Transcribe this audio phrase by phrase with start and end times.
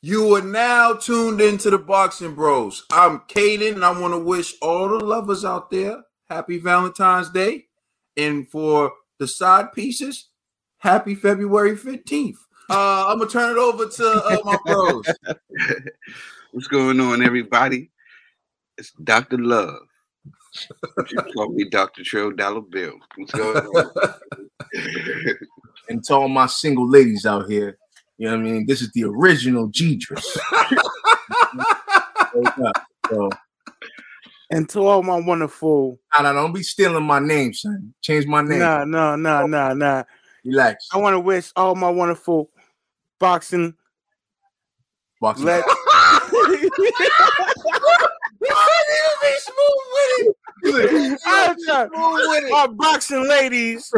[0.00, 2.84] You are now tuned into the Boxing Bros.
[2.92, 7.64] I'm Caden, and I want to wish all the lovers out there happy Valentine's Day.
[8.16, 10.28] And for the side pieces,
[10.78, 12.36] happy February 15th.
[12.70, 15.04] Uh, I'm gonna turn it over to uh, my bros.
[16.52, 17.90] What's going on, everybody?
[18.76, 19.38] It's Dr.
[19.38, 19.80] Love.
[21.10, 22.04] You call me Dr.
[22.04, 22.94] Trill Dollar Bill.
[23.16, 24.14] What's going on?
[25.88, 27.78] and to all my single ladies out here,
[28.18, 28.66] you know what I mean?
[28.66, 30.22] This is the original Jeedris.
[33.10, 33.30] so,
[34.50, 35.98] and to all my wonderful.
[36.16, 37.94] Nah, nah, don't be stealing my name, son.
[38.02, 38.58] Change my name.
[38.58, 40.02] Nah, nah, nah, nah, nah.
[40.44, 40.88] Relax.
[40.92, 42.50] I want to wish all my wonderful
[43.18, 43.74] boxing.
[45.20, 45.46] Boxing.
[45.46, 45.64] Let-
[51.26, 51.90] I'm trying-
[52.50, 53.90] my boxing ladies.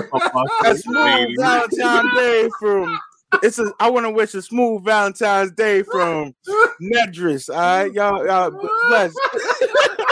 [0.65, 2.99] A smooth Valentine's Day from.
[3.43, 3.73] It's a.
[3.81, 6.35] I want to wish a smooth Valentine's Day from
[6.83, 7.49] Nedris.
[7.49, 8.27] All right, y'all.
[8.27, 8.51] y'all
[8.89, 9.15] bless.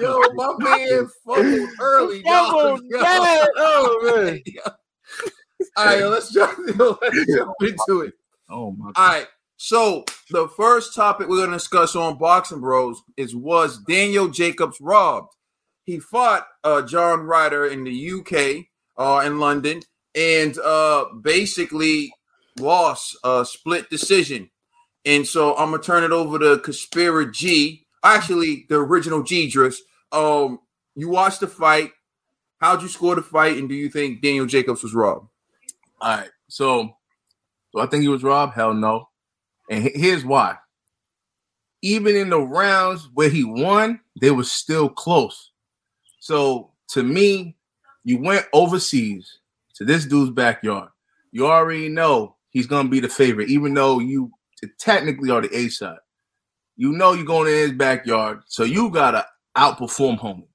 [0.00, 2.22] Yo, my man fumbled early.
[2.24, 3.02] Fumbled dog.
[3.02, 3.48] bad.
[3.56, 4.42] Oh, man.
[5.76, 8.14] All right, yo, let's jump, yo, let's jump into it.
[8.50, 8.92] Oh my.
[8.96, 9.26] All right.
[9.56, 14.78] So the first topic we're going to discuss on Boxing Bros is was Daniel Jacobs
[14.80, 15.32] robbed?
[15.84, 18.66] He fought uh, John Ryder in the UK
[18.98, 19.82] uh, in London
[20.16, 22.12] and uh, basically
[22.58, 24.50] lost a split decision.
[25.04, 29.76] And so I'm gonna turn it over to Conspira G, actually the original Jeedris.
[30.10, 30.58] Um,
[30.96, 31.92] you watched the fight.
[32.58, 35.28] How'd you score the fight, and do you think Daniel Jacobs was robbed?
[36.00, 36.30] All right.
[36.48, 36.96] So,
[37.74, 38.54] do I think he was robbed?
[38.54, 39.10] Hell no.
[39.70, 40.56] And he- here's why.
[41.82, 45.50] Even in the rounds where he won, they were still close.
[46.18, 47.56] So to me,
[48.04, 49.38] you went overseas
[49.76, 50.88] to this dude's backyard.
[51.32, 54.30] You already know he's gonna be the favorite, even though you
[54.78, 55.98] technically are the A side.
[56.76, 60.48] You know you're going in his backyard, so you gotta outperform homie.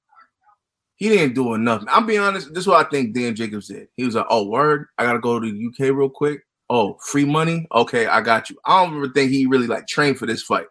[0.96, 1.82] He didn't do enough.
[1.88, 2.54] I'm being honest.
[2.54, 3.88] This is what I think Dan Jacobs did.
[3.96, 6.42] He was like, "Oh, word, I gotta go to the UK real quick.
[6.70, 7.66] Oh, free money.
[7.74, 10.66] Okay, I got you." I don't even think he really like trained for this fight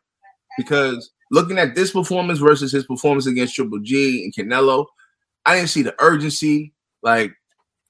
[0.58, 4.86] because looking at this performance versus his performance against Triple G and Canelo,
[5.46, 6.74] I didn't see the urgency.
[7.04, 7.34] Like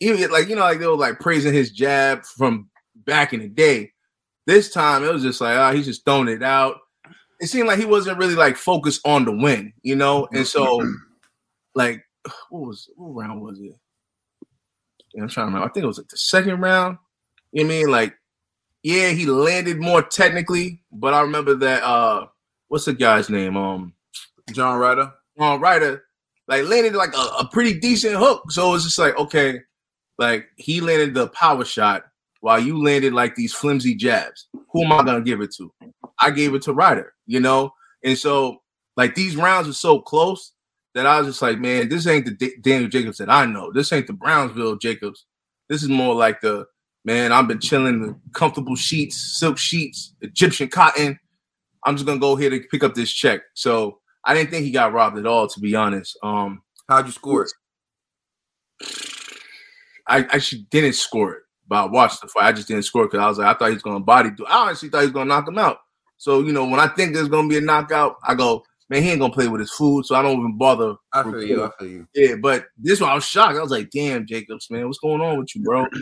[0.01, 3.47] even like you know, like they were like praising his jab from back in the
[3.47, 3.91] day.
[4.47, 6.77] This time it was just like, ah, he's just throwing it out.
[7.39, 10.27] It seemed like he wasn't really like focused on the win, you know.
[10.33, 10.83] And so,
[11.75, 12.03] like,
[12.49, 13.75] what was what round was it?
[15.13, 15.69] Yeah, I'm trying to remember.
[15.69, 16.97] I think it was like the second round.
[17.51, 17.89] You know I mean?
[17.89, 18.15] Like,
[18.83, 21.83] yeah, he landed more technically, but I remember that.
[21.83, 22.27] uh
[22.69, 23.57] What's the guy's name?
[23.57, 23.93] Um,
[24.53, 25.11] John Ryder.
[25.37, 26.05] John Ryder,
[26.47, 28.49] like landed like a, a pretty decent hook.
[28.49, 29.59] So it was just like, okay,
[30.21, 32.03] like he landed the power shot
[32.41, 34.47] while you landed like these flimsy jabs.
[34.69, 35.73] Who am I gonna give it to?
[36.19, 37.73] I gave it to Ryder, you know?
[38.03, 38.61] And so
[38.95, 40.53] like these rounds are so close
[40.93, 43.71] that I was just like, man, this ain't the D- Daniel Jacobs that I know.
[43.73, 45.25] This ain't the Brownsville Jacobs.
[45.69, 46.67] This is more like the
[47.03, 51.19] man, I've been chilling the comfortable sheets, silk sheets, Egyptian cotton.
[51.83, 53.41] I'm just gonna go here to pick up this check.
[53.55, 56.15] So I didn't think he got robbed at all, to be honest.
[56.21, 57.47] Um, How'd you score
[58.81, 59.17] it?
[60.07, 62.45] I actually didn't score it, but I watched the fight.
[62.45, 64.45] I just didn't score because I was like, I thought he was gonna body do.
[64.45, 65.77] I honestly thought he was gonna knock him out.
[66.17, 69.09] So you know, when I think there's gonna be a knockout, I go, man, he
[69.09, 70.95] ain't gonna play with his food, so I don't even bother.
[71.13, 71.63] I feel you.
[71.63, 72.07] I feel you.
[72.13, 73.57] Yeah, but this one I was shocked.
[73.57, 75.87] I was like, damn, Jacobs, man, what's going on with you, bro?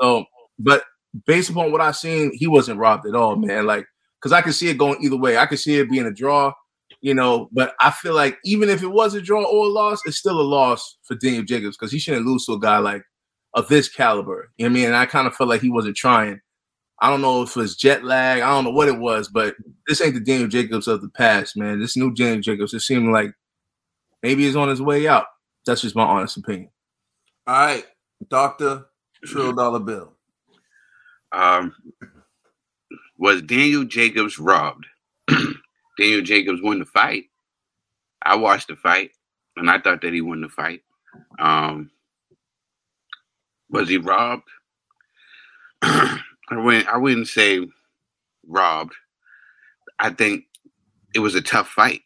[0.00, 0.24] So,
[0.58, 0.82] but
[1.24, 3.64] based upon what I've seen, he wasn't robbed at all, man.
[3.64, 3.86] Like,
[4.20, 5.38] because I could see it going either way.
[5.38, 6.52] I could see it being a draw,
[7.00, 10.00] you know, but I feel like even if it was a draw or a loss,
[10.04, 13.02] it's still a loss for Daniel Jacobs because he shouldn't lose to a guy like
[13.54, 14.50] of this caliber.
[14.56, 14.86] You know what I mean?
[14.86, 16.40] And I kind of felt like he wasn't trying.
[17.00, 18.40] I don't know if it was jet lag.
[18.40, 19.54] I don't know what it was, but
[19.86, 21.80] this ain't the Daniel Jacobs of the past, man.
[21.80, 23.32] This new Daniel Jacobs, it seemed like
[24.22, 25.26] maybe he's on his way out.
[25.66, 26.70] That's just my honest opinion.
[27.46, 27.84] All right,
[28.28, 28.86] Doctor
[29.24, 30.12] Trill Dollar Bill.
[31.32, 31.74] Um,
[33.18, 34.86] was Daniel Jacobs robbed?
[35.98, 37.24] Daniel Jacobs won the fight.
[38.22, 39.10] I watched the fight,
[39.56, 40.82] and I thought that he won the fight.
[41.38, 41.90] Um,
[43.70, 44.48] was he robbed?
[45.82, 46.20] I
[46.50, 46.88] wouldn't.
[46.88, 47.66] I wouldn't say
[48.46, 48.94] robbed.
[49.98, 50.44] I think
[51.14, 52.02] it was a tough fight.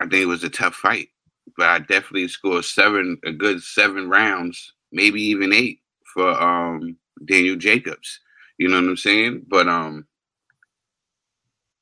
[0.00, 1.08] I think it was a tough fight,
[1.56, 5.80] but I definitely scored seven, a good seven rounds, maybe even eight
[6.14, 8.20] for um, Daniel Jacobs.
[8.58, 9.44] You know what I'm saying?
[9.48, 10.06] But um,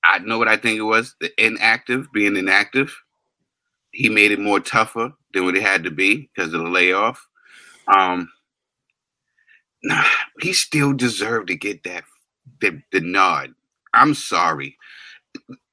[0.05, 1.15] I know what I think it was.
[1.21, 2.95] The inactive being inactive,
[3.93, 7.27] he made it more tougher than what it had to be because of the layoff.
[7.95, 8.31] Um,
[10.41, 12.05] he still deserved to get that
[12.61, 13.55] the, the nod.
[13.95, 14.77] I'm sorry.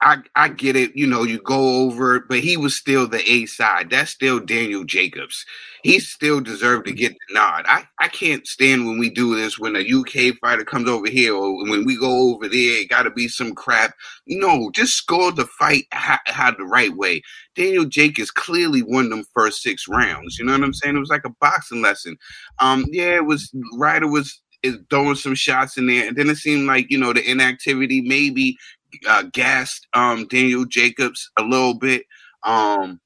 [0.02, 3.46] I I get it, you know, you go over but he was still the A
[3.48, 3.90] side.
[3.90, 5.46] That's still Daniel Jacobs.
[5.82, 7.66] He still deserved to get the nod.
[7.68, 11.34] I, I can't stand when we do this when a UK fighter comes over here
[11.34, 13.96] or when we go over there, it gotta be some crap.
[14.28, 17.24] No, just score the fight how, how the right way.
[17.56, 20.38] Daniel Jacobs clearly won them first six rounds.
[20.38, 20.96] You know what I'm saying?
[20.96, 22.18] It was like a boxing lesson.
[22.60, 26.38] Um, yeah, it was Ryder was is throwing some shots in there, and then it
[26.38, 28.58] seemed like you know the inactivity maybe
[29.08, 32.06] uh, gassed um, Daniel Jacobs a little bit.
[32.44, 33.00] Um,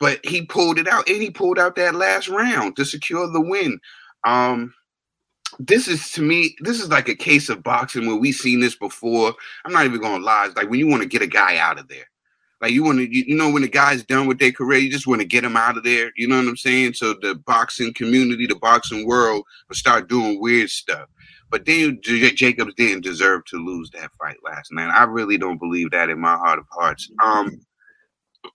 [0.00, 3.40] but he pulled it out and he pulled out that last round to secure the
[3.40, 3.78] win.
[4.26, 4.74] Um,
[5.58, 8.76] this is to me, this is like a case of boxing where we've seen this
[8.76, 9.34] before.
[9.64, 10.46] I'm not even gonna lie.
[10.46, 12.08] It's like when you want to get a guy out of there.
[12.60, 14.90] Like you want to, you, you know, when the guy's done with their career, you
[14.90, 16.12] just want to get him out of there.
[16.16, 16.94] You know what I'm saying?
[16.94, 21.08] So the boxing community, the boxing world, will start doing weird stuff.
[21.50, 24.92] But Daniel J- Jacobs didn't deserve to lose that fight last night.
[24.94, 27.10] I really don't believe that in my heart of hearts.
[27.22, 27.60] Um,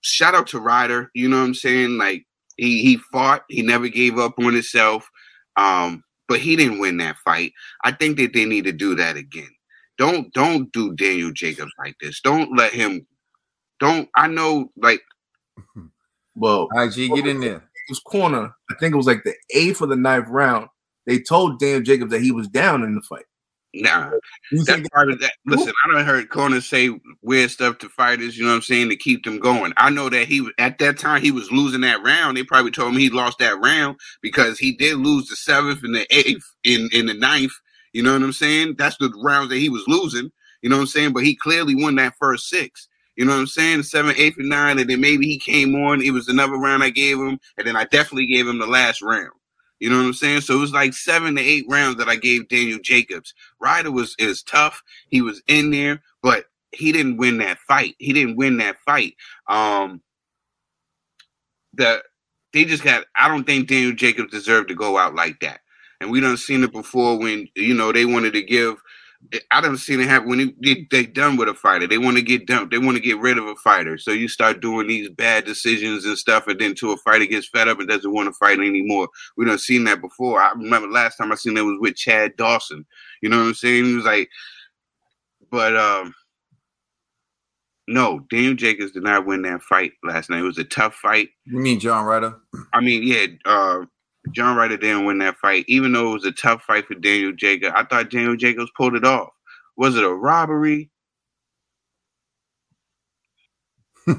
[0.01, 1.09] shout out to Ryder.
[1.13, 1.97] You know what I'm saying?
[1.97, 2.25] Like
[2.57, 3.43] he he fought.
[3.49, 5.09] He never gave up on himself.
[5.55, 7.53] Um, but he didn't win that fight.
[7.83, 9.49] I think that they need to do that again.
[9.97, 12.21] Don't don't do Daniel Jacobs like this.
[12.21, 13.05] Don't let him.
[13.79, 15.01] Don't I know like.
[16.35, 17.63] Well, IG, get in there.
[17.87, 18.53] His corner.
[18.71, 20.67] I think it was like the eighth or the ninth round
[21.05, 23.25] they told Dan Jacobs that he was down in the fight.
[23.73, 24.09] Nah,
[24.51, 25.33] that part of that.
[25.45, 26.89] Listen, I don't heard corners say
[27.21, 28.35] weird stuff to fighters.
[28.35, 29.73] You know what I'm saying to keep them going.
[29.77, 32.35] I know that he at that time he was losing that round.
[32.35, 35.93] They probably told him he lost that round because he did lose the seventh and
[35.93, 37.51] the eighth in in the ninth.
[37.93, 38.75] You know what I'm saying?
[38.77, 40.31] That's the rounds that he was losing.
[40.63, 41.13] You know what I'm saying?
[41.13, 42.87] But he clearly won that first six.
[43.15, 43.83] You know what I'm saying?
[43.83, 46.01] Seven, eight, and nine, and then maybe he came on.
[46.01, 49.01] It was another round I gave him, and then I definitely gave him the last
[49.01, 49.31] round.
[49.79, 50.41] You know what I'm saying?
[50.41, 53.33] So it was like seven to eight rounds that I gave Daniel Jacobs.
[53.59, 54.81] Ryder was is tough.
[55.07, 57.95] He was in there, but he didn't win that fight.
[57.97, 59.15] He didn't win that fight.
[59.47, 60.01] Um
[61.73, 62.03] the
[62.53, 65.61] they just got I don't think Daniel Jacobs deserved to go out like that.
[66.01, 68.81] And we done seen it before when you know they wanted to give
[69.51, 71.85] I don't see it happen when they, they done with a fighter.
[71.85, 72.69] They want to get done.
[72.69, 73.97] They want to get rid of a fighter.
[73.97, 77.47] So you start doing these bad decisions and stuff, and then to a fighter gets
[77.47, 79.09] fed up and doesn't want to fight anymore.
[79.37, 80.41] We done seen that before.
[80.41, 82.85] I remember last time I seen that was with Chad Dawson.
[83.21, 83.91] You know what I'm saying?
[83.91, 84.29] It was like,
[85.51, 86.15] but um,
[87.87, 90.39] no, Daniel Jacobs did not win that fight last night.
[90.39, 91.29] It was a tough fight.
[91.45, 92.35] You mean John Ryder?
[92.73, 93.25] I mean, yeah.
[93.45, 93.85] Uh,
[94.31, 97.31] John Ryder didn't win that fight, even though it was a tough fight for Daniel
[97.33, 97.73] Jacobs.
[97.75, 99.29] I thought Daniel Jacobs pulled it off.
[99.77, 100.89] Was it a robbery?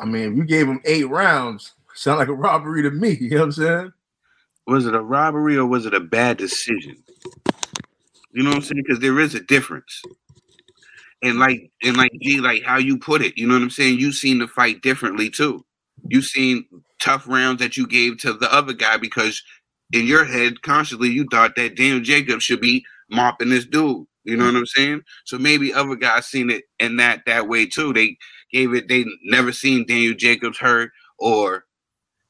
[0.00, 1.74] I mean, you gave him eight rounds.
[1.94, 3.16] Sound like a robbery to me.
[3.20, 3.92] You know what I'm saying?
[4.66, 7.02] Was it a robbery or was it a bad decision?
[8.32, 8.84] You know what I'm saying?
[8.86, 10.02] Because there is a difference.
[11.22, 13.98] And like and like G, like how you put it, you know what I'm saying?
[13.98, 15.64] You seen the fight differently too.
[16.06, 16.64] You seen
[17.00, 19.42] tough rounds that you gave to the other guy because
[19.92, 24.06] in your head, consciously, you thought that Daniel Jacobs should be mopping this dude.
[24.24, 25.02] You know what I'm saying?
[25.24, 27.94] So maybe other guys seen it in that that way too.
[27.94, 28.18] They
[28.52, 28.88] gave it.
[28.88, 31.64] They never seen Daniel Jacobs hurt, or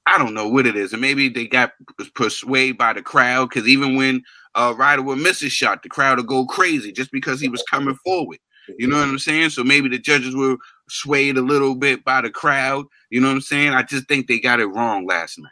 [0.07, 1.73] I don't know what it is, and maybe they got
[2.15, 4.23] persuaded by the crowd because even when
[4.55, 7.65] uh, Ryder would miss a shot, the crowd would go crazy just because he was
[7.69, 8.39] coming forward.
[8.79, 9.51] You know what I'm saying?
[9.51, 10.57] So maybe the judges were
[10.89, 12.87] swayed a little bit by the crowd.
[13.11, 13.73] You know what I'm saying?
[13.73, 15.51] I just think they got it wrong last night.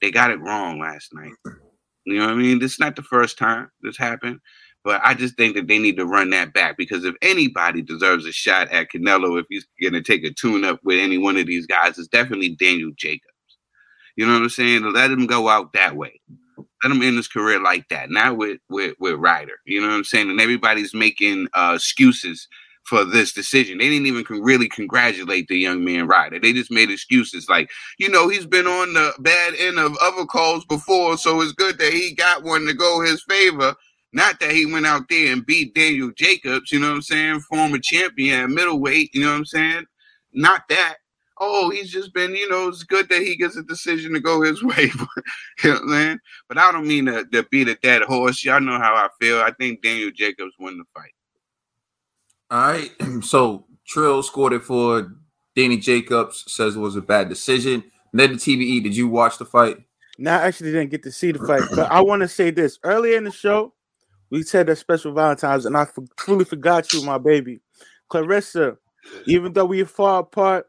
[0.00, 1.32] They got it wrong last night.
[2.04, 2.58] You know what I mean?
[2.58, 4.40] This is not the first time this happened,
[4.84, 8.26] but I just think that they need to run that back because if anybody deserves
[8.26, 11.36] a shot at Canelo, if he's going to take a tune up with any one
[11.36, 13.22] of these guys, it's definitely Daniel Jacobs.
[14.14, 14.92] You know what I'm saying?
[14.92, 16.20] Let him go out that way.
[16.82, 18.10] Let him end his career like that.
[18.10, 19.56] Not with with with Ryder.
[19.64, 20.30] You know what I'm saying?
[20.30, 22.48] And everybody's making uh, excuses
[22.86, 23.78] for this decision.
[23.78, 26.38] They didn't even con- really congratulate the young man Ryder.
[26.38, 27.68] They just made excuses like,
[27.98, 31.78] you know, he's been on the bad end of other calls before, so it's good
[31.78, 33.74] that he got one to go his favor.
[34.12, 37.40] Not that he went out there and beat Daniel Jacobs, you know what I'm saying?
[37.40, 39.84] Former champion middleweight, you know what I'm saying?
[40.32, 40.96] Not that.
[41.38, 44.42] Oh, he's just been, you know, it's good that he gets a decision to go
[44.42, 44.90] his way.
[45.62, 46.18] you know what I'm saying?
[46.48, 48.44] But I don't mean to, to beat a dead horse.
[48.44, 49.40] Y'all know how I feel.
[49.40, 51.12] I think Daniel Jacobs won the fight.
[52.50, 52.90] All right.
[53.22, 55.12] So Trill scored it for
[55.54, 57.84] Danny Jacobs, says it was a bad decision.
[58.12, 59.78] Ned the TBE, did you watch the fight?
[60.18, 62.78] No, I actually didn't get to see the fight, but I want to say this.
[62.82, 63.74] Earlier in the show,
[64.30, 67.60] we said that special Valentine's, and I f- truly forgot you, my baby.
[68.08, 68.76] Clarissa,
[69.26, 70.66] even though we are far apart,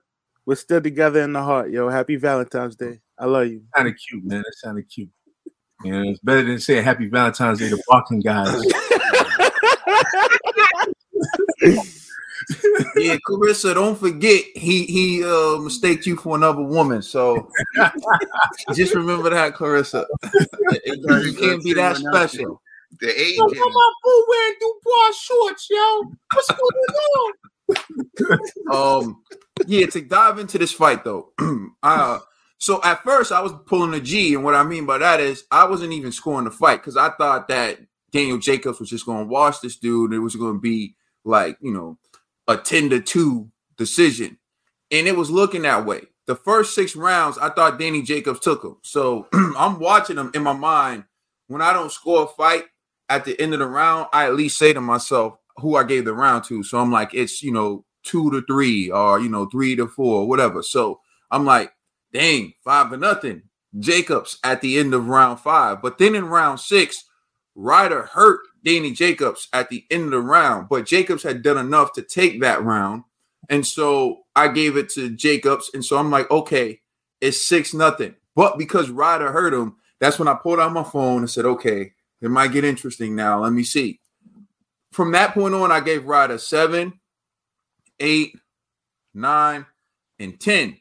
[0.48, 1.90] we're still together in the heart, yo.
[1.90, 3.02] Happy Valentine's Day.
[3.20, 3.64] I love you.
[3.76, 4.40] Kind of cute, man.
[4.40, 5.10] That sounded cute.
[5.84, 8.48] You know, it's better than saying Happy Valentine's Day to walking guys.
[12.96, 17.02] yeah, Claressa, don't forget he he uh mistaked you for another woman.
[17.02, 17.50] So
[18.74, 20.08] just remember that, Clarissa.
[20.86, 22.62] you can't be that special.
[23.02, 23.38] The age.
[23.38, 26.04] Yo, my boo wearing Dubois shorts, yo.
[26.34, 27.34] What's going on?
[28.72, 29.22] um,
[29.66, 31.32] yeah, to dive into this fight though,
[31.84, 32.20] uh,
[32.58, 35.46] so at first I was pulling a G, and what I mean by that is
[35.52, 37.80] I wasn't even scoring the fight because I thought that
[38.12, 40.14] Daniel Jacobs was just going to wash this dude.
[40.14, 41.98] It was going to be like you know
[42.48, 44.38] a ten to two decision,
[44.92, 46.02] and it was looking that way.
[46.26, 48.78] The first six rounds, I thought Danny Jacobs took him.
[48.84, 51.06] So I'm watching him in my mind.
[51.48, 52.66] When I don't score a fight
[53.08, 56.06] at the end of the round, I at least say to myself who I gave
[56.06, 56.64] the round to.
[56.64, 60.28] So I'm like, it's you know two to three or you know three to four,
[60.28, 60.62] whatever.
[60.64, 61.00] So
[61.32, 61.72] I'm like,
[62.14, 63.44] dang, five to nothing.
[63.80, 65.82] Jacobs at the end of round five.
[65.82, 67.04] But then in round six,
[67.56, 71.94] Ryder hurt Danny Jacobs at the end of the round, but Jacobs had done enough
[71.94, 73.04] to take that round.
[73.50, 75.72] And so I gave it to Jacobs.
[75.74, 76.82] And so I'm like, okay,
[77.22, 78.16] it's six nothing.
[78.36, 81.94] But because Ryder hurt him, that's when I pulled out my phone and said, okay,
[82.22, 83.42] it might get interesting now.
[83.42, 84.00] Let me see.
[84.92, 87.00] From that point on, I gave Ryder seven,
[88.00, 88.36] eight,
[89.14, 89.66] nine,
[90.20, 90.78] and 10.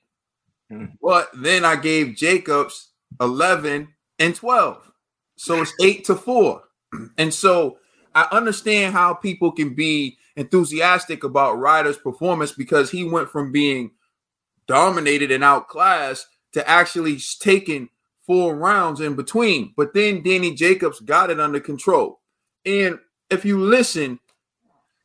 [0.73, 0.93] Mm.
[1.03, 4.91] But then I gave Jacobs 11 and 12.
[5.37, 6.63] So it's eight to four.
[7.19, 7.79] And so
[8.15, 13.91] I understand how people can be enthusiastic about Ryder's performance because he went from being
[14.67, 17.89] dominated and outclassed to actually taking
[18.27, 19.75] four rounds in between.
[19.77, 22.21] But then Danny Jacobs got it under control.
[22.65, 22.99] And
[23.31, 24.21] if you listen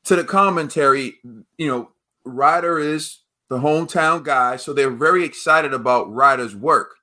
[0.06, 1.16] to the commentary,
[1.58, 1.92] you know,
[2.24, 6.96] Ryder is the hometown guy, so they're very excited about Ryder's work.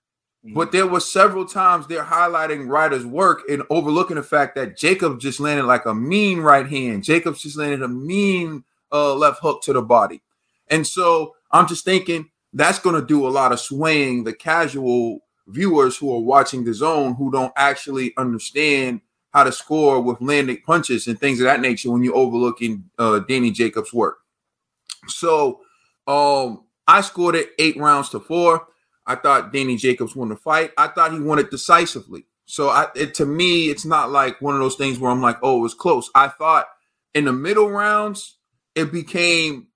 [0.44, 0.54] Mm-hmm.
[0.54, 5.20] But there were several times they're highlighting Ryder's work and overlooking the fact that Jacob
[5.20, 7.04] just landed like a mean right hand.
[7.04, 10.22] Jacobs just landed a mean uh, left hook to the body.
[10.68, 15.20] And so I'm just thinking that's going to do a lot of swaying the casual
[15.48, 19.00] viewers who are watching the zone who don't actually understand
[19.32, 23.20] how to score with landing punches and things of that nature when you're overlooking uh,
[23.20, 24.18] Danny Jacobs' work.
[25.06, 25.60] So
[26.06, 28.66] um, I scored it eight rounds to four.
[29.06, 30.72] I thought Danny Jacobs won the fight.
[30.76, 32.24] I thought he won it decisively.
[32.46, 35.38] So I, it, to me, it's not like one of those things where I'm like,
[35.42, 36.10] oh, it was close.
[36.14, 36.66] I thought
[37.14, 38.38] in the middle rounds,
[38.74, 39.68] it became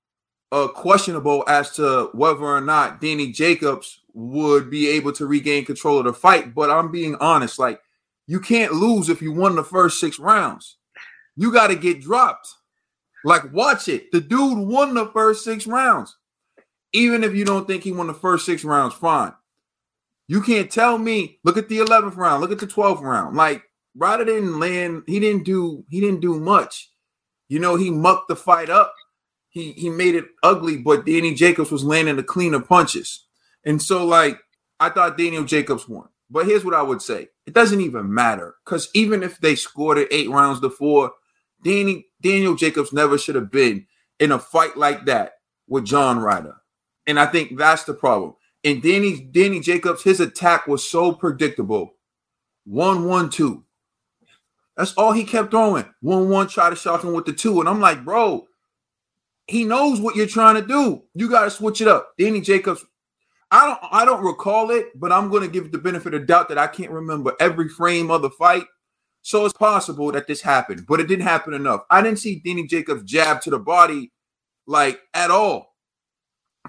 [0.51, 5.99] uh, questionable as to whether or not Danny Jacobs would be able to regain control
[5.99, 6.55] of the fight.
[6.55, 7.81] But I'm being honest, like
[8.27, 10.79] you can't lose if you won the first six rounds.
[11.37, 12.49] You got to get dropped.
[13.25, 14.11] Like, watch it.
[14.13, 16.17] The dude won the first six rounds.
[16.93, 19.33] Even if you don't think he won the first six rounds, fine.
[20.29, 21.39] You can't tell me.
[21.45, 22.41] Look at the 11th round.
[22.41, 23.37] Look at the 12th round.
[23.37, 23.63] Like
[23.97, 25.03] Ryder didn't land.
[25.07, 25.85] He didn't do.
[25.89, 26.91] He didn't do much.
[27.49, 28.95] You know, he mucked the fight up.
[29.51, 30.79] He he made it ugly.
[30.79, 33.27] But Danny Jacobs was landing the cleaner punches.
[33.65, 34.39] And so, like,
[34.81, 36.09] I thought Daniel Jacobs won.
[36.33, 39.99] But here's what I would say: it doesn't even matter because even if they scored
[39.99, 41.13] it eight rounds to four,
[41.63, 43.87] Danny Daniel Jacobs never should have been
[44.19, 45.35] in a fight like that
[45.69, 46.57] with John Ryder.
[47.07, 48.35] And I think that's the problem.
[48.65, 51.95] And Danny Danny Jacobs, his attack was so predictable.
[52.65, 53.65] One, one, two.
[54.77, 55.85] That's all he kept throwing.
[56.01, 57.61] One, one, try to shock him with the two.
[57.61, 58.47] And I'm like, bro,
[59.47, 61.03] he knows what you're trying to do.
[61.15, 62.13] You got to switch it up.
[62.19, 62.85] Danny Jacobs,
[63.53, 66.49] I don't I don't recall it, but I'm gonna give it the benefit of doubt
[66.49, 68.65] that I can't remember every frame of the fight.
[69.21, 71.83] So it's possible that this happened, but it didn't happen enough.
[71.91, 74.11] I didn't see Danny Jacobs jab to the body
[74.67, 75.77] like at all.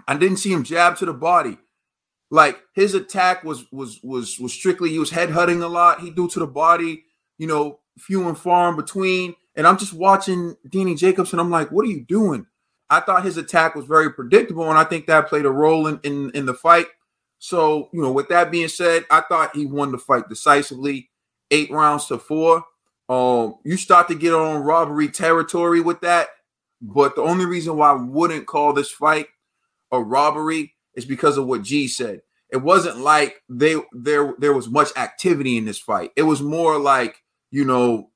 [0.08, 1.58] I didn't see him jab to the body.
[2.30, 6.02] Like his attack was was was was strictly he was head headhutting a lot.
[6.02, 7.06] He do to the body,
[7.38, 9.36] you know, few and far in between.
[9.56, 12.48] And I'm just watching Danny Jacobs, and I'm like, what are you doing?
[12.90, 16.00] I thought his attack was very predictable, and I think that played a role in
[16.04, 16.88] in, in the fight.
[17.40, 21.10] So, you know, with that being said, I thought he won the fight decisively,
[21.52, 22.64] eight rounds to four.
[23.10, 26.30] Um, you start to get on robbery territory with that.
[26.82, 29.28] But the only reason why I wouldn't call this fight
[29.92, 32.22] a robbery is because of what G said.
[32.50, 36.12] It wasn't like they there there was much activity in this fight.
[36.16, 37.22] It was more like
[37.52, 38.12] you know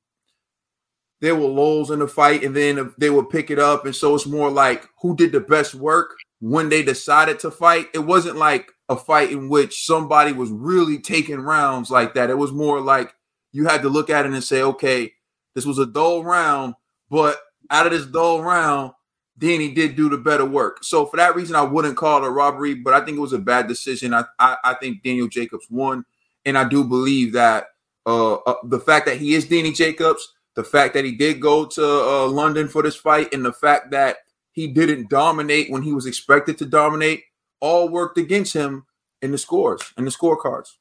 [1.22, 4.16] there were lulls in the fight, and then they would pick it up, and so
[4.16, 7.88] it's more like who did the best work when they decided to fight.
[7.94, 12.30] It wasn't like a fight in which somebody was really taking rounds like that.
[12.30, 13.14] It was more like
[13.52, 15.14] you had to look at it and say, okay,
[15.56, 16.76] this was a dull round,
[17.10, 17.40] but
[17.72, 18.92] out of this dull round,
[19.40, 20.84] Danny did do the better work.
[20.84, 23.34] So for that reason, I wouldn't call it a robbery, but I think it was
[23.34, 24.14] a bad decision.
[24.14, 26.06] I I, I think Daniel Jacobs won,
[26.46, 27.68] and I do believe that
[28.06, 31.68] uh, uh, the fact that he is Danny Jacobs, the fact that he did go
[31.68, 34.18] to uh, London for this fight, and the fact that
[34.54, 37.26] he didn't dominate when he was expected to dominate,
[37.60, 38.84] all worked against him
[39.22, 40.78] in the scores and the scorecards.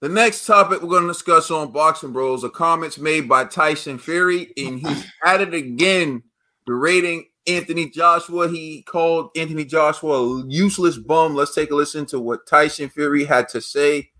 [0.00, 3.98] The next topic we're going to discuss on Boxing Bros are comments made by Tyson
[3.98, 6.24] Fury, and he's at it again,
[6.66, 8.48] berating Anthony Joshua.
[8.48, 11.36] He called Anthony Joshua a useless bum.
[11.36, 14.10] Let's take a listen to what Tyson Fury had to say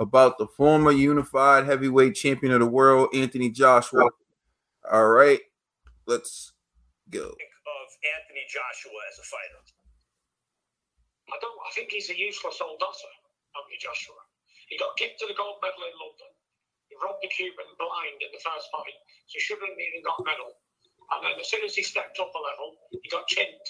[0.00, 4.08] about the former unified heavyweight champion of the world, Anthony Joshua.
[4.88, 5.44] All right,
[6.08, 6.56] let's
[7.12, 7.28] go.
[7.28, 9.60] Of Anthony Joshua as a fighter.
[11.28, 11.60] I don't.
[11.68, 13.12] I think he's a useless old dosser,
[13.54, 14.16] Anthony Joshua.
[14.72, 16.32] He got kicked to the gold medal in London.
[16.88, 20.18] He robbed the Cuban blind in the first fight, so he shouldn't have even got
[20.18, 20.50] a medal.
[21.12, 23.66] And then as soon as he stepped up a level, he got chinned.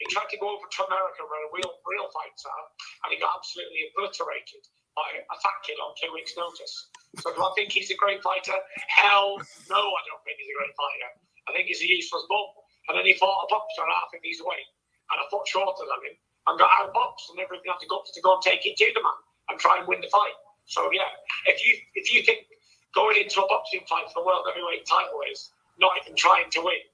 [0.00, 2.66] He tried to go over to America where real real fights are,
[3.04, 4.64] and he got absolutely obliterated
[4.94, 6.88] by attacking on two weeks' notice.
[7.22, 8.54] So do I think he's a great fighter?
[8.90, 9.38] Hell
[9.70, 11.10] no, I don't think he's a great fighter.
[11.46, 12.46] I think he's a useless bum.
[12.88, 14.68] And then he fought a boxer half of his weight
[15.10, 18.20] and a foot shorter than him and got outboxed and everything had to go to
[18.20, 20.36] go and take it to the man and try and win the fight.
[20.66, 21.08] So yeah,
[21.46, 22.46] if you if you think
[22.94, 26.60] going into a boxing fight for the world heavyweight title is not even trying to
[26.60, 26.84] win,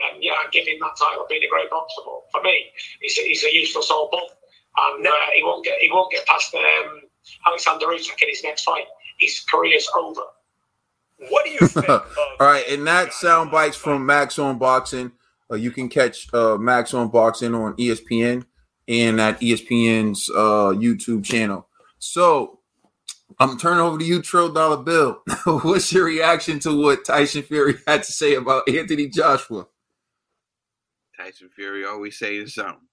[0.00, 2.02] then yeah, give him that title being a great boxer.
[2.04, 4.28] But for me, he's, he's a useless old bum,
[4.76, 7.07] and uh, he won't get he won't get past um,
[7.46, 8.84] Alexander Usyk in his next fight.
[9.18, 10.22] His career's over.
[11.30, 11.88] What do you think?
[11.88, 12.02] All
[12.40, 15.12] right, and that sound bites from Max on Boxing.
[15.50, 18.44] Uh, you can catch uh, Max on Boxing on ESPN
[18.86, 21.66] and at ESPN's uh, YouTube channel.
[21.98, 22.60] So
[23.38, 25.22] I'm turning over to you, Trill Dollar Bill.
[25.44, 29.66] What's your reaction to what Tyson Fury had to say about Anthony Joshua?
[31.16, 32.87] Tyson Fury always saying something.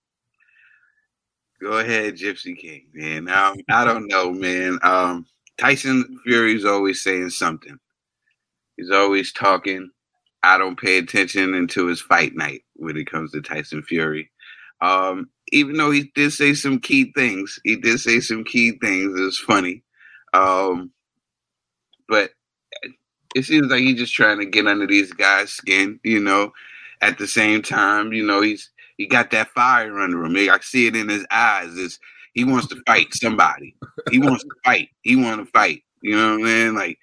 [1.66, 3.28] Go ahead, Gypsy King, man.
[3.28, 4.78] Um, I don't know, man.
[4.84, 5.26] Um,
[5.58, 7.80] Tyson Fury's always saying something.
[8.78, 9.90] He's always talking.
[10.44, 14.30] I don't pay attention until his fight night when it comes to Tyson Fury.
[14.82, 19.20] Um, even though he did say some key things, he did say some key things.
[19.20, 19.82] It's funny.
[20.36, 20.92] Um,
[22.08, 22.30] but
[23.36, 26.52] it seems like he's just trying to get under these guys' skin, you know.
[27.02, 30.36] At the same time, you know, he's he got that fire under him.
[30.36, 31.78] I see it in his eyes.
[31.78, 32.00] It's,
[32.34, 33.76] he wants to fight somebody.
[34.12, 34.90] He wants to fight.
[35.02, 35.84] He want to fight.
[36.02, 36.76] You know what I'm mean?
[36.76, 37.00] Like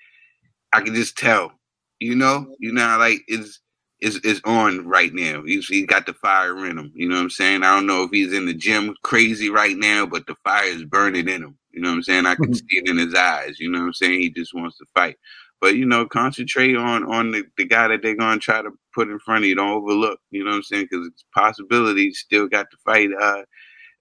[0.73, 1.53] I can just tell.
[1.99, 3.61] You know, you know, like it's
[4.01, 5.43] is is on right now.
[5.45, 6.93] He's he got the fire in him.
[6.95, 7.63] You know what I'm saying?
[7.63, 10.85] I don't know if he's in the gym crazy right now, but the fire is
[10.85, 11.59] burning in him.
[11.71, 12.27] You know what I'm saying?
[12.27, 13.61] I can see it in his eyes.
[13.61, 14.21] You know what I'm saying?
[14.21, 15.17] He just wants to fight.
[15.61, 19.09] But you know, concentrate on on the, the guy that they're gonna try to put
[19.09, 19.55] in front of you.
[19.55, 20.21] Don't overlook.
[20.31, 20.89] You know what I'm saying?
[20.91, 23.43] Because it's possibility still got to fight uh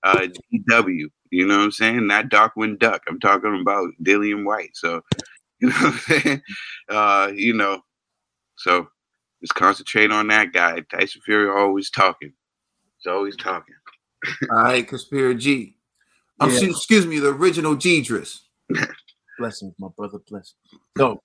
[0.03, 0.27] uh
[0.69, 1.07] DW.
[1.31, 2.07] You know what I'm saying?
[2.07, 3.01] Not Darkwing Duck.
[3.07, 4.71] I'm talking about Dillian Whyte.
[4.75, 5.01] So
[5.59, 6.41] you know what I'm saying?
[6.89, 7.81] Uh, you know,
[8.57, 8.87] so
[9.41, 10.79] just concentrate on that guy.
[10.91, 12.33] Tyson Fury always talking.
[12.97, 13.75] He's always talking.
[14.51, 15.77] All right, Conspiracy G.
[16.39, 16.69] I'm yeah.
[16.69, 18.39] excuse me, the original G-Driss.
[19.39, 20.19] Blessings, my brother.
[20.27, 20.55] Blessings.
[20.97, 21.21] So,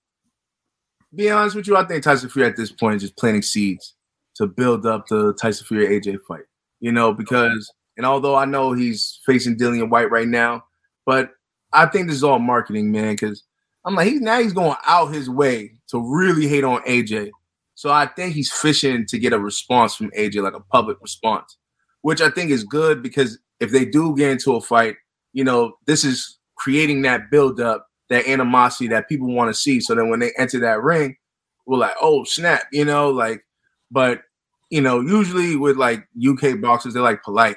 [1.17, 3.95] be honest with you, I think Tyson Fury at this point is just planting seeds
[4.37, 6.45] to build up the Tyson Fury AJ fight.
[6.81, 10.65] You know, because and although I know he's facing Dillian Whyte right now,
[11.07, 11.31] but
[11.73, 13.15] I think this is all marketing, man.
[13.15, 13.43] Because
[13.85, 17.31] I'm like, he's now he's going out his way to really hate on AJ
[17.77, 21.59] so I think he's fishing to get a response from AJ, like a public response,
[22.01, 24.97] which I think is good because if they do get into a fight,
[25.35, 29.81] you know, this is creating that build up, that animosity that people want to see.
[29.81, 31.17] So then when they enter that ring,
[31.67, 33.45] we're like, oh snap, you know, like,
[33.91, 34.23] but
[34.71, 37.57] you know, usually with like UK boxers, they're like polite,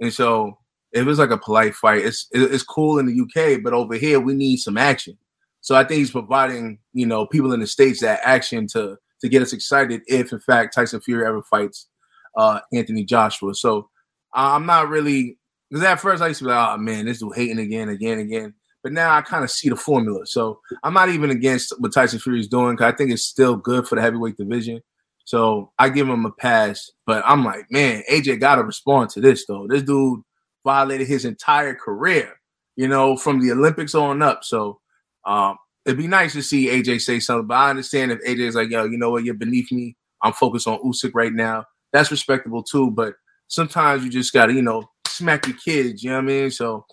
[0.00, 0.58] and so
[0.92, 4.20] if it's like a polite fight, it's it's cool in the UK, but over here
[4.20, 5.16] we need some action.
[5.60, 9.28] So I think he's providing, you know, people in the states that action to to
[9.28, 11.88] get us excited if, in fact, Tyson Fury ever fights
[12.36, 13.54] uh, Anthony Joshua.
[13.54, 13.88] So
[14.32, 15.38] I'm not really
[15.70, 18.18] because at first I used to be like, oh man, this dude hating again, again,
[18.20, 18.54] again.
[18.86, 20.24] But now I kind of see the formula.
[20.26, 23.56] So I'm not even against what Tyson Fury is doing because I think it's still
[23.56, 24.80] good for the heavyweight division.
[25.24, 26.92] So I give him a pass.
[27.04, 29.66] But I'm like, man, AJ got to respond to this though.
[29.66, 30.20] This dude
[30.64, 32.32] violated his entire career,
[32.76, 34.44] you know, from the Olympics on up.
[34.44, 34.78] So
[35.24, 38.54] um, it'd be nice to see AJ say something, but I understand if AJ is
[38.54, 39.96] like, yo, you know what, you're beneath me.
[40.22, 41.64] I'm focused on Usyk right now.
[41.92, 43.14] That's respectable too, but
[43.48, 46.02] sometimes you just gotta, you know, smack your kids.
[46.02, 46.50] You know what I mean?
[46.50, 46.84] So,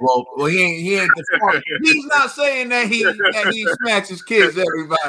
[0.00, 4.08] well, well, he ain't he ain't the He's not saying that he that he smacks
[4.08, 4.58] his kids.
[4.58, 5.00] Everybody,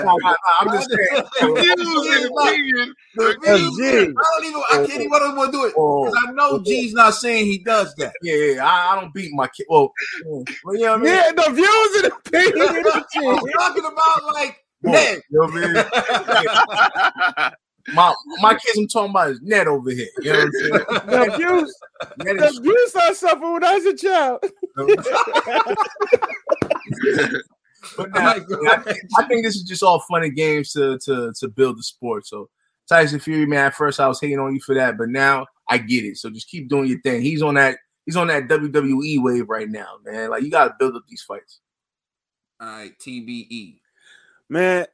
[0.59, 1.23] I'm just saying.
[1.39, 1.53] the
[3.75, 4.63] views, I don't even.
[4.71, 6.63] I can't even want to do it oh, because I know oh.
[6.63, 8.13] G's not saying he does that.
[8.21, 9.65] Yeah, yeah I, I, don't beat my kid.
[9.69, 9.91] Well,
[10.25, 11.13] well, you know what I mean?
[11.13, 12.87] Yeah, the views and opinions.
[13.15, 15.21] I'm talking about like Ned.
[15.29, 17.51] You know what I mean?
[17.93, 20.08] my my kids I'm talking about is net over here.
[20.21, 20.71] You know what I'm saying?
[21.10, 21.75] The abuse,
[22.17, 24.43] the abuse I suffered when I was a child.
[27.97, 30.97] but now, oh I, think, I think this is just all fun and games to
[30.99, 32.28] to to build the sport.
[32.28, 32.49] So
[32.88, 35.78] Tyson Fury, man, at first I was hating on you for that, but now I
[35.78, 36.17] get it.
[36.17, 37.21] So just keep doing your thing.
[37.21, 40.30] He's on that he's on that WWE wave right now, man.
[40.30, 41.60] Like you got to build up these fights.
[42.60, 43.80] All right, TBE.
[44.49, 44.86] Man,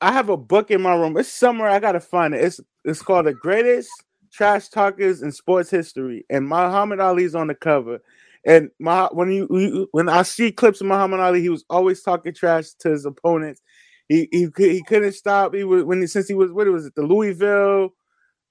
[0.00, 1.16] I- have a book in my room.
[1.16, 2.42] It's somewhere I gotta find it.
[2.42, 3.90] It's it's called The Greatest
[4.32, 8.00] Trash Talkers in Sports History, and Muhammad Ali's on the cover.
[8.46, 12.32] And my when you when I see clips of Muhammad Ali, he was always talking
[12.32, 13.60] trash to his opponents.
[14.08, 15.54] He he he couldn't stop.
[15.54, 17.90] He was when he, since he was what was it the Louisville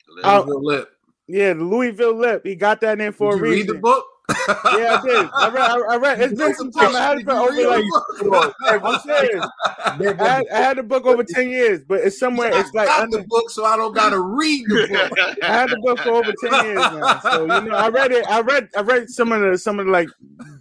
[0.08, 0.90] Louisville uh, Lip.
[1.30, 2.42] Yeah the Louisville Lip.
[2.44, 3.76] He got that name for Did a you read reason.
[3.76, 4.06] the book?
[4.48, 5.30] Yeah, I did.
[5.34, 5.70] I read.
[5.70, 6.22] I, I read.
[6.22, 6.96] It's been some time.
[6.96, 7.52] I had it for over
[8.62, 8.84] like.
[8.84, 9.46] I'm serious.
[9.68, 12.52] I had, I had the book over ten years, but it's somewhere.
[12.54, 15.38] It's like under, the book, so I don't gotta read the book.
[15.44, 17.20] I had the book for over ten years now.
[17.20, 18.26] So you know, I read it.
[18.28, 18.70] I read.
[18.78, 20.10] I read some of the some of the like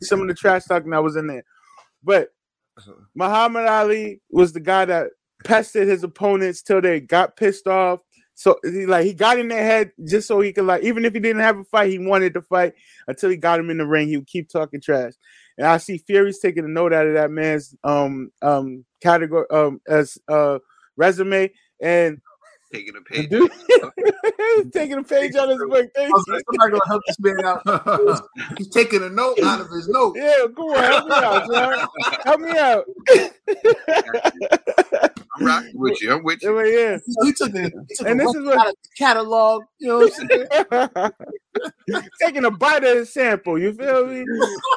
[0.01, 1.45] some of the trash talking that was in there.
[2.03, 2.29] But
[2.79, 2.93] uh-huh.
[3.15, 5.11] Muhammad Ali was the guy that
[5.45, 8.01] pestered his opponents till they got pissed off.
[8.39, 11.13] So he like he got in their head just so he could like even if
[11.13, 12.73] he didn't have a fight, he wanted to fight
[13.09, 14.07] until he got him in the ring.
[14.07, 15.15] He would keep talking trash.
[15.57, 19.81] And I see Fury's taking a note out of that man's um um category um
[19.89, 20.61] as uh
[20.97, 21.51] resume
[21.83, 22.21] and
[22.73, 23.29] Taking a page.
[23.29, 23.51] dude
[24.73, 25.87] taking a page out of his book.
[25.97, 26.25] Thank you.
[26.25, 28.23] somebody gonna help this man out.
[28.59, 30.15] He's taking a note out of his note.
[30.17, 31.89] Yeah, go on, help me out, John.
[32.25, 32.57] Help me
[34.97, 35.09] out.
[35.39, 36.13] I'm rocking with you.
[36.13, 36.61] I'm with you.
[36.61, 36.99] yeah, yeah.
[37.09, 39.63] So he took the, he took And this is what- out of the catalog.
[39.79, 41.13] You know what I'm
[41.91, 42.03] saying?
[42.21, 43.59] taking a bite of the sample.
[43.59, 44.25] You feel me?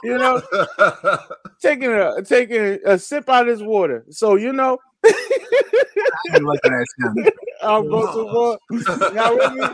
[0.04, 0.42] You know,
[1.62, 4.06] taking a taking a sip out of his water.
[4.10, 5.12] So you know, I
[6.36, 7.32] ain't liking that sound.
[7.64, 8.60] I'll go to war.
[9.14, 9.66] Y'all with me?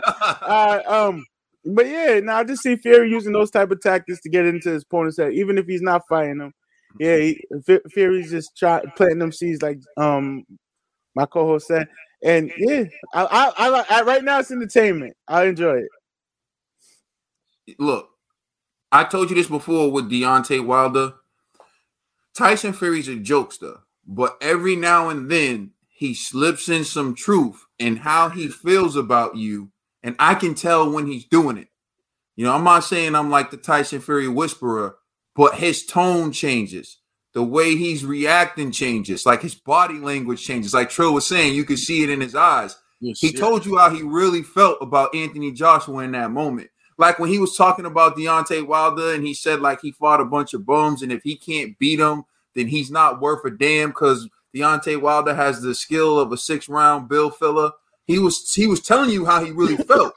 [0.41, 1.25] Uh, um,
[1.65, 4.69] but yeah, now I just see Fury using those type of tactics to get into
[4.69, 6.53] his opponent's head, even if he's not fighting him.
[6.99, 7.45] Yeah, he,
[7.91, 10.45] Fury's just try planting them seeds, like um
[11.17, 11.87] my co-host said.
[12.23, 15.15] And yeah, I, I, I, I right now it's entertainment.
[15.27, 15.89] I enjoy it.
[17.79, 18.09] Look,
[18.91, 21.13] I told you this before with Deontay Wilder.
[22.35, 27.99] Tyson Fury's a jokester, but every now and then he slips in some truth and
[27.99, 29.71] how he feels about you,
[30.03, 31.69] and I can tell when he's doing it.
[32.35, 34.97] You know, I'm not saying I'm like the Tyson Fury whisperer,
[35.35, 36.99] but his tone changes.
[37.33, 40.73] The way he's reacting changes, like his body language changes.
[40.73, 42.75] Like Trill was saying, you could see it in his eyes.
[42.99, 46.69] He told you how he really felt about Anthony Joshua in that moment.
[46.97, 50.25] Like when he was talking about Deontay Wilder and he said like he fought a
[50.25, 52.23] bunch of bums and if he can't beat him,
[52.55, 56.67] then he's not worth a damn because Deontay Wilder has the skill of a six
[56.67, 57.71] round bill filler.
[58.05, 60.13] He was he was telling you how he really felt.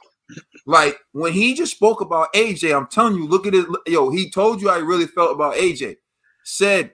[0.65, 3.65] Like when he just spoke about AJ, I'm telling you, look at it.
[3.85, 5.97] Yo, he told you how he really felt about AJ.
[6.43, 6.91] Said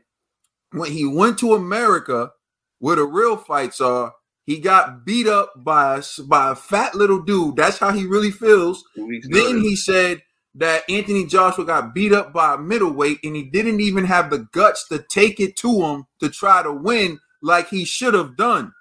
[0.71, 2.31] when he went to America,
[2.79, 4.13] where the real fights are,
[4.45, 7.57] he got beat up by a, by a fat little dude.
[7.57, 8.83] That's how he really feels.
[8.95, 10.21] Then he said
[10.55, 14.47] that Anthony Joshua got beat up by a middleweight and he didn't even have the
[14.53, 18.73] guts to take it to him to try to win like he should have done.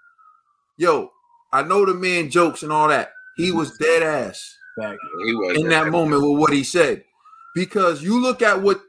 [0.79, 1.11] Yo,
[1.53, 3.11] I know the man jokes and all that.
[3.37, 4.57] He was dead ass
[5.35, 7.05] was in that moment with what he said.
[7.55, 8.81] Because you look at what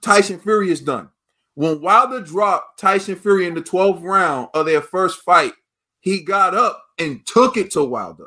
[0.00, 1.10] Tyson Fury has done.
[1.56, 5.54] When Wilder dropped Tyson Fury in the 12th round of their first fight,
[6.00, 8.26] he got up and took it to Wilder.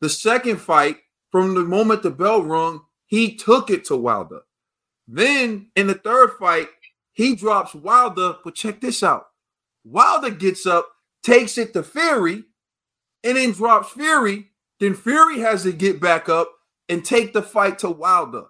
[0.00, 0.98] The second fight,
[1.32, 4.42] from the moment the bell rung, he took it to Wilder.
[5.08, 6.68] Then in the third fight,
[7.10, 9.26] he drops Wilder, but check this out.
[9.82, 10.88] Wilder gets up,
[11.24, 12.44] takes it to Fury,
[13.24, 14.50] and then drops Fury.
[14.78, 16.48] Then Fury has to get back up
[16.88, 18.44] and take the fight to Wilder.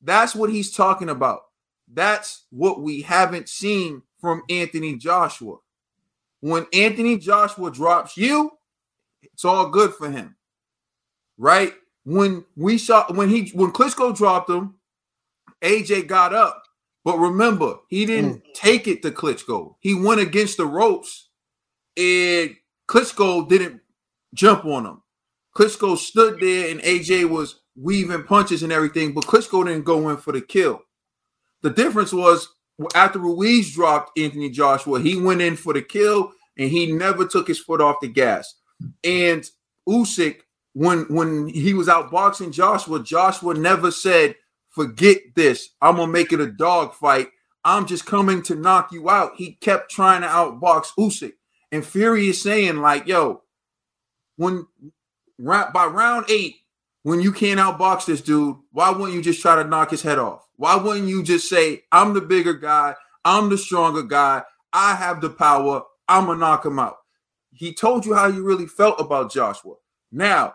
[0.00, 1.42] That's what he's talking about.
[1.92, 5.56] That's what we haven't seen from Anthony Joshua.
[6.40, 8.52] When Anthony Joshua drops you,
[9.22, 10.36] it's all good for him.
[11.38, 11.74] Right?
[12.04, 14.74] When we saw when he when Klitschko dropped him,
[15.62, 16.62] AJ got up.
[17.04, 18.54] But remember, he didn't mm.
[18.54, 19.74] take it to Klitschko.
[19.80, 21.28] He went against the ropes,
[21.96, 22.56] and
[22.88, 23.80] Klitschko didn't
[24.32, 25.02] jump on him.
[25.54, 30.16] Klitschko stood there, and AJ was weaving punches and everything, but Klitschko didn't go in
[30.16, 30.82] for the kill.
[31.64, 32.46] The difference was
[32.94, 37.48] after Ruiz dropped Anthony Joshua, he went in for the kill, and he never took
[37.48, 38.54] his foot off the gas.
[39.02, 39.48] And
[39.88, 40.40] Usyk,
[40.74, 44.36] when when he was out boxing Joshua, Joshua never said,
[44.68, 45.70] "Forget this.
[45.80, 47.30] I'm gonna make it a dog fight.
[47.64, 49.36] I'm just coming to knock you out.
[49.36, 51.32] He kept trying to outbox Usyk.
[51.72, 53.42] And Fury is saying, like, yo,
[54.36, 54.66] when
[55.38, 56.56] by round eight,
[57.04, 60.18] when you can't outbox this dude, why wouldn't you just try to knock his head
[60.18, 60.43] off?
[60.56, 65.20] Why wouldn't you just say, I'm the bigger guy, I'm the stronger guy, I have
[65.20, 66.96] the power, I'm gonna knock him out?
[67.52, 69.74] He told you how you really felt about Joshua.
[70.10, 70.54] Now,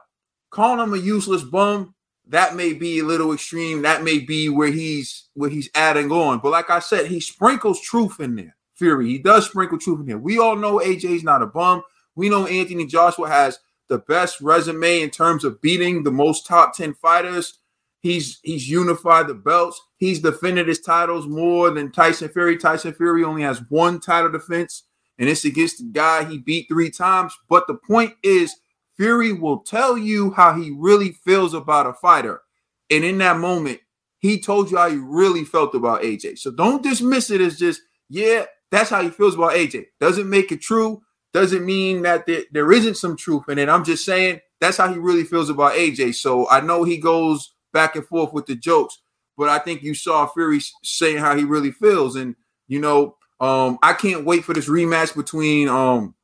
[0.49, 1.95] calling him a useless bum,
[2.29, 3.81] that may be a little extreme.
[3.81, 6.39] That may be where he's where he's adding on.
[6.39, 8.55] But like I said, he sprinkles truth in there.
[8.75, 10.17] Fury, he does sprinkle truth in there.
[10.17, 11.81] We all know AJ's not a bum.
[12.15, 16.75] We know Anthony Joshua has the best resume in terms of beating the most top
[16.75, 17.58] 10 fighters.
[18.01, 19.81] He's he's unified the belts.
[19.97, 22.57] He's defended his titles more than Tyson Fury.
[22.57, 24.83] Tyson Fury only has one title defense,
[25.17, 27.33] and it's against the guy he beat three times.
[27.49, 28.55] But the point is,
[28.95, 32.41] Fury will tell you how he really feels about a fighter.
[32.89, 33.79] And in that moment,
[34.19, 36.39] he told you how he really felt about AJ.
[36.39, 39.85] So don't dismiss it as just, yeah, that's how he feels about AJ.
[39.99, 41.01] Doesn't make it true
[41.33, 43.69] doesn't mean that there, there isn't some truth in it.
[43.69, 46.15] I'm just saying that's how he really feels about AJ.
[46.15, 48.99] So I know he goes back and forth with the jokes,
[49.37, 52.15] but I think you saw Fury saying how he really feels.
[52.15, 52.35] And
[52.67, 56.15] you know, um, I can't wait for this rematch between um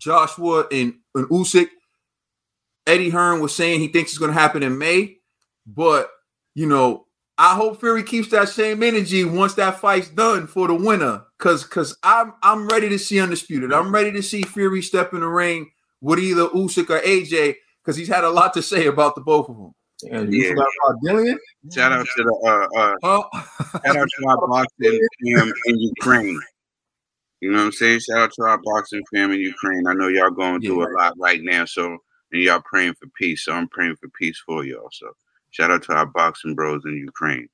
[0.00, 1.68] Joshua and, and Usyk.
[2.86, 5.16] Eddie Hearn was saying he thinks it's going to happen in May,
[5.66, 6.08] but
[6.54, 7.06] you know,
[7.38, 11.24] I hope Fury keeps that same energy once that fight's done for the winner.
[11.38, 13.72] Cause cause I'm I'm ready to see undisputed.
[13.72, 17.96] I'm ready to see Fury step in the ring with either Usyk or AJ because
[17.96, 19.74] he's had a lot to say about the both of them.
[20.10, 20.48] And you yeah.
[20.50, 21.36] forgot about Dillian?
[21.72, 23.24] Shout out to the uh, uh oh.
[23.84, 26.38] shout out to our boxing fam in Ukraine.
[27.40, 28.00] You know what I'm saying?
[28.00, 29.86] Shout out to our boxing fam in Ukraine.
[29.86, 30.88] I know y'all going through yeah.
[30.88, 31.96] a lot right now, so
[32.32, 33.44] and y'all praying for peace.
[33.44, 34.90] So I'm praying for peace for y'all.
[34.92, 35.12] So
[35.56, 37.48] Shout out to our boxing bros in Ukraine.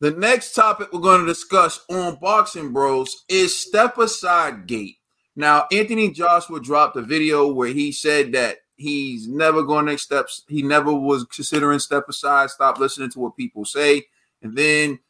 [0.00, 4.96] The next topic we're going to discuss on Boxing Bros is Step Aside Gate.
[5.36, 10.28] Now, Anthony Joshua dropped a video where he said that he's never going to step,
[10.48, 14.04] he never was considering step aside, stop listening to what people say.
[14.40, 15.00] And then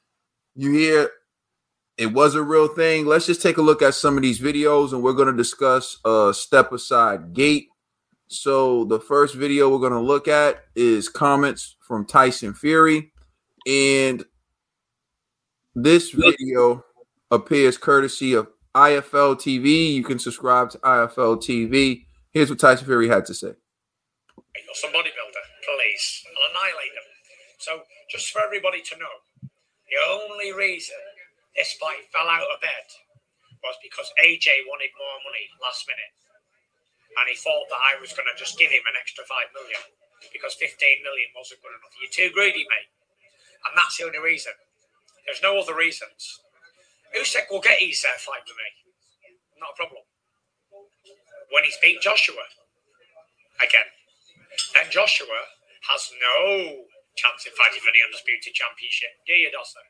[0.57, 1.11] you hear
[1.97, 3.07] it was a real thing.
[3.07, 5.99] Let's just take a look at some of these videos and we're going to discuss
[6.05, 7.69] uh step aside gate.
[8.29, 13.13] So the first video we're going to look at is comments from Tyson Fury.
[13.67, 14.25] And
[15.75, 16.85] this video
[17.31, 19.93] appears courtesy of IFL TV.
[19.95, 22.07] You can subscribe to IFL TV.
[22.33, 23.55] Here's what Tyson Fury had to say.
[23.57, 26.25] You're some bodybuilder, please.
[26.29, 27.09] I'll annihilate them.
[27.59, 27.73] So,
[28.11, 30.97] just for everybody to know, the only reason
[31.57, 32.87] this fight fell out of bed
[33.65, 36.15] was because AJ wanted more money last minute
[37.19, 39.83] and he thought that I was going to just give him an extra five million
[40.31, 41.95] because 15 million wasn't good enough.
[41.99, 42.91] You're too greedy, mate.
[43.67, 44.55] And that's the only reason.
[45.27, 46.39] There's no other reasons.
[47.17, 48.69] Usyk will get his uh, fight with me.
[49.59, 50.05] Not a problem.
[51.51, 52.45] When he's beat Joshua
[53.65, 53.89] again,
[54.75, 55.41] then Joshua
[55.91, 56.85] has no
[57.17, 59.11] chance in fighting for the undisputed championship.
[59.27, 59.83] Do you, Dawson?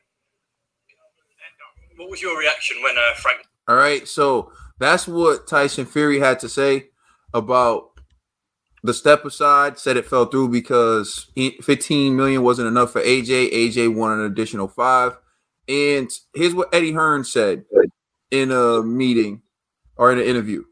[1.97, 3.39] What was your reaction when uh, Frank?
[3.67, 6.89] All right, so that's what Tyson Fury had to say
[7.33, 7.89] about
[8.83, 13.51] the step aside, said it fell through because 15 million wasn't enough for AJ.
[13.51, 15.17] AJ wanted an additional five.
[15.67, 17.65] And here's what Eddie Hearn said
[18.31, 19.41] in a meeting
[19.97, 20.63] or in an interview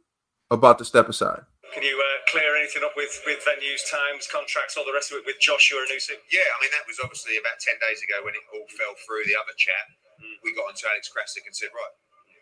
[0.50, 1.44] about the step aside.
[1.76, 5.20] Can you uh, clear anything up with, with venues, times, contracts, all the rest of
[5.20, 6.24] it with Joshua and Usyk?
[6.32, 9.28] Yeah, I mean, that was obviously about 10 days ago when it all fell through
[9.28, 9.92] the other chat.
[10.18, 10.40] Mm.
[10.42, 11.94] We got onto Alex Krassyuk and said, right,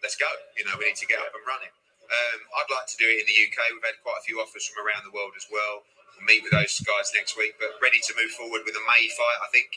[0.06, 0.30] let's go.
[0.56, 1.74] You know, we need to get up and running.
[2.06, 3.58] Um, I'd like to do it in the UK.
[3.74, 5.82] We've had quite a few offers from around the world as well.
[6.16, 9.10] We'll meet with those guys next week, but ready to move forward with a May
[9.10, 9.70] fight, I think.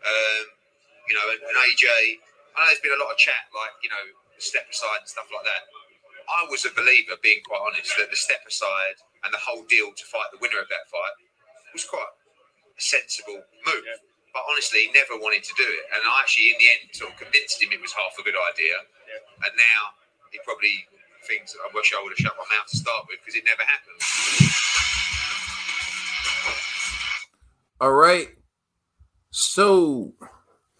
[0.00, 0.44] Um,
[1.06, 1.84] you know, and, and AJ,
[2.56, 4.04] I know there's been a lot of chat, like, you know,
[4.40, 5.68] step aside and stuff like that.
[6.28, 9.92] I was a believer, being quite honest, that the step aside and the whole deal
[9.92, 11.16] to fight the winner of that fight
[11.72, 13.84] was quite a sensible move.
[13.84, 14.00] Yeah.
[14.32, 15.84] But honestly, he never wanted to do it.
[15.94, 18.34] And I actually, in the end, sort of convinced him it was half a good
[18.34, 18.74] idea.
[19.06, 19.46] Yeah.
[19.46, 19.80] And now
[20.34, 20.84] he probably
[21.28, 23.62] thinks I wish I would have shut my mouth to start with because it never
[23.62, 24.00] happened.
[27.80, 28.28] All right.
[29.30, 30.12] So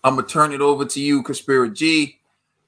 [0.02, 2.20] I'm gonna turn it over to you, Conspiracy G.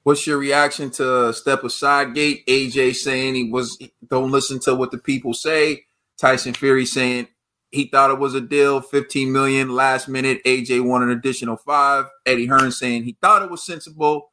[0.07, 2.45] What's your reaction to Step Aside Gate?
[2.47, 3.77] AJ saying he was
[4.09, 5.83] don't listen to what the people say.
[6.17, 7.27] Tyson Fury saying
[7.71, 10.41] he thought it was a deal, 15 million last minute.
[10.45, 12.05] AJ wanted an additional five.
[12.25, 14.31] Eddie Hearn saying he thought it was sensible,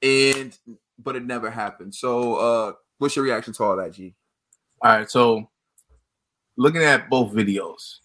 [0.00, 0.56] and
[0.98, 1.94] but it never happened.
[1.94, 4.14] So, uh, what's your reaction to all that, G?
[4.80, 5.10] All right.
[5.10, 5.50] So,
[6.56, 7.98] looking at both videos,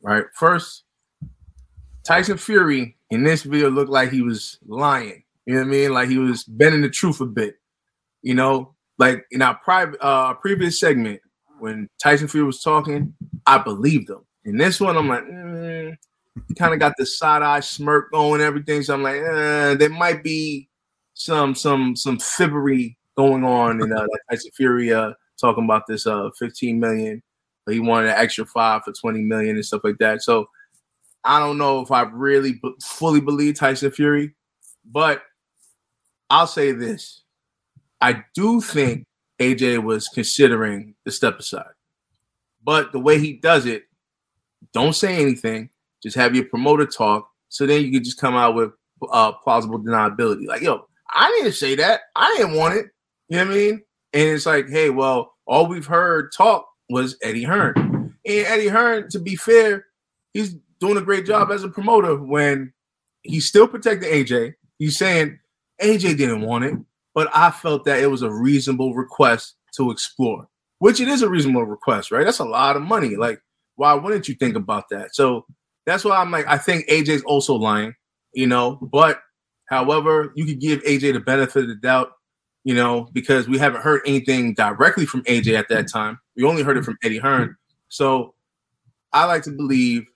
[0.00, 0.26] right?
[0.36, 0.84] First,
[2.04, 5.92] Tyson Fury in this video looked like he was lying You know what I mean?
[5.92, 7.56] Like he was bending the truth a bit.
[8.22, 11.20] You know, like in our private uh previous segment
[11.58, 13.14] when Tyson Fury was talking,
[13.46, 14.24] I believed him.
[14.44, 15.96] In this one, I'm like, mm,
[16.48, 18.82] he kind of got the side eye smirk going, everything.
[18.82, 20.68] So I'm like, eh, there might be
[21.14, 26.06] some some some fibbery going on in uh, like Tyson Fury uh, talking about this
[26.06, 27.22] uh 15 million,
[27.64, 30.22] but he wanted an extra five for 20 million and stuff like that.
[30.22, 30.46] So
[31.24, 34.34] I don't know if I really b- fully believe Tyson Fury,
[34.84, 35.22] but
[36.32, 37.24] I'll say this:
[38.00, 39.06] I do think
[39.38, 41.74] AJ was considering the step aside,
[42.64, 43.82] but the way he does it,
[44.72, 45.68] don't say anything.
[46.02, 48.70] Just have your promoter talk, so then you can just come out with
[49.10, 50.46] uh, plausible deniability.
[50.46, 52.00] Like, yo, I didn't say that.
[52.16, 52.86] I didn't want it.
[53.28, 53.82] You know what I mean?
[54.14, 57.74] And it's like, hey, well, all we've heard talk was Eddie Hearn.
[58.24, 59.84] And Eddie Hearn, to be fair,
[60.32, 62.72] he's doing a great job as a promoter when
[63.22, 64.54] he's still protecting AJ.
[64.78, 65.38] He's saying
[65.82, 66.74] AJ didn't want it,
[67.14, 71.28] but I felt that it was a reasonable request to explore, which it is a
[71.28, 72.24] reasonable request, right?
[72.24, 73.16] That's a lot of money.
[73.16, 73.40] Like,
[73.76, 75.14] why wouldn't you think about that?
[75.14, 75.44] So
[75.86, 77.94] that's why I'm like, I think AJ's also lying,
[78.32, 79.20] you know, but
[79.68, 82.12] however, you could give AJ the benefit of the doubt
[82.64, 86.18] you know, because we haven't heard anything directly from AJ at that time.
[86.36, 87.56] We only heard it from Eddie Hearn.
[87.88, 88.34] So
[89.12, 90.06] I like to believe,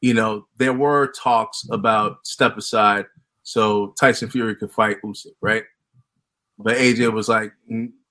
[0.00, 3.06] you know, there were talks about step aside
[3.42, 5.64] so Tyson Fury could fight Usyk, right?
[6.58, 7.52] But AJ was like,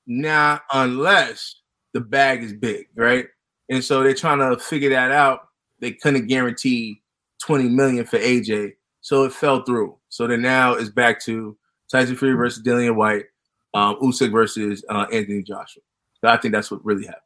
[0.08, 1.56] nah, unless
[1.94, 3.28] the bag is big, right?
[3.70, 5.48] And so they're trying to figure that out.
[5.80, 7.02] They couldn't guarantee
[7.44, 8.74] 20 million for AJ.
[9.02, 9.98] So it fell through.
[10.10, 11.56] So then now it's back to
[11.92, 13.26] Tyson Fury versus Dillian Whyte,
[13.74, 15.84] um, Usyk versus uh, Anthony Joshua.
[16.22, 17.24] So I think that's what really happened.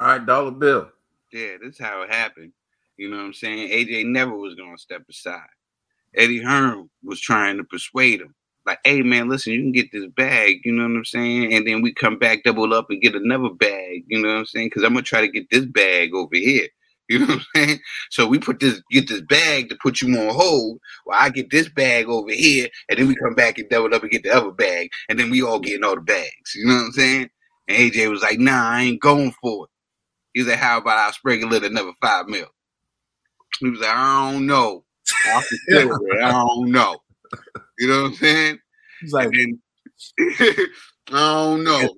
[0.00, 0.90] All right, dollar bill.
[1.32, 2.52] Yeah, that's how it happened.
[2.96, 3.68] You know what I'm saying?
[3.68, 5.40] AJ never was gonna step aside.
[6.16, 8.34] Eddie Hearn was trying to persuade him,
[8.66, 11.54] like, "Hey man, listen, you can get this bag." You know what I'm saying?
[11.54, 14.04] And then we come back, double up, and get another bag.
[14.08, 14.68] You know what I'm saying?
[14.68, 16.68] Because I'm gonna try to get this bag over here.
[17.10, 17.80] You know what I'm saying?
[18.10, 20.78] So we put this, get this bag to put you on hold.
[21.04, 24.02] While I get this bag over here, and then we come back and double up
[24.02, 26.54] and get the other bag, and then we all getting all the bags.
[26.54, 27.30] You know what I'm saying?
[27.66, 29.70] And AJ was like, "Nah, I ain't going for it."
[30.34, 32.48] He was like, "How about I sprinkle it another five mil?"
[33.60, 34.84] He was like, "I don't know.
[35.30, 36.98] I don't know."
[37.78, 38.58] You know what I'm saying?
[39.00, 39.60] He's like, then,
[41.10, 41.88] I don't know.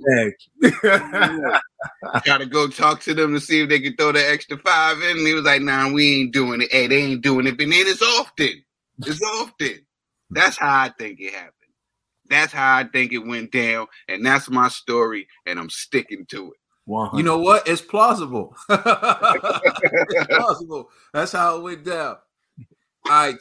[2.25, 5.19] Gotta go talk to them to see if they can throw the extra five in.
[5.19, 6.71] And he was like, nah, we ain't doing it.
[6.71, 7.53] Hey, they ain't doing it.
[7.57, 8.63] But then it's often.
[8.99, 9.87] It's often.
[10.31, 11.55] That's how I think it happened.
[12.29, 13.87] That's how I think it went down.
[14.09, 15.27] And that's my story.
[15.47, 16.59] And I'm sticking to it.
[16.85, 17.19] 100.
[17.19, 17.67] You know what?
[17.67, 18.55] It's plausible.
[18.69, 20.91] it's plausible.
[21.13, 22.17] That's how it went down.
[23.09, 23.39] All right.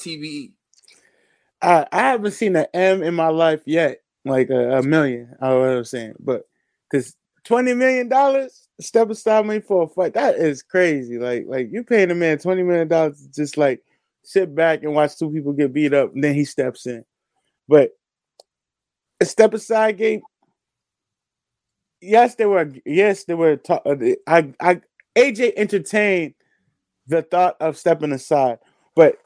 [1.62, 5.36] I, I haven't seen an M in my life yet like a, a million.
[5.42, 6.44] I was saying, but
[6.90, 11.18] because twenty million dollars step aside money for a fight, that is crazy.
[11.18, 13.82] Like like you paying a man twenty million dollars just like
[14.24, 17.04] sit back and watch two people get beat up, and then he steps in.
[17.68, 17.92] But
[19.22, 20.22] a step aside game.
[22.02, 22.72] Yes, they were.
[22.86, 23.60] Yes, they were.
[23.70, 23.96] Uh,
[24.28, 24.82] I, I,
[25.18, 26.36] AJ entertained
[27.08, 28.60] the thought of stepping aside,
[28.96, 29.18] but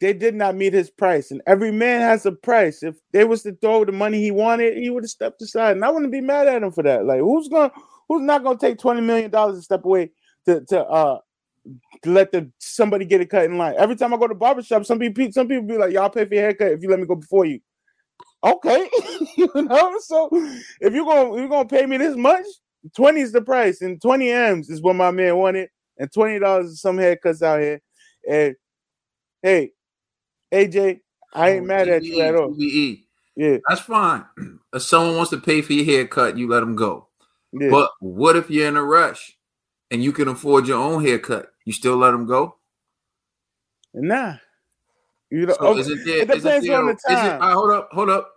[0.00, 1.30] they did not meet his price.
[1.30, 2.82] And every man has a price.
[2.82, 5.72] If they was to throw the money he wanted, he would have stepped aside.
[5.72, 7.04] And I wouldn't be mad at him for that.
[7.04, 7.72] Like who's gonna
[8.08, 10.10] who's not gonna take $20 million and step away
[10.46, 11.18] to to uh
[12.06, 13.74] let the somebody get a cut in line.
[13.76, 16.34] Every time I go to barbershop, some people some people be like, Y'all pay for
[16.34, 17.60] your haircut if you let me go before you.
[18.44, 18.88] Okay,
[19.36, 19.96] you know.
[20.00, 20.28] So
[20.80, 22.46] if you're gonna you're gonna pay me this much,
[22.96, 26.80] 20 is the price, and 20 M's is what my man wanted, and $20 is
[26.80, 27.80] some haircuts out here.
[28.28, 28.54] And
[29.42, 29.72] hey,
[30.52, 31.00] AJ,
[31.34, 32.54] I ain't oh, mad at you at all.
[33.36, 34.24] Yeah, that's fine.
[34.72, 37.08] If someone wants to pay for your haircut, you let them go.
[37.52, 37.70] Yeah.
[37.70, 39.36] But what if you're in a rush
[39.90, 41.52] and you can afford your own haircut?
[41.64, 42.56] You still let them go?
[43.94, 44.36] Nah.
[45.30, 47.36] You know, so is it, there, it depends there, on the time.
[47.36, 48.32] It, uh, hold up, hold up.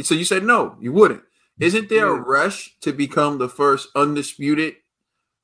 [0.00, 1.22] So you said no, you wouldn't.
[1.60, 2.16] Isn't there yeah.
[2.16, 4.74] a rush to become the first undisputed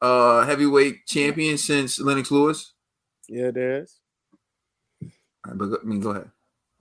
[0.00, 2.72] uh heavyweight champion since Lennox Lewis?
[3.28, 3.98] Yeah, there is.
[5.48, 6.30] Right, but I mean, go ahead.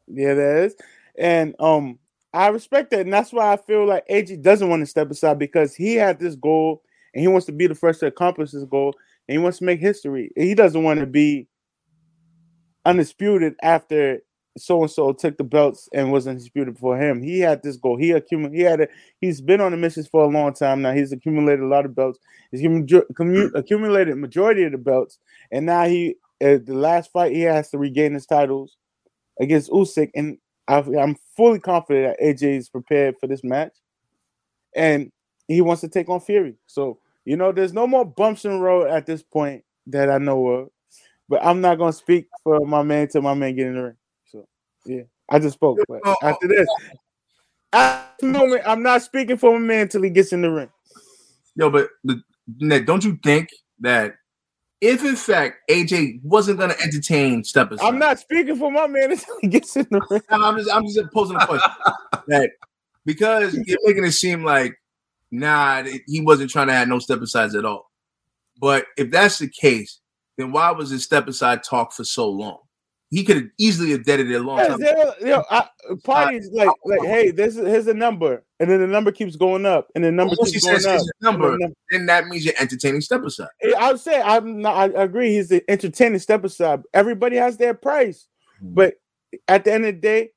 [0.07, 0.75] Yeah, there is,
[1.17, 1.99] and um,
[2.33, 5.39] I respect that, and that's why I feel like AJ doesn't want to step aside
[5.39, 6.81] because he had this goal
[7.13, 8.93] and he wants to be the first to accomplish this goal,
[9.27, 10.31] and he wants to make history.
[10.35, 11.47] He doesn't want to be
[12.85, 14.21] undisputed after
[14.57, 17.21] so and so took the belts and was undisputed for him.
[17.21, 17.97] He had this goal.
[17.97, 18.57] He accumulated.
[18.57, 18.87] He had a.
[19.21, 20.93] He's been on the missions for a long time now.
[20.93, 22.19] He's accumulated a lot of belts.
[22.51, 25.19] He's accumulated majority of the belts,
[25.51, 28.77] and now he uh, the last fight he has to regain his titles
[29.39, 33.73] against Usyk, and I, I'm fully confident that AJ is prepared for this match,
[34.75, 35.11] and
[35.47, 36.55] he wants to take on Fury.
[36.67, 40.17] So you know, there's no more bumps in the road at this point that I
[40.17, 40.69] know of.
[41.27, 43.97] But I'm not gonna speak for my man till my man get in the ring.
[44.31, 44.47] So
[44.85, 45.77] yeah, I just spoke.
[45.89, 46.69] But after this,
[47.73, 50.69] at the moment, I'm not speaking for my man until he gets in the ring.
[51.55, 52.17] Yo, but, but
[52.59, 53.49] Ned, don't you think
[53.81, 54.15] that
[54.81, 58.87] if in fact AJ wasn't going to entertain Step Aside, I'm not speaking for my
[58.87, 60.21] man until he gets in the ring.
[60.29, 61.71] I'm just I'm just posing a question
[62.27, 62.51] that
[63.05, 64.75] because you're making it seem like
[65.31, 67.91] nah he wasn't trying to have no step asides at all.
[68.59, 69.99] But if that's the case,
[70.37, 72.59] then why was his step aside talk for so long?
[73.09, 74.79] He could have easily have dead it a long Yeah, time.
[74.79, 75.67] there- you know, I,
[76.03, 79.65] parties like like hey, this is here's a number, and then the number keeps going
[79.65, 81.05] up, and the number Once he keeps going up.
[81.21, 83.47] number, and then then that means you're entertaining step aside.
[83.79, 84.75] I would say I'm not.
[84.75, 85.31] I agree.
[85.35, 86.81] He's the entertaining step aside.
[86.93, 88.27] Everybody has their price,
[88.59, 88.73] Hmm.
[88.73, 88.95] but
[89.47, 90.31] at the end of the day,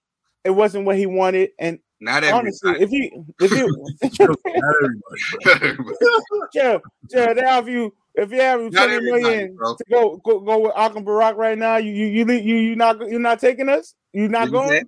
[0.44, 1.50] it wasn't what he wanted.
[1.58, 3.12] And Not honestly, everybody.
[3.40, 3.66] if you
[4.00, 4.46] if you
[6.54, 9.74] Joe, Joe, they have you if you have twenty million Not twenty everybody, million bro.
[9.76, 12.98] to go go go with Akam Barak right now, you you you you you not
[13.08, 13.94] you're not taking us?
[14.12, 14.68] You're not you going?
[14.70, 14.86] said?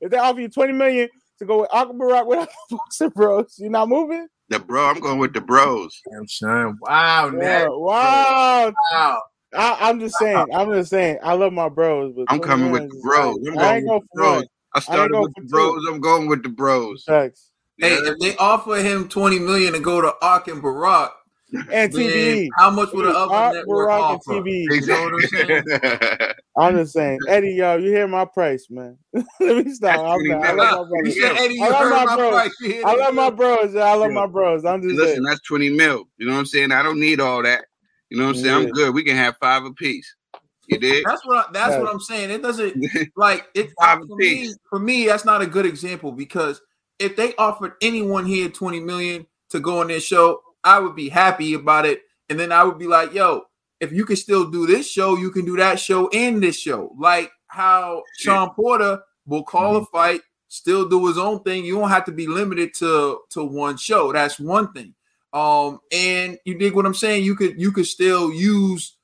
[0.00, 1.08] If they offer you twenty million
[1.38, 4.26] to go with Akam Barak with Boxer Bros, you're not moving?
[4.50, 5.98] The bro, I'm going with the bros.
[6.14, 8.72] I'm saying, wow, Yeah, wow.
[8.92, 9.22] Wow.
[9.56, 10.48] I, I'm just saying.
[10.52, 11.18] I'm just saying.
[11.22, 13.36] I love my bros, but I'm coming with the bros.
[13.38, 14.34] like- I'm I going ain't with the bros.
[14.36, 14.46] one.
[14.74, 15.50] I started go with for the two.
[15.50, 15.86] bros.
[15.88, 17.04] I'm going with the bros.
[17.06, 17.50] Thanks.
[17.78, 18.10] Hey, Yeah.
[18.12, 21.10] if they offer him 20 million to go to Ark and Barack,
[21.72, 22.48] And then TBE.
[22.58, 24.32] how much would the It's other Ark, network Barack, and offer?
[24.32, 24.64] TBE.
[24.70, 25.20] You know what I'm
[26.20, 26.32] saying?
[26.56, 28.98] I'm just saying, Eddie, yo, you hear my price, man.
[29.40, 29.98] Let me stop.
[30.00, 31.20] I'm not, I love my You brothers.
[31.20, 32.32] said Eddie, I you love heard my my bros.
[32.32, 32.52] price.
[32.60, 33.76] You I love my bros.
[33.76, 34.14] I love yeah.
[34.14, 34.64] my bros.
[34.64, 35.22] I'm just Listen, saying.
[35.24, 36.04] that's 20 mil.
[36.18, 36.72] You know what I'm saying?
[36.72, 37.64] I don't need all that.
[38.10, 38.46] You know what I'm saying?
[38.46, 38.68] Yeah.
[38.68, 38.94] I'm good.
[38.94, 40.14] We can have five apiece.
[40.68, 41.04] You did?
[41.04, 41.82] That's what I, that's Right.
[41.82, 42.30] what I'm saying.
[42.30, 42.74] It doesn't
[43.16, 44.52] like it Five for me.
[44.70, 46.60] For me, that's not a good example because
[46.98, 51.08] if they offered anyone here 20 million to go on their show, I would be
[51.08, 53.42] happy about it, and then I would be like, "Yo,
[53.80, 56.94] if you can still do this show, you can do that show and this show."
[56.98, 61.64] Like how Shawn Porter will call a fight, still do his own thing.
[61.64, 64.12] You don't have to be limited to to one show.
[64.12, 64.94] That's one thing.
[65.32, 67.24] Um, and you dig what I'm saying?
[67.24, 68.96] You could you could still use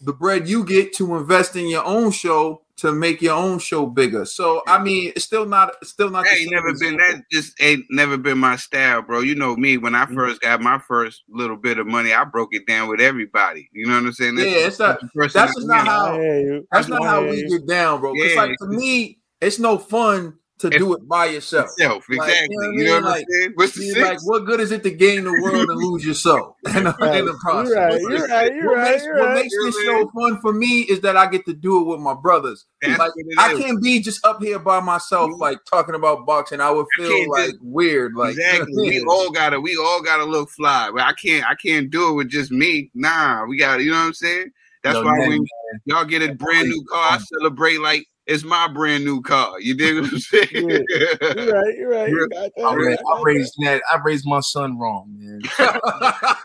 [0.00, 3.86] the bread you get to invest in your own show to make your own show
[3.86, 4.24] bigger.
[4.24, 6.24] So I mean, it's still not it's still not.
[6.24, 9.20] That ain't same never been that just ain't never been my style, bro.
[9.20, 10.14] You know me when I Mm-hmm.
[10.16, 13.68] first got my first little bit of money, I broke it down with everybody.
[13.72, 14.38] You know what I'm saying?
[14.38, 16.60] Yeah, it's not- the person that's just not how- I.
[16.72, 18.14] That's not I how we get down, bro.
[18.14, 18.40] Because Yeah.
[18.42, 21.70] like to me, it's no fun to It's- do it by yourself.
[21.78, 22.56] Self, Like, exactly.
[22.56, 22.92] you know what I you know mean?
[22.92, 23.52] what I'm Like, saying?
[23.54, 26.56] What's the like, what good is it to gain the world and lose your soul
[26.74, 27.70] in the, in the process?
[27.72, 28.00] You're right.
[28.00, 28.54] You're right.
[28.54, 28.90] You're what right.
[28.92, 29.34] makes, You're what right.
[29.36, 31.80] makes You know this what show fun for me is that I get to do
[31.80, 32.66] it with my brothers.
[32.82, 33.58] That's like I is.
[33.58, 35.38] can't be just up here by myself, Mhm.
[35.38, 36.60] like talking about boxing.
[36.60, 38.14] I would feel can't like just- weird.
[38.14, 38.72] Like exactly.
[38.90, 40.90] We all gotta we all gotta look fly.
[40.92, 42.90] But I can't I can't do it with just me.
[42.94, 43.82] Nah, we gotta.
[43.82, 44.50] you know what I'm saying?
[44.84, 45.44] That's Yo, why Ned, when
[45.86, 49.58] y'all get a brand new car, I celebrate like it's my brand new car.
[49.58, 50.48] You dig what I'm saying?
[50.52, 51.74] You're right.
[51.76, 52.08] You're right.
[52.10, 52.62] You got that.
[52.62, 53.80] I, ra- You I raised Ned.
[53.90, 55.40] I raised my son wrong, man.
[55.58, 56.36] that.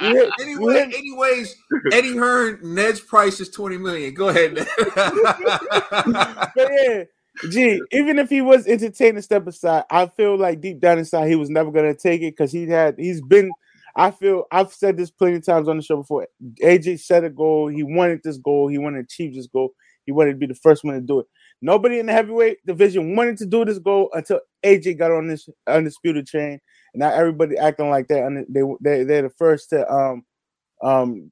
[0.00, 1.56] You hit- you anyway, hit- anyways,
[1.92, 4.14] Eddie Hearn, Ned's price is 20 million.
[4.14, 4.68] Go ahead, Ned.
[6.54, 7.02] but yeah,
[7.50, 11.34] gee, even if he was entertaining step aside, I feel like deep down inside he
[11.36, 13.50] was never gonna take it because he had he's been.
[13.96, 16.28] I feel I've said this plenty of times on the show before.
[16.62, 17.68] AJ set a goal.
[17.68, 18.68] He wanted this goal.
[18.68, 19.70] He wanted to achieve this goal.
[20.06, 21.26] He wanted to be the first one to do it.
[21.62, 25.48] Nobody in the heavyweight division wanted to do this goal until AJ got on this
[25.66, 26.60] undisputed chain.
[26.94, 28.46] And now everybody acting like that.
[28.48, 30.24] They they they're the first to um
[30.82, 31.30] um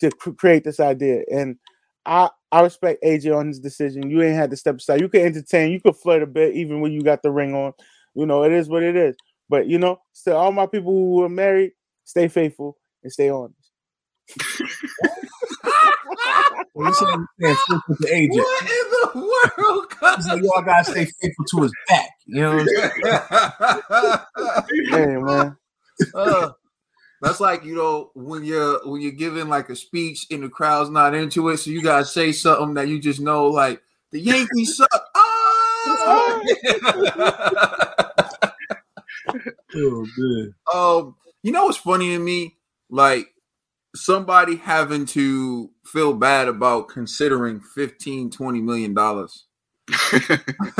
[0.00, 1.22] to cr- create this idea.
[1.30, 1.56] And
[2.04, 4.10] I I respect AJ on his decision.
[4.10, 5.00] You ain't had to step aside.
[5.00, 5.72] You could entertain.
[5.72, 7.72] You could flirt a bit even when you got the ring on.
[8.14, 9.16] You know it is what it is.
[9.48, 11.72] But you know, still, all my people who are married,
[12.04, 13.70] stay faithful and stay honest.
[16.76, 18.28] Well, you said you saying faithful to AJ.
[18.32, 19.86] what in the world?
[20.16, 22.10] He's like, yo, I gotta stay faithful to his back.
[22.26, 22.90] You know what I'm saying?
[24.90, 25.56] Hey man,
[26.14, 26.50] Uh,
[27.22, 30.90] that's like you know when you're when you're giving like a speech and the crowd's
[30.90, 33.80] not into it, so you gotta say something that you just know, like
[34.12, 34.90] the Yankees suck.
[35.16, 36.42] Ah!
[39.78, 40.54] Oh, good.
[40.72, 42.56] um, you know what's funny to me?
[42.88, 43.26] Like
[43.96, 49.46] somebody having to feel bad about considering 15 20 million dollars.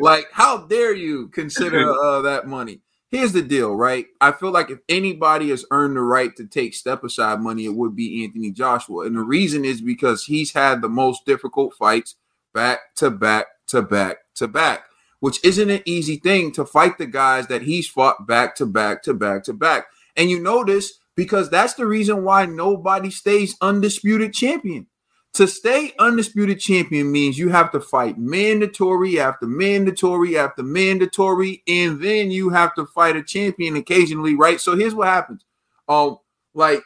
[0.00, 2.80] like, how dare you consider uh, that money?
[3.10, 4.06] Here's the deal, right?
[4.22, 7.74] I feel like if anybody has earned the right to take step aside money, it
[7.74, 9.06] would be Anthony Joshua.
[9.06, 12.16] And the reason is because he's had the most difficult fights.
[12.54, 14.84] back to back to back to back,
[15.20, 19.02] which isn't an easy thing to fight the guys that he's fought back to back
[19.04, 19.86] to back to back.
[20.16, 24.86] And you notice because that's the reason why nobody stays undisputed champion.
[25.34, 32.02] To stay undisputed champion means you have to fight mandatory after mandatory after mandatory, and
[32.02, 34.60] then you have to fight a champion occasionally, right?
[34.60, 35.46] So here's what happens.
[35.88, 36.18] Um,
[36.52, 36.82] like,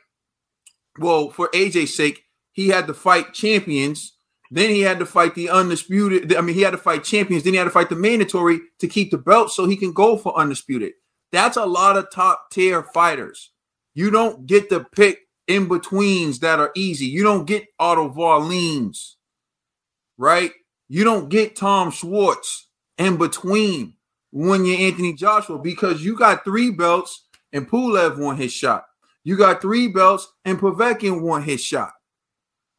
[0.99, 2.23] well, for AJ's sake,
[2.53, 4.13] he had to fight champions.
[4.53, 6.37] Then he had to fight the undisputed.
[6.37, 7.43] I mean, he had to fight champions.
[7.43, 10.17] Then he had to fight the mandatory to keep the belt so he can go
[10.17, 10.93] for undisputed.
[11.33, 13.51] That's a lot of top tier fighters.
[13.95, 17.07] You don't get to pick in betweens that are easy.
[17.07, 19.15] You don't get Otto Wallins,
[20.19, 20.53] right?
[20.89, 22.69] You don't get Tom Schwarz
[22.99, 23.95] in between
[24.31, 28.87] when you're Anthony Joshua because you got three belts and Pulev won his shot.
[29.25, 31.93] You got three belts and Povetkin won his shot.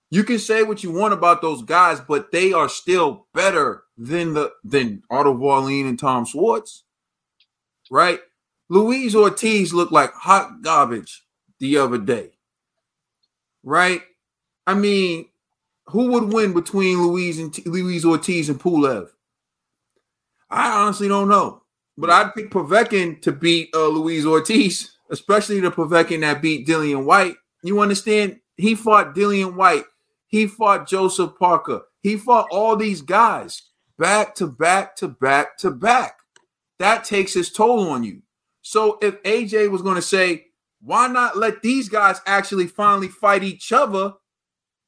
[0.09, 4.33] You can say what you want about those guys, but they are still better than
[4.33, 6.83] the than Otto Wallin and Tom Schwarz,
[7.91, 8.21] right?
[8.69, 11.23] Luis Ortiz looked like hot garbage
[11.59, 12.31] the other day
[13.67, 14.01] right?
[14.65, 15.27] I mean,
[15.87, 19.09] who would win between Luis and T- Luis Ortiz and Pulev?
[20.49, 21.63] I honestly don't know,
[21.97, 27.03] but I'd pick Povetkin to beat uh, Luis Ortiz, especially the Povetkin that beat Dillian
[27.03, 27.35] Whyte.
[27.61, 28.39] You understand?
[28.55, 29.83] He fought Dillian Whyte.
[30.27, 31.81] He fought Joseph Parker.
[32.01, 33.63] He fought all these guys
[33.99, 36.15] back to back to back to back.
[36.79, 38.21] That takes its toll on you.
[38.67, 40.47] So if AJ was going to say,
[40.81, 44.11] why not let these guys actually finally fight each other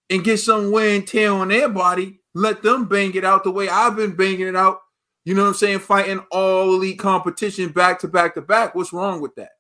[0.10, 2.20] and get some wear and tear on their body?
[2.36, 4.80] Let them bang it out the way I've been banging it out.
[5.24, 5.80] You know what I'm saying?
[5.80, 8.76] Fighting all elite competition back to back to back.
[8.76, 9.52] What's wrong with that?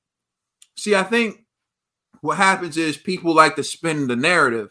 [0.75, 1.45] See, I think
[2.19, 4.67] what happens is people like to spin the narrative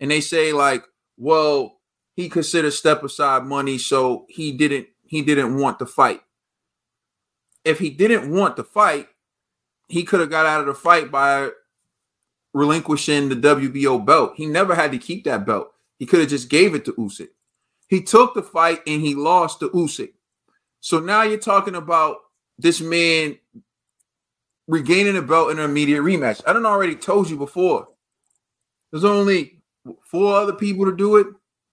[0.00, 0.84] and they say, like,
[1.18, 1.80] well,
[2.14, 6.22] he considered step aside money, so he didn't he didn't want to fight.
[7.66, 9.08] If he didn't want to fight,
[9.88, 11.50] he could have got out of the fight by
[12.54, 14.34] relinquishing the WBO belt.
[14.36, 15.72] He never had to keep that belt.
[15.98, 17.28] He could have just gave it to Usyk.
[17.88, 20.12] He took the fight and he lost to Usyk.
[20.80, 22.18] So now you're talking about
[22.56, 23.36] this man
[24.68, 26.42] regaining the belt in an immediate rematch.
[26.46, 27.88] I done already told you before.
[28.92, 29.60] There's only
[30.02, 31.26] four other people to do it.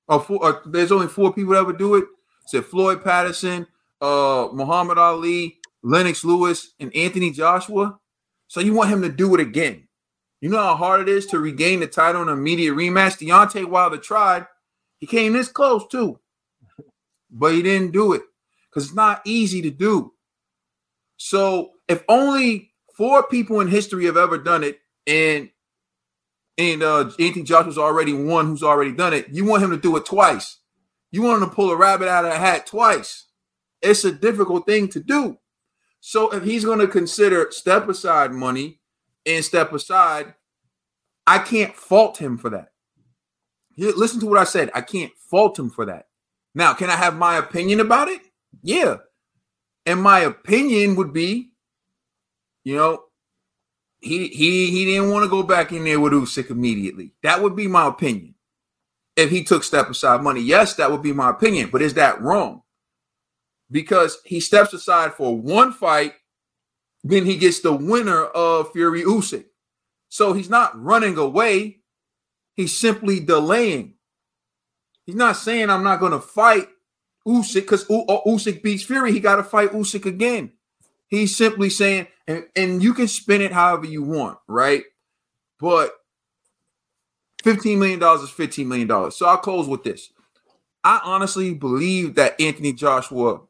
[0.07, 2.05] Or, four, or there's only four people that ever do it.
[2.47, 3.67] Said Floyd Patterson,
[4.01, 7.99] uh, Muhammad Ali, Lennox Lewis, and Anthony Joshua.
[8.47, 9.88] So you want him to do it again.
[10.41, 13.17] You know how hard it is to regain the title in an immediate rematch?
[13.19, 14.47] Deontay Wilder tried.
[14.99, 16.19] He came this close too,
[17.29, 18.21] but he didn't do it
[18.69, 20.13] because it's not easy to do.
[21.17, 25.49] So if only four people in history have ever done it, and
[26.57, 29.95] and uh, Anthony Joshua's already one who's already done it, you want him to do
[29.97, 30.59] it twice.
[31.11, 33.27] You want him to pull a rabbit out of a hat twice.
[33.81, 35.38] It's a difficult thing to do.
[36.06, 38.82] So if he's going to consider step aside money
[39.26, 40.34] and step aside,
[41.26, 42.74] I can't fault him for that.
[43.78, 44.70] Listen to what I said.
[44.76, 46.08] I can't fault him for that.
[46.54, 48.20] Now, can I have my opinion about it?
[48.62, 48.97] Yeah.
[49.86, 51.51] And my opinion would be,
[52.66, 53.06] you know,
[54.01, 57.14] he he he didn't want to go back in there with Usyk immediately.
[57.24, 58.36] That would be my opinion.
[59.16, 61.70] If he took step aside money, yes, that would be my opinion.
[61.72, 62.62] But is that wrong?
[63.72, 66.14] Because he steps aside for one fight,
[67.03, 69.45] then he gets the winner of Fury Usyk.
[70.09, 71.80] So he's not running away.
[72.55, 73.95] He's simply delaying.
[75.05, 76.70] He's not saying I'm not going to fight
[77.28, 79.11] Usyk because U- uh, Usyk beats Fury.
[79.11, 80.53] He got to fight Usyk again.
[81.07, 84.84] He's simply saying, and, and you can spin it however you want, right?
[85.59, 85.93] But
[87.43, 89.11] $15 million is $15 million.
[89.11, 90.09] So I'll close with this.
[90.84, 93.41] I honestly believe that Anthony Joshua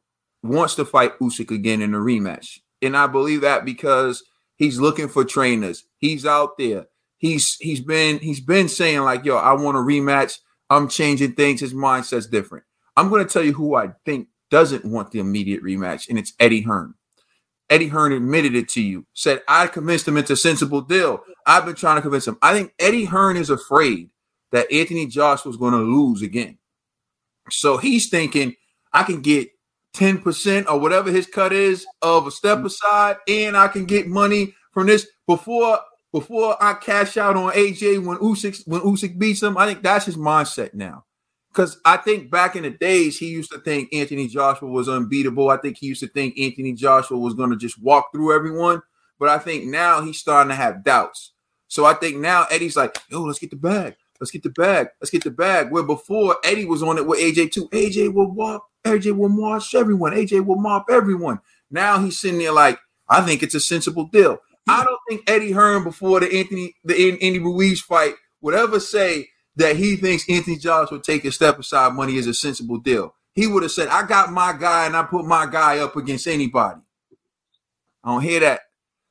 [0.44, 2.60] wants to fight Usyk again in a rematch.
[2.82, 4.24] And I believe that because
[4.58, 5.86] he's looking for trainers.
[5.98, 6.88] He's out there.
[7.18, 10.40] He's he's been he's been saying like, "Yo, I want a rematch.
[10.70, 11.62] I'm changing things.
[11.62, 12.66] His mindset's different."
[12.98, 16.34] I'm going to tell you who I think doesn't want the immediate rematch, and it's
[16.40, 16.94] Eddie Hearn.
[17.70, 19.06] Eddie Hearn admitted it to you.
[19.14, 21.24] Said I convinced him it's a sensible deal.
[21.48, 22.38] I've been trying to convince him.
[22.42, 24.10] I think Eddie Hearn is afraid
[24.52, 26.58] that Anthony Joshua was going to lose again.
[27.50, 28.56] So he's thinking
[28.92, 29.50] I can get
[29.96, 32.66] 10% or whatever his cut is of a step mm.
[32.66, 35.80] aside, and I can get money from this before
[36.12, 39.58] before I cash out on AJ when Usyk when Usyk beats him.
[39.58, 41.06] I think that's his mindset now.
[41.50, 45.50] Because I think back in the days, he used to think Anthony Joshua was unbeatable.
[45.50, 48.82] I think he used to think Anthony Joshua was going to just walk through everyone.
[49.20, 51.34] But I think now he's starting to have doubts.
[51.68, 53.96] So I think now Eddie's like, yo, let's get the bag.
[54.20, 54.88] Let's get the bag.
[55.02, 55.72] Let's get the bag.
[55.72, 57.68] Where before Eddie was on it with AJ too.
[57.70, 58.66] AJ will walk.
[58.86, 60.14] AJ will march everyone.
[60.14, 61.40] AJ will mop everyone.
[61.72, 64.40] Now he's sitting there like, I think it's a sensible deal.
[64.68, 69.28] I don't think Eddie Hearn before the Anthony the Andy Ruiz fight would ever say
[69.56, 73.14] that he thinks Anthony Joshua would take a step aside money is a sensible deal.
[73.36, 76.28] He would have said, I got my guy and I put my guy up against
[76.28, 76.80] anybody.
[78.04, 78.62] I don't hear that.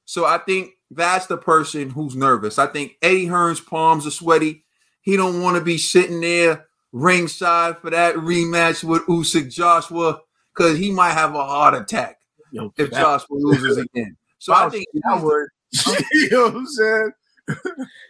[0.04, 2.58] So I think that's the person who's nervous.
[2.58, 4.61] I think Eddie Hearn's palms are sweaty.
[5.02, 10.20] He don't want to be sitting there ringside for that rematch with Usyk Joshua
[10.54, 12.18] because he might have a heart attack
[12.52, 14.16] Yo, if that- Joshua loses again.
[14.38, 15.48] So I think I would.
[16.12, 17.10] you know what I'm saying?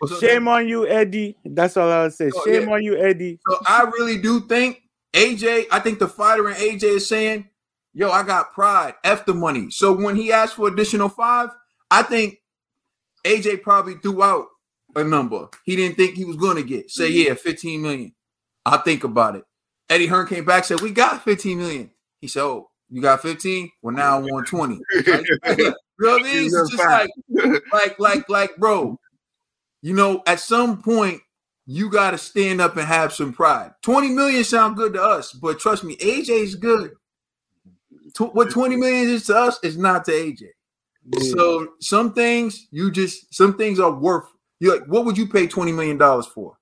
[0.07, 1.37] so Shame on you, Eddie.
[1.45, 2.31] That's all I would say.
[2.35, 2.75] Oh, Shame yeah.
[2.75, 3.39] on you, Eddie.
[3.49, 4.83] So I really do think
[5.13, 7.49] AJ, I think the fighter and AJ is saying,
[7.95, 9.71] yo, I got pride, F the money.
[9.71, 11.51] So when he asked for additional five,
[11.91, 12.39] I think
[13.25, 14.47] AJ probably threw out
[14.95, 16.91] a number he didn't think he was going to get.
[16.91, 18.15] Say, yeah, 15 million.
[18.65, 19.45] I'll think about it.
[19.89, 21.91] Eddie Hearn came back, said, we got 15 million.
[22.21, 23.71] He said, oh, you got 15?
[23.83, 24.79] Well, now I want 20.
[25.07, 26.47] Like, you know what I mean?
[26.47, 27.11] It's just like,
[27.73, 28.99] like, like, like, bro,
[29.83, 31.21] you know, at some point,
[31.67, 33.73] you got to stand up and have some pride.
[33.83, 36.93] 20 million sound good to us, but trust me, AJ is good.
[38.15, 40.49] Tw- what 20 million is to us is not to AJ.
[41.33, 44.27] So some things you just some things are worth
[44.63, 46.57] you like what would you pay 20 million dollars for?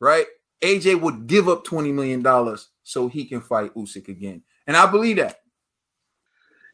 [0.00, 0.26] Right?
[0.62, 4.42] AJ would give up 20 million dollars so he can fight Usyk again.
[4.66, 5.38] And I believe that.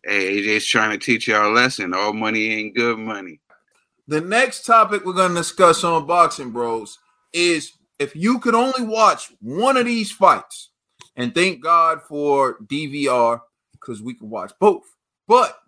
[0.02, 1.92] Hey, AJ's trying to teach y'all a lesson.
[1.92, 3.40] All money ain't good money.
[4.06, 6.98] The next topic we're going to discuss on Boxing Bros
[7.34, 10.70] is if you could only watch one of these fights,
[11.16, 13.42] and thank God for DVR
[13.72, 14.84] because we can watch both.
[15.26, 15.58] But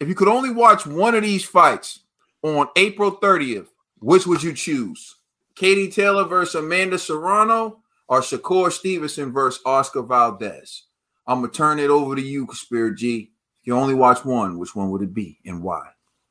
[0.00, 2.04] if you could only watch one of these fights
[2.42, 3.68] on April 30th,
[3.98, 5.16] which would you choose?
[5.54, 10.84] Katie Taylor versus Amanda Serrano or Shakur Stevenson versus Oscar Valdez?
[11.26, 13.32] I'm to turn it over to you, Spirit G.
[13.60, 15.82] If you only watch one, which one would it be and why?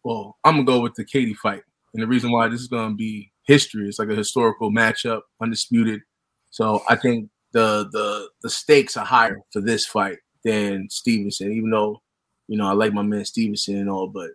[0.04, 2.96] Well, I'm gonna go with the Katie fight, and the reason why this is gonna
[2.96, 3.88] be history.
[3.88, 6.02] It's like a historical matchup, undisputed.
[6.50, 11.52] So I think the the the stakes are higher for this fight than Stevenson.
[11.52, 12.02] Even though,
[12.48, 14.32] you know, I like my man Stevenson and all, but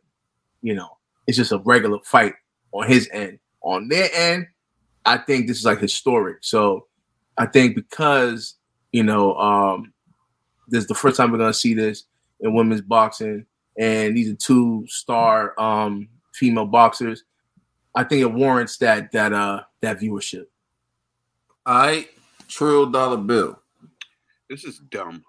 [0.61, 2.35] you know, it's just a regular fight
[2.73, 3.39] on his end.
[3.63, 4.47] On their end,
[5.05, 6.39] I think this is like historic.
[6.43, 6.87] So
[7.39, 8.57] I think because
[8.93, 9.93] you know, um,
[10.69, 12.05] this is the first time we're gonna see this
[12.41, 13.47] in women's boxing
[13.79, 17.25] and these are two star um female boxers.
[17.95, 20.47] I think it warrants that that uh that viewership.
[21.65, 22.09] All right,
[22.49, 23.59] Trill Dollar Bill.
[24.51, 25.25] This is dumb.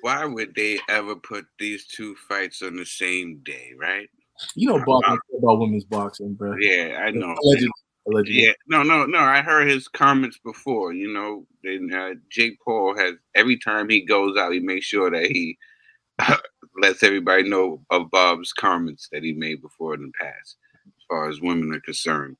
[0.00, 4.10] Why would they ever put these two fights on the same day, right?
[4.54, 6.56] You know, boxing about women's boxing, bro.
[6.58, 7.34] Yeah, I know.
[7.42, 7.70] Allegedly,
[8.06, 8.44] allegedly.
[8.44, 9.18] Yeah, no, no, no.
[9.18, 10.92] I heard his comments before.
[10.92, 15.10] You know, then uh, Jake Paul has every time he goes out, he makes sure
[15.10, 15.56] that he
[16.80, 20.56] lets everybody know of Bob's comments that he made before in the past,
[20.86, 22.36] as far as women are concerned.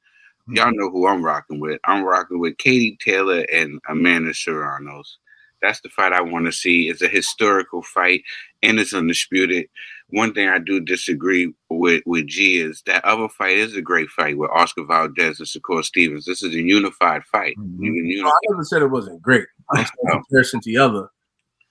[0.49, 1.81] Y'all know who I'm rocking with.
[1.85, 5.19] I'm rocking with Katie Taylor and Amanda Serrano's.
[5.63, 6.91] That's the fight I want to see.
[6.91, 8.23] It's a historical fight
[8.63, 9.67] and it's undisputed.
[10.11, 14.11] One thing I do disagree with with G is that other fight is a great
[14.11, 16.25] fight with Oscar Valdez and Shakur Stevens.
[16.27, 17.57] This is a unified fight.
[17.59, 17.77] Mhm.
[17.81, 19.47] You can No, I never said it wasn't great.
[19.73, 21.09] I'm comparison to the other,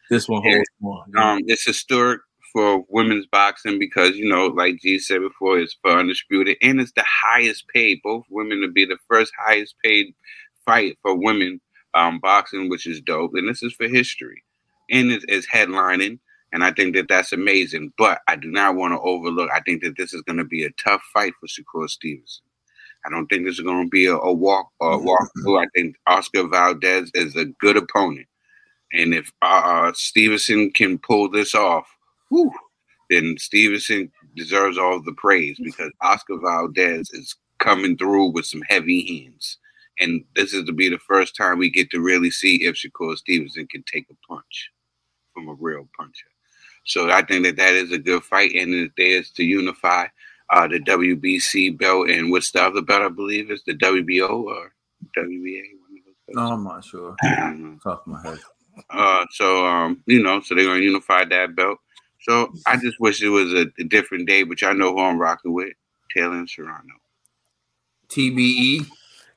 [0.10, 1.04] this one holds more.
[1.16, 2.22] um, it's historic
[2.52, 6.92] for women's boxing because you know, like G said before, it's for undisputed and it's
[6.94, 8.00] the highest paid.
[8.04, 10.14] Both women to be the first highest paid
[10.66, 11.62] fight for women
[11.94, 13.36] um, boxing, which is dope.
[13.36, 14.44] And this is for history,
[14.90, 16.20] and it's, it's headlining.
[16.54, 17.92] And I think that that's amazing.
[17.98, 19.50] But I do not want to overlook.
[19.54, 22.46] I think that this is going to be a tough fight for Shakur Stevenson.
[23.06, 25.60] I don't think this is going to be a, a walk a walk through.
[25.60, 28.28] I think Oscar Valdez is a good opponent.
[28.94, 31.88] And if uh, Stevenson can pull this off,
[32.30, 32.52] whew,
[33.10, 39.24] then Stevenson deserves all the praise because Oscar Valdez is coming through with some heavy
[39.26, 39.58] hands.
[40.00, 43.18] And this is to be the first time we get to really see if Shakur
[43.18, 44.72] Stevenson can take a punch
[45.34, 46.28] from a real puncher.
[46.86, 50.08] So I think that that is a good fight, and it is to unify
[50.50, 53.02] uh, the WBC belt and what's the other belt?
[53.02, 54.74] I believe is the WBO or
[55.18, 55.64] WBA.
[55.80, 56.36] one of those belts.
[56.36, 57.16] No, I'm not sure.
[57.24, 57.82] Mhm.
[57.82, 58.40] Top of my head.
[58.90, 61.78] Uh, so um, you know, so they're gonna unify that belt.
[62.22, 65.20] So I just wish it was a, a different day, but y'all know who I'm
[65.20, 65.74] rocking with,
[66.16, 66.94] Taylor and Serrano.
[68.10, 68.86] TBE.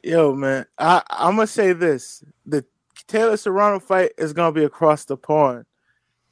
[0.02, 2.64] Yo, man, I I'm gonna say this: the
[3.08, 5.64] Taylor Serrano fight is gonna be across the pond,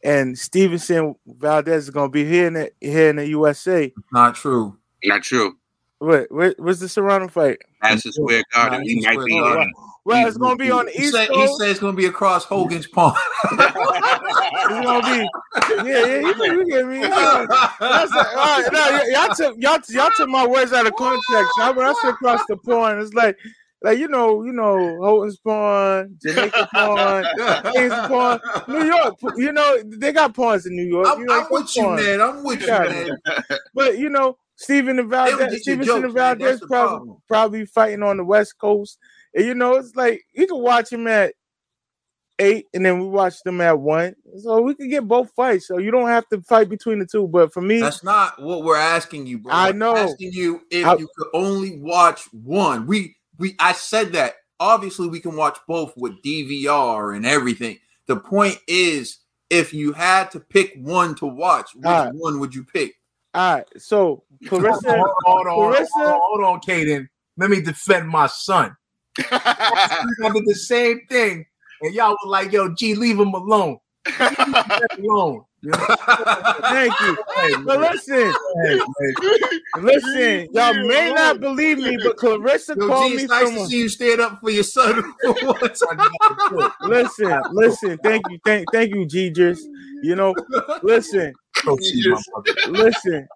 [0.05, 3.92] and Stevenson Valdez is gonna be here in the, here in the USA.
[4.12, 4.76] Not true.
[5.02, 5.57] Not true.
[6.00, 7.59] Wait, where, where's the Serrano fight?
[7.82, 8.80] Madison Square Garden.
[8.80, 9.40] Nah, He might Square be.
[9.40, 9.72] Garden.
[10.05, 12.44] Well, it's gonna be on the He East said, he said it's gonna be across
[12.44, 13.16] Hogan's Pond.
[14.66, 15.28] It's gonna be,
[15.90, 16.20] yeah, yeah.
[16.20, 17.00] You, you get me?
[17.00, 17.46] Yeah.
[17.80, 18.16] That's it.
[18.16, 21.52] All right, no, y- y'all took y'all, y'all took my words out of context.
[21.59, 23.36] Now, when I say across the pond, it's like,
[23.85, 27.26] like you know, you know, Houghton's Pond, Jamaica Pond,
[27.74, 29.14] Kings Pond, New York.
[29.37, 31.07] You know, they got ponds in New York.
[31.09, 32.20] I'm, you know, I'm with you, man.
[32.22, 33.11] I'm with you, man.
[33.74, 38.59] But you know, Steven and Valdez, Stevenson and Valdez probably probably fighting on the West
[38.59, 38.99] Coast.
[39.35, 41.35] And you know, it's like you can watch him at
[42.39, 44.14] eight, and then we watch them at one.
[44.39, 45.68] So we can get both fights.
[45.68, 47.28] So you don't have to fight between the two.
[47.28, 49.53] But for me, That's not what we're asking you, bro.
[49.53, 49.97] I We're know.
[49.97, 52.87] Asking you if I- you could only watch one.
[52.87, 54.35] We we I said that.
[54.61, 57.78] Obviously, we can watch both with DVR and everything.
[58.07, 59.18] The point is,
[59.51, 62.14] if you had to pick one to watch, which Alright.
[62.14, 62.95] one would you pick?
[63.35, 63.66] all right.
[63.76, 67.09] So Clarissa, hold, hold on, Clarissa- hold on, hold Caden.
[67.37, 68.76] Let me defend my son.
[69.18, 71.45] I did the same thing,
[71.82, 73.78] and y'all were like, "Yo, G, leave him alone.
[74.20, 74.55] Leave him
[75.05, 77.16] alone." Thank you.
[77.36, 78.78] Hey, But listen, Hey,
[79.76, 83.54] listen, y'all may not believe me, but Clarissa Yo, called G, me nice from.
[83.56, 85.14] to see you stand up for your son.
[85.22, 85.82] for once.
[86.82, 89.60] Listen, listen, thank you, thank, thank you, Gidris.
[90.02, 90.34] You know,
[90.82, 91.34] listen,
[91.64, 92.52] Don't see my mother.
[92.68, 93.28] listen.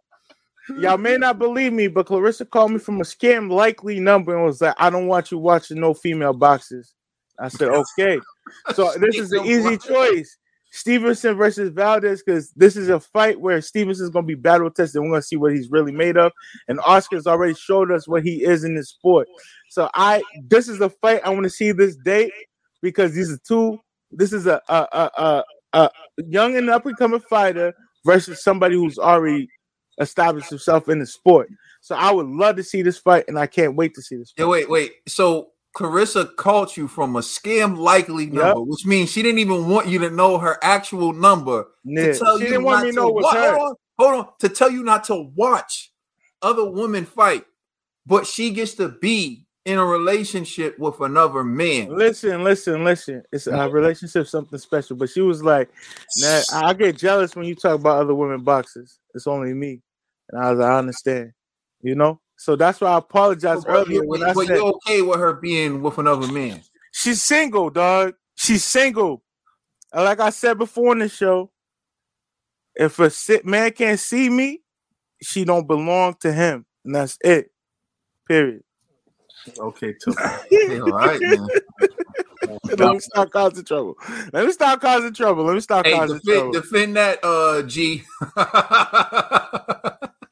[0.77, 4.45] Y'all may not believe me, but Clarissa called me from a scam likely number and
[4.45, 6.95] was like, "I don't want you watching no female boxes."
[7.39, 8.21] I said, "Okay."
[8.75, 10.37] So this is an easy choice:
[10.71, 15.01] Stevenson versus Valdez, because this is a fight where Stevenson's gonna be battle tested.
[15.01, 16.33] We're gonna see what he's really made of,
[16.69, 19.29] and Oscar's already showed us what he is in this sport.
[19.71, 22.33] So I, this is a fight I want to see this date
[22.83, 23.79] because these are two.
[24.11, 28.77] This is a a a, a, a young and up and coming fighter versus somebody
[28.77, 29.49] who's already
[30.01, 31.49] established himself in the sport.
[31.81, 34.33] So I would love to see this fight, and I can't wait to see this.
[34.33, 34.43] Fight.
[34.43, 34.93] Yeah, wait, wait.
[35.07, 35.49] So
[35.79, 38.35] Clarissa called you from a scam likely Yep.
[38.35, 41.69] number, which means she didn't even want you to know her actual number.
[41.85, 42.07] Yeah.
[42.07, 43.57] to tell She you didn't want me to know wa- her.
[43.57, 44.33] Hold on, hold on.
[44.41, 45.93] To tell you not to watch
[46.43, 47.45] other women fight,
[48.07, 51.95] but she gets to be in a relationship with another man.
[51.97, 53.23] Listen, listen, listen.
[53.31, 53.73] It's a mm-hmm.
[53.73, 54.97] relationship, something special.
[54.97, 55.71] But she was like,
[56.17, 58.99] nah, I get jealous when you talk about other women boxers.
[59.15, 59.81] It's only me.
[60.31, 61.33] And I was like, I understand.
[61.83, 62.21] You know?
[62.39, 65.35] So that's why I apologized But, earlier when I but said you're okay with her
[65.35, 66.63] being with another man.
[66.93, 68.15] she's single, dog.
[68.37, 69.23] She's single.
[69.93, 71.51] Like I said before in the show,
[72.77, 74.63] if a sick man can't see me,
[75.21, 76.65] she don't belong to him.
[76.85, 77.51] And that's it.
[78.29, 78.63] Period.
[79.59, 80.15] Okay, too.
[80.51, 81.49] Yeah, all right, man.
[82.77, 83.97] Let me stop causing trouble.
[84.33, 85.45] Let me stop causing trouble.
[85.45, 86.53] Let me stop Hey, causing defend, trouble.
[86.53, 88.05] defend that, uh, G.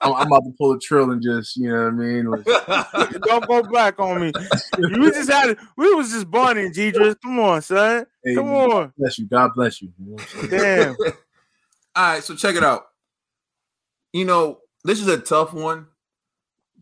[0.07, 2.27] I'm, I'm about to pull a trill and just, you know what I mean?
[2.27, 4.33] Like, Don't go back on me.
[4.79, 7.17] We just had we was just bonding, Gidris.
[7.23, 8.07] Come on, son.
[8.25, 8.93] hey, Come on.
[8.97, 9.27] bless you.
[9.27, 9.93] God bless you.
[9.99, 10.97] You know what I'm saying?
[10.97, 10.97] Damn.
[11.97, 12.83] All right, so check it out.
[14.13, 15.87] You know, this is a tough one,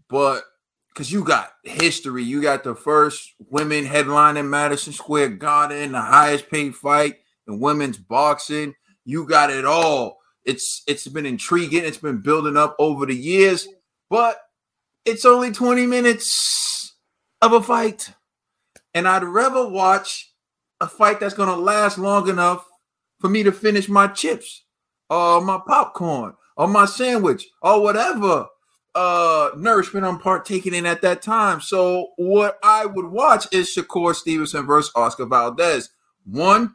[0.09, 0.43] but
[0.93, 6.51] because you got history, you got the first women headlining Madison Square Garden, the highest
[6.51, 7.17] paid fight
[7.49, 8.75] in women's boxing.
[9.05, 10.19] You got it all.
[10.45, 11.85] It's it's been intriguing.
[11.85, 13.67] It's been building up over the years,
[14.11, 14.39] but
[15.05, 16.95] it's only 20 minutes
[17.43, 18.11] of a fight.
[18.95, 20.33] And I'd rather watch
[20.81, 22.67] a fight that's gonna last long enough
[23.21, 24.65] for me to finish my chips
[25.09, 28.47] or my popcorn or my sandwich or whatever
[28.95, 31.61] uh nourishment I'm partaking in at that time.
[31.61, 35.91] So what I would watch is Shakur Stevenson versus Oscar Valdez.
[36.25, 36.75] One,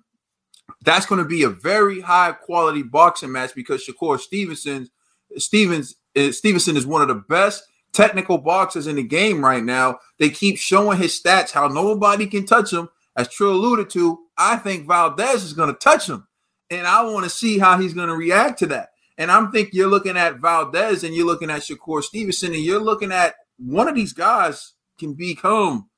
[0.84, 4.90] that's going to be a very high quality boxing match because Shakur Stevenson
[5.38, 7.64] Stevens uh, Stevenson is one of the best
[7.94, 10.00] technical boxers in the game right now.
[10.18, 12.90] They keep showing his stats how nobody can touch him.
[13.16, 16.28] As Trill alluded to, I think Valdez is going to touch him,
[16.70, 18.90] and I want to see how he's going to react to that.
[19.18, 22.82] And I'm think you're looking at Valdez and you're looking at Shakur Stevenson, and you're
[22.82, 25.89] looking at one of these guys can become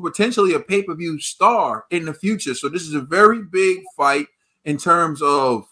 [0.00, 2.54] potentially a pay-per-view star in the future.
[2.54, 4.26] So this is a very big fight
[4.64, 5.66] in terms of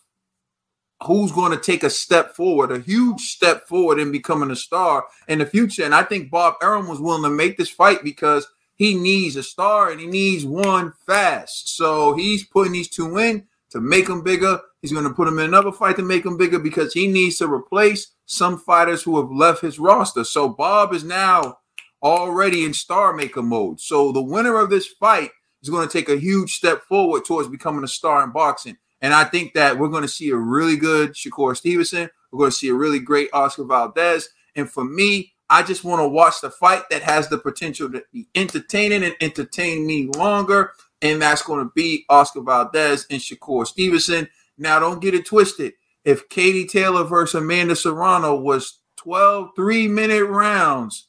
[1.05, 5.05] who's going to take a step forward, a huge step forward in becoming a star
[5.29, 5.85] in the future.
[5.85, 9.43] And I think Bob Arum was willing to make this fight because he needs a
[9.43, 11.77] star and he needs one fast.
[11.77, 14.61] So he's putting these two in to make them bigger.
[14.83, 17.39] He's going to put them in another fight to make them bigger because he needs
[17.39, 20.25] to replace some fighters who have left his roster.
[20.25, 21.59] So Bob is now
[22.03, 23.81] already in star maker mode.
[23.81, 25.31] So the winner of this fight
[25.63, 28.77] is going to take a huge step forward towards becoming a star in boxing.
[29.01, 32.11] And I think that we're going to see a really good Shakur Stevenson.
[32.33, 34.29] We're going to see a really great Oscar Valdez.
[34.57, 38.03] And for me, I just want to watch the fight that has the potential to
[38.13, 40.73] be entertaining and entertain me longer.
[41.01, 44.29] And that's going to be Oscar Valdez and Shakur Stevenson.
[44.59, 45.75] Now, don't get it twisted.
[46.05, 51.08] If Katie Taylor versus Amanda Serrano was 12 three minute rounds,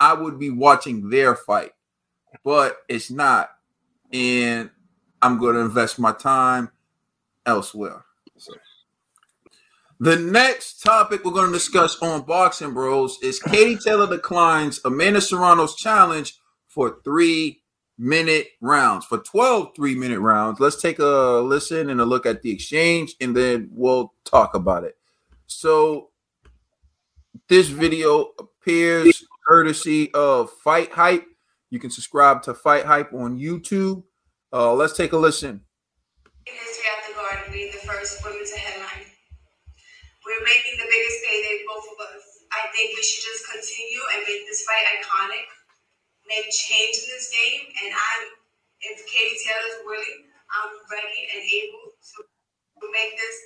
[0.00, 1.72] I would be watching their fight,
[2.44, 3.50] but it's not.
[4.12, 4.70] And
[5.22, 6.70] I'm going to invest my time
[7.44, 8.04] elsewhere.
[8.36, 8.52] So.
[9.98, 15.22] The next topic we're going to discuss on Boxing Bros is Katie Taylor declines Amanda
[15.22, 17.62] Serrano's challenge for three
[17.98, 19.06] minute rounds.
[19.06, 23.14] For 12 three minute rounds, let's take a listen and a look at the exchange
[23.22, 24.98] and then we'll talk about it.
[25.46, 26.10] So,
[27.48, 31.24] this video appears courtesy of Fight Hype.
[31.70, 34.02] You can subscribe to Fight Hype on YouTube.
[34.52, 35.62] Uh, let's take a listen.
[36.46, 39.06] History at the Garden being the first women to headline.
[40.22, 42.22] We're making the biggest payday, both of us.
[42.54, 45.46] I think we should just continue and make this fight iconic,
[46.26, 47.66] make change in this game.
[47.82, 48.22] And I'm,
[48.82, 52.18] if Katie Taylor's willing, I'm ready and able to
[52.94, 53.36] make this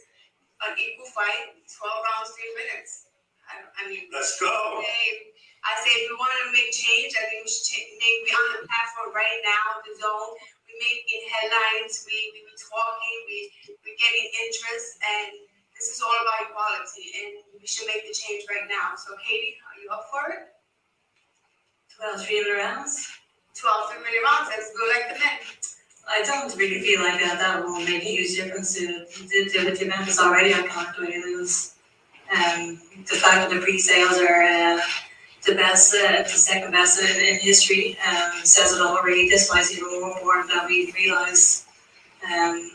[0.68, 3.08] an equal fight, 12 rounds, three minutes.
[3.48, 4.84] I, I mean, Let's go.
[4.84, 5.29] Hey,
[5.60, 7.68] I say if we wanted to make change, I think we should
[8.00, 10.32] make we on the platform right now, the zone.
[10.64, 13.38] We making headlines, we we be talking, we
[13.84, 15.28] we getting interest, and
[15.76, 18.96] this is all about equality, and we should make the change right now.
[18.96, 20.56] So, Katie, are you up for it?
[21.92, 23.20] Twelve three rounds.
[23.60, 25.38] 12 three rounds, let's go like the men.
[26.08, 27.38] I don't really feel like that.
[27.38, 31.22] That will make a huge difference to the event is already iconic the way they
[31.22, 31.74] lose.
[32.32, 34.80] Um, the fact that the pre-sales are uh,
[35.46, 39.00] the best, uh, the second best in, in history, um, says it all.
[39.02, 41.66] Really, this fight's even more important than we realise.
[42.24, 42.70] Um,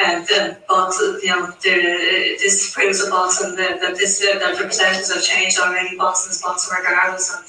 [0.00, 4.64] and the box, you know, the, this proves of boxing that, that this that the
[4.64, 5.96] percentages have changed already.
[5.96, 7.44] Boxing is boxing regardless, and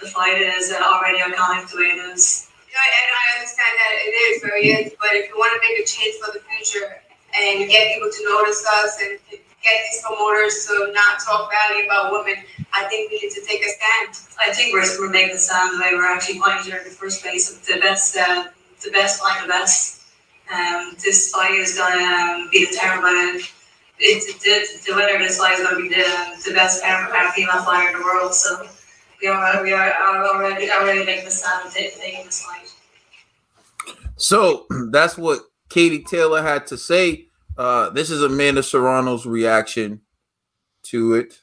[0.00, 2.48] the fight is uh, already iconic the way it is.
[2.74, 5.86] And I understand that it is very is, but if you want to make a
[5.86, 6.98] change for the future
[7.38, 9.18] and get people to notice us and
[9.64, 13.64] get these promoters to not talk badly about women, I think we need to take
[13.64, 14.28] a stand.
[14.38, 17.50] I think we're, we're making a stand the we're actually here in the first place.
[17.66, 18.48] The best, uh,
[18.84, 20.02] the best fight the best.
[20.52, 23.40] Um, this fight is gonna um, be determined by
[23.98, 26.04] it, the, the winner of this fight is gonna be the,
[26.46, 26.82] the best
[27.34, 28.34] female fighter in the world.
[28.34, 28.66] So
[29.22, 32.74] we are we are, are already already making a stand and taking taking this fight.
[34.16, 37.28] So that's what Katie Taylor had to say.
[37.56, 40.00] Uh, this is Amanda Serrano's reaction
[40.84, 41.40] to it.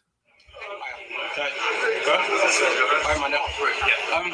[4.14, 4.32] Um.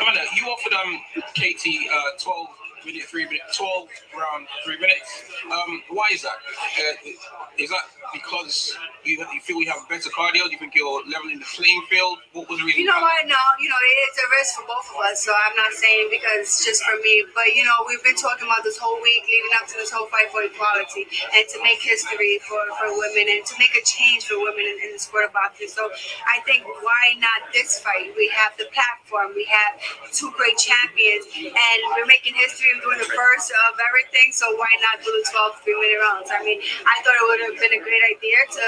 [0.00, 1.00] Amanda, you offered um
[1.34, 2.46] Katie uh 12
[2.88, 5.28] minute, three minute, 12 round, three minutes.
[5.52, 6.40] Um, why is that?
[6.80, 7.10] Uh,
[7.58, 8.72] is that because
[9.04, 10.48] you, you feel you have better cardio?
[10.48, 12.18] Do you think you're leveling the playing field?
[12.32, 12.80] What was the reason?
[12.80, 13.28] You know what?
[13.28, 13.76] No, you know,
[14.08, 15.20] it's a risk for both of us.
[15.20, 17.24] So I'm not saying because it's just for me.
[17.36, 20.08] But, you know, we've been talking about this whole week leading up to this whole
[20.08, 21.04] fight for equality
[21.36, 24.88] and to make history for, for women and to make a change for women in,
[24.88, 25.68] in the sport of boxing.
[25.68, 25.92] So
[26.24, 28.16] I think why not this fight?
[28.16, 29.36] We have the platform.
[29.36, 29.76] We have
[30.14, 31.28] two great champions.
[31.36, 34.30] And we're making history and doing the first of everything.
[34.30, 36.30] So why not do the 12 three minute rounds?
[36.30, 38.66] I mean, I thought it would have been a great idea to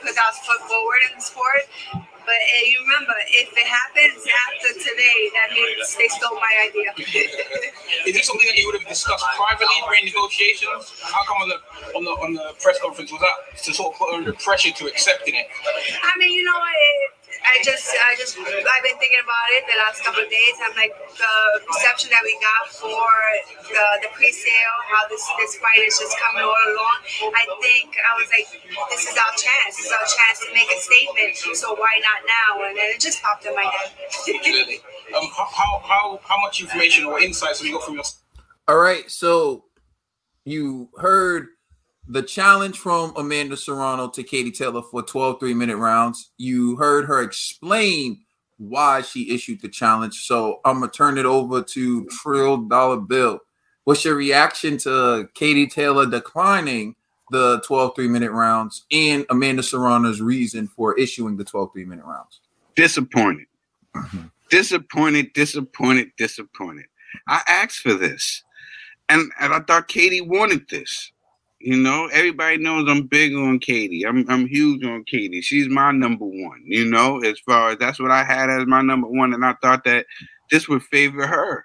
[0.00, 1.68] put our foot forward in the sport.
[2.24, 6.88] But uh, you remember, if it happens after today, that means they stole my idea.
[8.08, 10.88] Is this something that you would have discussed privately during negotiations?
[11.04, 11.60] How come on the
[11.92, 15.36] on the on the press conference was that to sort of put pressure to accepting
[15.36, 15.52] it?
[16.00, 17.12] I mean, you know, it,
[17.44, 20.56] I just, I just, I've been thinking about it the last couple of days.
[20.64, 21.34] I'm like, the
[21.68, 23.08] reception that we got for
[23.68, 26.98] the, the pre-sale, how this this fight is just coming all along.
[27.36, 28.48] I think I was like,
[28.90, 29.76] this is our chance.
[29.76, 31.36] This is our chance to make a statement.
[31.56, 32.64] So why not now?
[32.68, 33.92] And then it just popped in my head.
[34.08, 34.80] Absolutely.
[35.14, 38.04] Um, how, how how how much information or insights have you got from your
[38.68, 39.64] All right, so
[40.44, 41.48] you heard
[42.08, 46.30] the challenge from Amanda Serrano to Katie Taylor for 12 three minute rounds.
[46.36, 48.20] You heard her explain
[48.58, 50.26] why she issued the challenge.
[50.26, 53.40] So I'm gonna turn it over to Trill Dollar Bill.
[53.84, 56.96] What's your reaction to Katie Taylor declining
[57.30, 62.04] the 12 three minute rounds and Amanda Serrano's reason for issuing the 12 three minute
[62.04, 62.40] rounds?
[62.76, 63.46] Disappointed.
[63.96, 64.26] Mm-hmm.
[64.50, 66.86] Disappointed, disappointed, disappointed.
[67.28, 68.42] I asked for this.
[69.08, 71.12] And and I thought Katie wanted this.
[71.64, 74.06] You know, everybody knows I'm big on Katie.
[74.06, 75.40] I'm I'm huge on Katie.
[75.40, 78.82] She's my number one, you know, as far as that's what I had as my
[78.82, 79.32] number one.
[79.32, 80.04] And I thought that
[80.50, 81.64] this would favor her.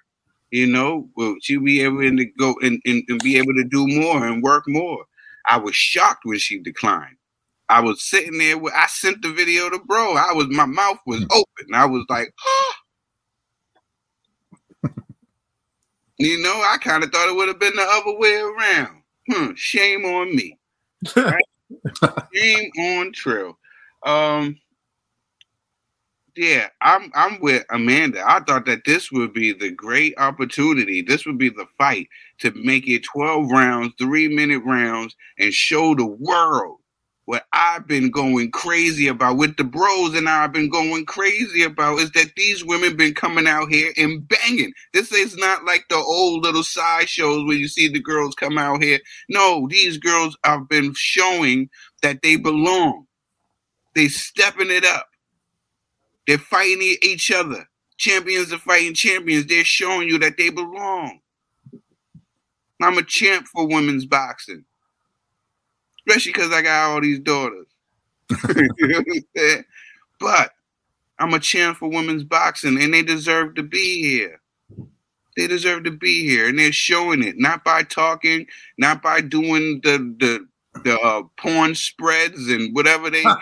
[0.50, 3.86] You know, well, she'd be able to go and, and, and be able to do
[3.88, 5.04] more and work more.
[5.46, 7.16] I was shocked when she declined.
[7.68, 8.56] I was sitting there.
[8.56, 10.14] With, I sent the video to bro.
[10.14, 11.30] I was my mouth was hmm.
[11.30, 11.74] open.
[11.74, 12.72] I was like, oh.
[16.18, 18.99] you know, I kind of thought it would have been the other way around.
[19.28, 20.58] Hmm, shame on me.
[21.16, 21.44] Right?
[22.34, 23.58] shame on Trill.
[24.04, 24.56] Um,
[26.36, 28.22] yeah, I'm I'm with Amanda.
[28.26, 31.02] I thought that this would be the great opportunity.
[31.02, 32.08] This would be the fight
[32.38, 36.79] to make it 12 rounds, three minute rounds, and show the world
[37.30, 41.62] what I've been going crazy about, what the bros and I have been going crazy
[41.62, 44.72] about, is that these women been coming out here and banging.
[44.92, 48.58] This is not like the old little side shows where you see the girls come
[48.58, 48.98] out here.
[49.28, 51.70] No, these girls have been showing
[52.02, 53.06] that they belong.
[53.94, 55.06] They stepping it up.
[56.26, 57.64] They're fighting each other.
[57.96, 59.46] Champions are fighting champions.
[59.46, 61.20] They're showing you that they belong.
[62.82, 64.64] I'm a champ for women's boxing,
[66.06, 67.66] especially because I got all these daughters.
[68.78, 69.62] you know
[70.20, 70.52] but
[71.18, 74.40] I'm a champ for women's boxing, and they deserve to be here.
[75.36, 78.46] They deserve to be here, and they're showing it not by talking,
[78.78, 80.46] not by doing the the
[80.84, 83.32] the uh, porn spreads and whatever they, you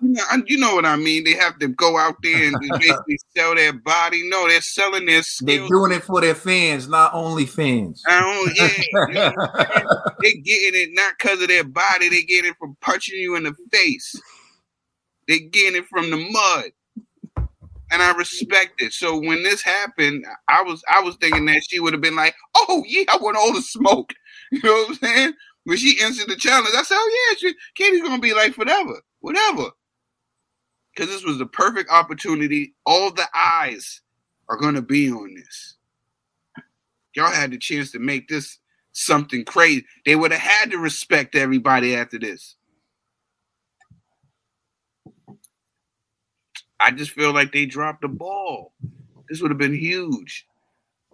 [0.00, 1.24] know, you know, what I mean.
[1.24, 4.28] They have to go out there and basically sell their body.
[4.28, 5.68] No, they're selling their skills.
[5.68, 8.02] They're doing it for their fans, not only fans.
[8.08, 8.70] Oh yeah,
[9.08, 9.32] you know
[10.20, 12.08] they're getting it not because of their body.
[12.08, 14.14] They get it from punching you in the face.
[15.28, 17.46] They're getting it from the mud,
[17.90, 18.92] and I respect it.
[18.92, 22.34] So when this happened, I was I was thinking that she would have been like,
[22.56, 24.12] "Oh yeah, I want all the smoke."
[24.52, 25.32] You know what I'm saying?
[25.64, 29.00] When she answered the challenge, I said, "Oh yeah, she, Katie's gonna be like forever,
[29.20, 29.70] whatever."
[30.94, 32.74] Because this was the perfect opportunity.
[32.84, 34.00] All the eyes
[34.48, 35.76] are gonna be on this.
[37.14, 38.58] Y'all had the chance to make this
[38.92, 39.84] something crazy.
[40.04, 42.56] They would have had to respect everybody after this.
[46.78, 48.72] I just feel like they dropped the ball.
[49.28, 50.46] This would have been huge.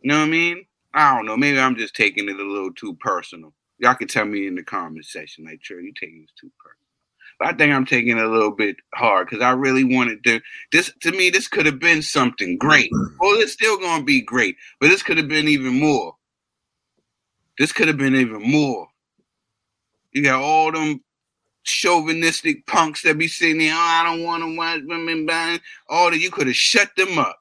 [0.03, 0.66] You know what I mean?
[0.94, 1.36] I don't know.
[1.36, 3.53] Maybe I'm just taking it a little too personal.
[3.78, 6.86] Y'all can tell me in the comment section, like, sure, you taking this too personal.
[7.38, 10.40] But I think I'm taking it a little bit hard because I really wanted to.
[10.72, 12.90] This to me, this could have been something great.
[13.20, 16.14] Well, it's still to be great, but this could have been even more.
[17.58, 18.88] This could have been even more.
[20.12, 21.02] You got all them
[21.64, 23.74] chauvinistic punks that be sitting there.
[23.74, 25.60] Oh, I don't want to watch women bang.
[25.90, 27.38] All that you could have shut them up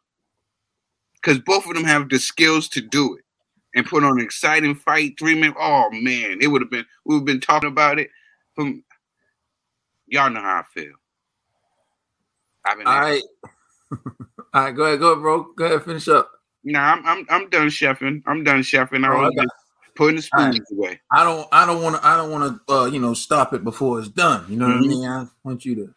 [1.13, 3.24] because both of them have the skills to do it
[3.76, 5.57] and put on an exciting fight, three minutes.
[5.59, 6.86] Oh man, it would have been.
[7.05, 8.09] We've been talking about it
[8.55, 8.84] from.
[10.07, 10.93] Y'all know how I feel.
[12.65, 12.88] I've been.
[12.88, 13.23] All right.
[14.53, 15.47] All right, go ahead, go ahead, bro.
[15.57, 16.32] Go ahead, finish up.
[16.63, 18.23] Nah, I'm I'm I'm done chefing.
[18.26, 19.05] I'm done chefing.
[19.05, 19.53] I was just
[19.95, 20.61] putting the spoons right.
[20.71, 21.01] away.
[21.11, 23.63] I don't I don't want to I don't want to uh, you know stop it
[23.63, 24.45] before it's done.
[24.49, 24.76] You know mm-hmm.
[24.76, 25.01] what I mm-hmm.
[25.01, 25.09] mean?
[25.09, 25.93] I want you to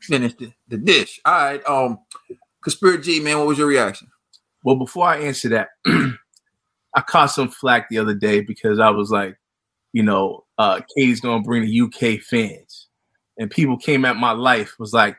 [0.00, 1.20] finish the, the dish.
[1.24, 1.66] All right.
[1.66, 1.98] Um,
[2.62, 4.08] Conspiracy G man, what was your reaction?
[4.62, 5.68] Well, before I answer that,
[6.94, 9.36] I caught some flack the other day because I was like,
[9.92, 12.88] you know, uh, Katie's gonna bring the UK fans,
[13.38, 15.16] and people came at my life was like,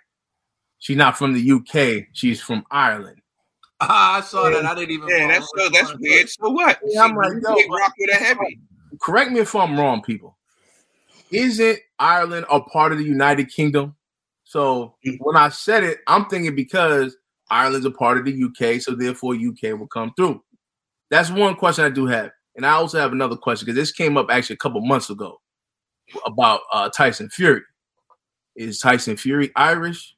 [0.79, 3.21] she's not from the UK, she's from Ireland.
[3.79, 4.65] Ah, I saw that.
[4.65, 5.09] I didn't even.
[5.09, 5.69] Yeah, that's so.
[5.69, 6.29] That's weird.
[6.29, 6.79] So what?
[6.85, 8.59] Yeah, I'm like, yo, rock with a heavy.
[9.01, 10.37] Correct me if I'm wrong, people.
[11.31, 13.95] Isn't Ireland a part of the United Kingdom?
[14.43, 15.15] So mm-hmm.
[15.23, 17.15] when I said it, I'm thinking because
[17.49, 20.43] Ireland's a part of the UK, so therefore UK will come through.
[21.11, 22.31] That's one question I do have.
[22.55, 25.39] And I also have another question because this came up actually a couple months ago
[26.25, 27.61] about uh, Tyson Fury.
[28.55, 30.15] Is Tyson Fury Irish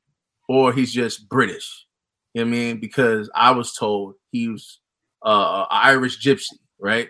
[0.48, 1.86] or he's just British?
[2.34, 2.80] You know what I mean?
[2.80, 4.80] Because I was told he was
[5.24, 7.10] uh, Irish gypsy, right?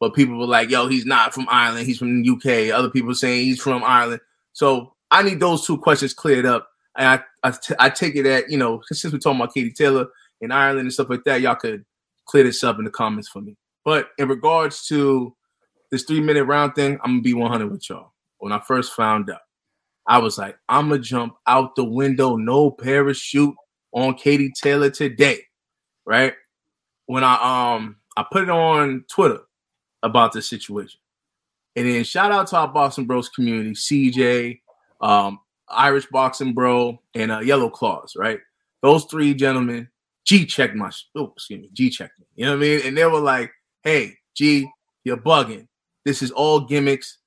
[0.00, 1.86] But people were like, yo, he's not from Ireland.
[1.86, 2.74] He's from the UK.
[2.76, 4.20] Other people saying he's from Ireland.
[4.52, 6.68] So I need those two questions cleared up.
[6.96, 9.72] And I, I, t- I take it that, you know, since we're talking about Katie
[9.72, 10.06] Taylor
[10.40, 11.84] in Ireland and stuff like that, y'all could
[12.26, 13.56] clear this up in the comments for me.
[13.84, 15.34] But in regards to
[15.90, 18.12] this three minute round thing, I'm gonna be 100 with y'all.
[18.38, 19.40] When I first found out,
[20.06, 23.54] I was like, I'm gonna jump out the window, no parachute
[23.92, 25.40] on Katie Taylor today,
[26.04, 26.34] right?
[27.06, 29.40] When I um I put it on Twitter
[30.02, 31.00] about this situation,
[31.76, 34.60] and then shout out to our Boxing Bros community, CJ,
[35.00, 38.40] um, Irish Boxing Bro, and uh, Yellow Claws, right?
[38.82, 39.88] Those three gentlemen
[40.26, 42.26] G checked my oh, excuse me, G checked me.
[42.34, 42.80] You know what I mean?
[42.84, 43.52] And they were like,
[43.84, 44.68] hey, G,
[45.04, 45.68] you're bugging.
[46.04, 47.18] This is all gimmicks.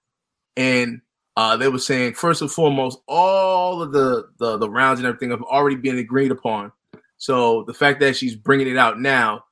[0.57, 1.01] And
[1.37, 5.31] uh, they were saying, first and foremost, all of the, the the rounds and everything
[5.31, 6.71] have already been agreed upon.
[7.17, 9.45] So the fact that she's bringing it out now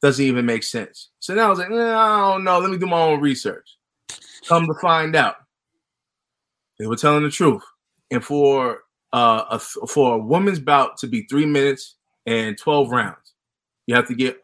[0.00, 1.10] doesn't even make sense.
[1.20, 2.58] So now I was like, eh, I don't know.
[2.58, 3.76] Let me do my own research.
[4.48, 5.36] Come to find out,
[6.78, 7.62] they were telling the truth.
[8.10, 8.82] and for
[9.12, 13.34] uh a, for a woman's bout to be three minutes and twelve rounds,
[13.86, 14.38] you have to get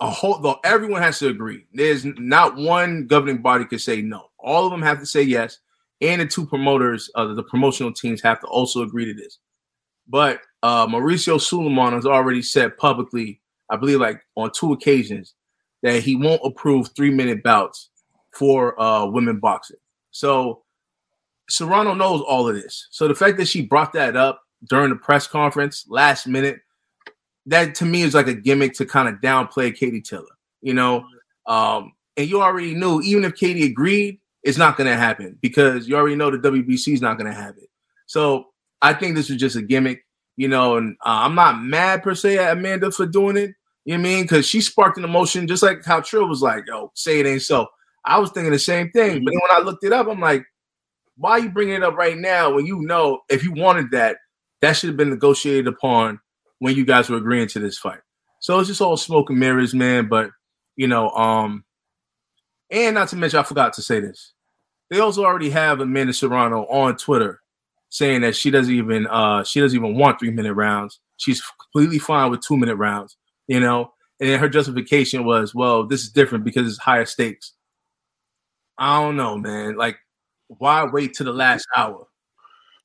[0.00, 0.38] a whole.
[0.38, 1.66] Though everyone has to agree.
[1.72, 4.30] There's not one governing body could say no.
[4.38, 5.58] All of them have to say yes,
[6.00, 9.38] and the two promoters, uh, the promotional teams, have to also agree to this.
[10.08, 15.34] But uh, Mauricio Sulaiman has already said publicly, I believe, like on two occasions,
[15.82, 17.90] that he won't approve three minute bouts
[18.32, 19.76] for uh, women boxing.
[20.10, 20.62] So
[21.48, 22.88] Serrano knows all of this.
[22.90, 26.60] So the fact that she brought that up during the press conference last minute,
[27.46, 30.24] that to me is like a gimmick to kind of downplay Katie Taylor,
[30.60, 31.04] you know.
[31.46, 35.88] Um, and you already knew, even if Katie agreed, it's not going to happen because
[35.88, 37.68] you already know the WBC is not going to have it.
[38.06, 38.46] So
[38.82, 40.04] I think this was just a gimmick,
[40.36, 40.76] you know.
[40.76, 43.52] And uh, I'm not mad per se at Amanda for doing it.
[43.84, 44.24] You know I mean?
[44.24, 47.42] Because she sparked an emotion, just like how Trill was like, "Yo, say it ain't
[47.42, 47.66] so."
[48.04, 50.44] I was thinking the same thing, but then when I looked it up, I'm like,
[51.16, 54.18] "Why are you bringing it up right now when you know if you wanted that,
[54.60, 56.20] that should have been negotiated upon
[56.60, 58.00] when you guys were agreeing to this fight?"
[58.40, 60.08] So it's just all smoke and mirrors, man.
[60.08, 60.30] But
[60.76, 61.64] you know, um,
[62.70, 64.32] and not to mention, I forgot to say this.
[64.90, 67.40] They also already have Amanda Serrano on Twitter
[67.90, 71.00] saying that she doesn't even uh she doesn't even want three minute rounds.
[71.16, 71.42] She's
[71.72, 73.92] completely fine with two minute rounds, you know.
[74.20, 77.54] And her justification was, well, this is different because it's higher stakes.
[78.78, 79.76] I don't know, man.
[79.76, 79.96] Like,
[80.48, 82.06] why wait to the last hour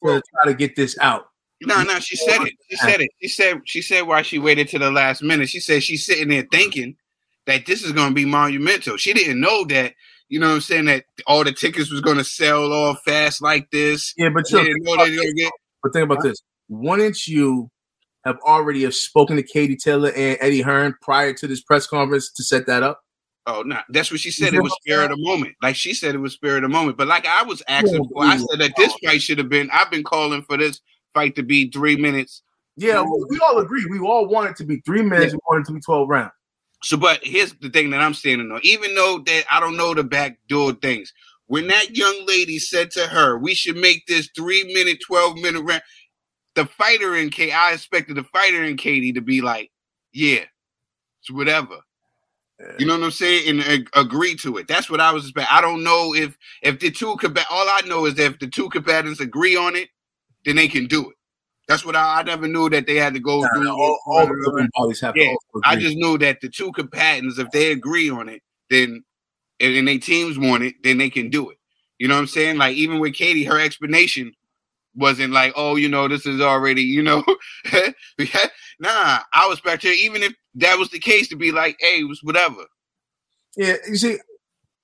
[0.03, 1.25] to try to get this out?
[1.61, 2.53] No, no, she said it.
[2.69, 3.09] She said it.
[3.21, 5.49] She said she said why she waited to the last minute.
[5.49, 6.95] She said she's sitting there thinking
[7.45, 8.97] that this is going to be monumental.
[8.97, 9.93] She didn't know that.
[10.27, 10.85] You know what I'm saying?
[10.85, 14.13] That all the tickets was going to sell off fast like this.
[14.17, 15.51] Yeah, but you didn't know they get.
[15.81, 16.41] but think about this.
[16.67, 17.69] Wouldn't you
[18.25, 22.31] have already have spoken to Katie Taylor and Eddie Hearn prior to this press conference
[22.31, 23.01] to set that up?
[23.47, 24.55] Oh no, that's what she said.
[24.55, 25.53] It was spirit of the moment.
[25.61, 26.97] Like she said, it was spirit of the moment.
[26.97, 29.69] But like I was asking for, I said that this fight should have been.
[29.71, 30.81] I've been calling for this
[31.15, 32.43] fight to be three minutes.
[32.77, 33.85] Yeah, we, we all agree.
[33.89, 35.33] We all want it to be three minutes.
[35.33, 36.33] We want it to be twelve rounds.
[36.83, 38.59] So, but here's the thing that I'm standing on.
[38.63, 41.11] Even though that I don't know the backdoor things,
[41.47, 45.61] when that young lady said to her, "We should make this three minute, twelve minute
[45.61, 45.81] round,"
[46.53, 49.71] the fighter in Katie, I expected the fighter in Katie to be like,
[50.13, 50.43] "Yeah,
[51.21, 51.79] it's whatever."
[52.79, 53.49] You know what I'm saying?
[53.49, 54.67] And ag- agree to it.
[54.67, 55.55] That's what I was expecting.
[55.55, 57.45] I don't know if if the two combat.
[57.49, 59.89] All I know is that if the two combatants agree on it,
[60.45, 61.15] then they can do it.
[61.67, 63.69] That's what I, I never knew that they had to go Nah, through.
[63.69, 65.33] all, all the bodies have Yeah,
[65.63, 69.03] I just knew that the two combatants, if they agree on it, then
[69.59, 71.57] and, and they teams want it, then they can do it.
[71.97, 72.57] You know what I'm saying?
[72.57, 74.33] Like even with Katie, her explanation
[74.95, 77.23] wasn't like, oh, you know, this is already, you know,
[78.79, 79.19] nah.
[79.33, 82.07] I was back there, even if that was the case, to be like, hey, it
[82.07, 82.65] was whatever.
[83.57, 84.17] Yeah, you see,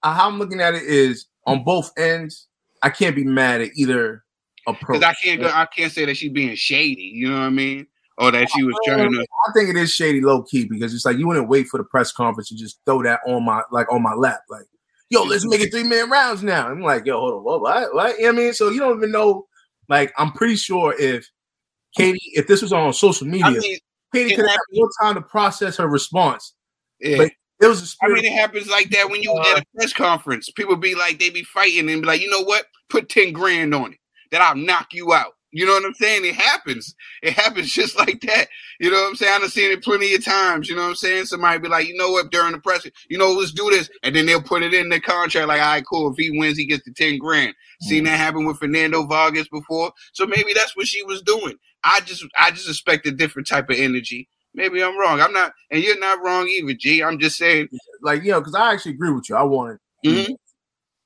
[0.03, 2.47] uh, how I'm looking at it is on both ends.
[2.82, 4.24] I can't be mad at either.
[4.66, 7.12] Because I can't go, I can't say that she's being shady.
[7.14, 7.88] You know what I mean?
[8.18, 9.20] Or that she was trying to.
[9.20, 11.84] I think it is shady low key because it's like you wouldn't wait for the
[11.84, 14.66] press conference and just throw that on my like on my lap, like,
[15.09, 16.68] yo, let's make it three man rounds now.
[16.68, 18.18] I'm like, yo, hold on, what, what, what?
[18.18, 18.53] You know what I mean?
[18.53, 19.47] So you don't even know.
[19.89, 21.30] Like, I'm pretty sure if
[21.95, 23.80] Katie, if this was on social media, I mean,
[24.14, 26.53] Katie could have more time to process her response.
[26.99, 27.18] Yeah.
[27.18, 27.32] But
[27.62, 29.93] it was a I mean, it happens like that when you at uh, a press
[29.93, 30.49] conference.
[30.49, 32.66] People be like, they be fighting and be like, you know what?
[32.89, 33.99] Put 10 grand on it.
[34.32, 35.34] That I'll knock you out.
[35.54, 36.24] You know what I'm saying?
[36.24, 36.96] It happens.
[37.22, 38.48] It happens just like that.
[38.80, 39.42] You know what I'm saying?
[39.44, 40.70] I've seen it plenty of times.
[40.70, 41.26] You know what I'm saying?
[41.26, 43.90] Somebody be like, you know what, during the press, you know, let's do this.
[44.03, 46.10] And then they'll put it in the contract like, all right, cool.
[46.12, 47.53] If he wins, he gets the 10 grand.
[47.82, 49.91] Seen that happen with Fernando Vargas before.
[50.14, 51.56] So maybe that's what she was doing.
[51.84, 54.30] I just I just expect a different type of energy.
[54.53, 55.20] Maybe I'm wrong.
[55.20, 57.02] I'm not, and you're not wrong either, G.
[57.03, 57.70] I'm just saying,
[58.02, 59.36] like you know, because I actually agree with you.
[59.36, 60.36] I wanted, Mhm.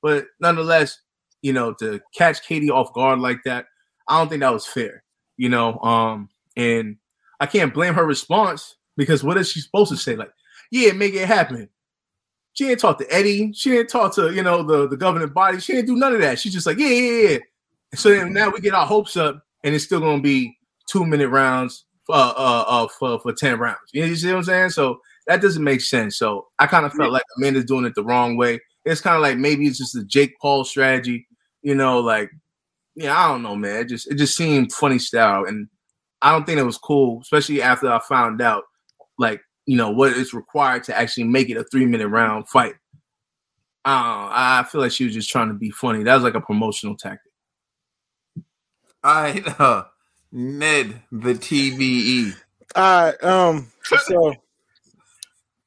[0.02, 0.98] but nonetheless,
[1.46, 3.66] you know, to catch Katie off guard like that,
[4.08, 5.04] I don't think that was fair.
[5.36, 6.96] You know, um, and
[7.38, 10.16] I can't blame her response because what is she supposed to say?
[10.16, 10.32] Like,
[10.72, 11.68] yeah, make it happen.
[12.54, 13.52] She didn't talk to Eddie.
[13.52, 15.60] She didn't talk to you know the the governing body.
[15.60, 16.40] She didn't do none of that.
[16.40, 17.38] She's just like, yeah, yeah, yeah.
[17.94, 20.58] So then now we get our hopes up, and it's still gonna be
[20.90, 23.78] two minute rounds uh, uh, uh, for for ten rounds.
[23.92, 24.70] You, know, you see what I'm saying?
[24.70, 26.18] So that doesn't make sense.
[26.18, 28.58] So I kind of felt like Amanda's doing it the wrong way.
[28.84, 31.26] It's kind of like maybe it's just a Jake Paul strategy.
[31.66, 32.30] You know, like
[32.94, 33.80] yeah, I don't know, man.
[33.80, 35.66] It just it just seemed funny style, and
[36.22, 38.62] I don't think it was cool, especially after I found out
[39.18, 42.74] like you know what is required to actually make it a three minute round fight.
[43.84, 46.04] Uh, I feel like she was just trying to be funny.
[46.04, 47.32] That was like a promotional tactic.
[49.02, 49.82] I uh,
[50.30, 52.32] Ned the TVE.
[52.76, 53.24] All right.
[53.24, 53.72] Um.
[53.82, 54.34] So,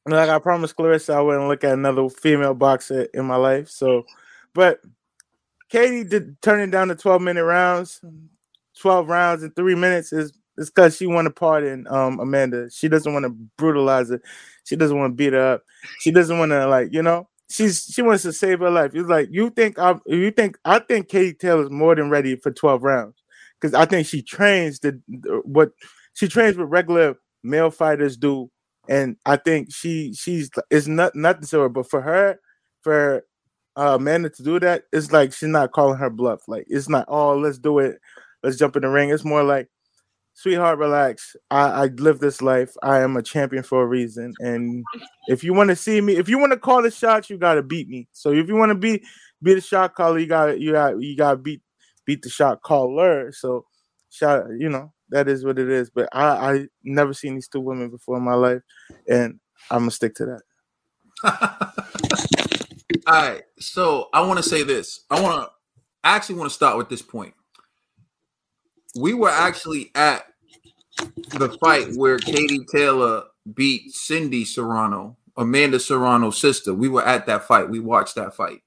[0.05, 3.67] like I promised Claressa, I wouldn't look at another female boxer in my life.
[3.67, 4.05] So,
[4.53, 4.79] but
[5.69, 8.01] Katie did turning down the 12 minute rounds,
[8.79, 12.69] 12 rounds in three minutes is is because she want to pardon um Amanda.
[12.71, 14.21] She doesn't want to brutalize her.
[14.65, 15.63] She doesn't want to beat her up.
[15.99, 18.91] She doesn't want to like, you know, she's she wants to save her life.
[18.93, 22.51] It's like you think I you think I think Katie Taylor's more than ready for
[22.51, 23.23] 12 rounds.
[23.59, 24.99] Because I think she trains the
[25.43, 25.71] what
[26.13, 28.49] she trains what regular male fighters do.
[28.87, 32.39] And I think she she's it's not nothing to her, but for her,
[32.81, 33.23] for
[33.79, 36.41] uh Amanda to do that, it's like she's not calling her bluff.
[36.47, 37.99] Like it's not, oh, let's do it,
[38.43, 39.09] let's jump in the ring.
[39.09, 39.69] It's more like,
[40.33, 41.35] sweetheart, relax.
[41.49, 42.73] I, I live this life.
[42.83, 44.33] I am a champion for a reason.
[44.39, 44.83] And
[45.29, 47.63] if you want to see me, if you want to call the shots, you gotta
[47.63, 48.09] beat me.
[48.11, 49.01] So if you want to be
[49.41, 51.61] be the shot caller, you gotta you got you gotta beat
[52.05, 53.31] beat the shot caller.
[53.31, 53.65] So
[54.09, 55.89] shot, you know, that is what it is.
[55.89, 58.61] But I I never seen these two women before in my life,
[59.07, 59.39] and
[59.71, 60.39] I'm gonna stick to
[61.23, 62.45] that.
[63.07, 63.43] All right.
[63.59, 65.05] So I want to say this.
[65.09, 65.51] I want to
[66.03, 67.33] actually want to start with this point.
[68.99, 70.25] We were actually at
[71.31, 76.73] the fight where Katie Taylor beat Cindy Serrano, Amanda Serrano's sister.
[76.73, 77.69] We were at that fight.
[77.69, 78.61] We watched that fight.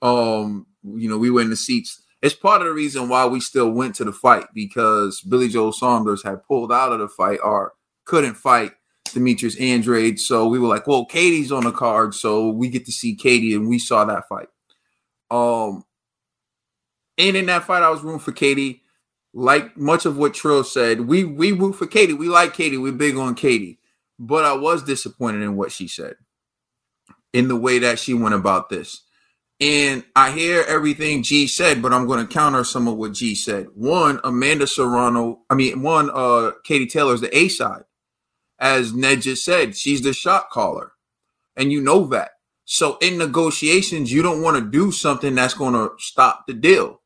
[0.00, 2.02] Um, you know, we were in the seats.
[2.22, 5.70] It's part of the reason why we still went to the fight because Billy Joe
[5.70, 7.74] Saunders had pulled out of the fight or
[8.06, 8.72] couldn't fight
[9.16, 10.20] Demetrius Andrade.
[10.20, 13.54] So we were like, well, Katie's on the card, so we get to see Katie,
[13.54, 14.48] and we saw that fight.
[15.30, 15.84] Um,
[17.18, 18.82] and in that fight, I was rooting for Katie.
[19.34, 22.14] Like much of what Trill said, we we root for Katie.
[22.14, 22.78] We like Katie.
[22.78, 23.78] We're big on Katie.
[24.18, 26.14] But I was disappointed in what she said,
[27.32, 29.02] in the way that she went about this.
[29.58, 33.34] And I hear everything G said, but I'm going to counter some of what G
[33.34, 33.68] said.
[33.74, 37.84] One, Amanda Serrano, I mean, one, uh, Katie Taylor is the A side
[38.58, 40.92] as Ned just said, she's the shot caller.
[41.56, 42.30] And you know that.
[42.64, 47.00] So in negotiations, you don't want to do something that's going to stop the deal.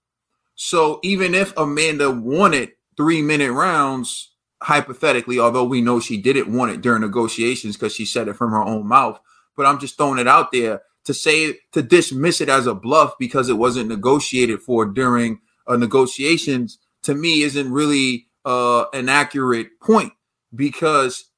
[0.55, 4.31] So even if Amanda wanted three minute rounds,
[4.62, 8.51] hypothetically, although we know she didn't want it during negotiations because she said it from
[8.51, 9.20] her own mouth,
[9.56, 13.14] but I'm just throwing it out there to say to dismiss it as a bluff
[13.18, 19.81] because it wasn't negotiated for during uh, negotiations to me isn't really uh, an accurate
[19.81, 20.12] point
[20.55, 21.30] because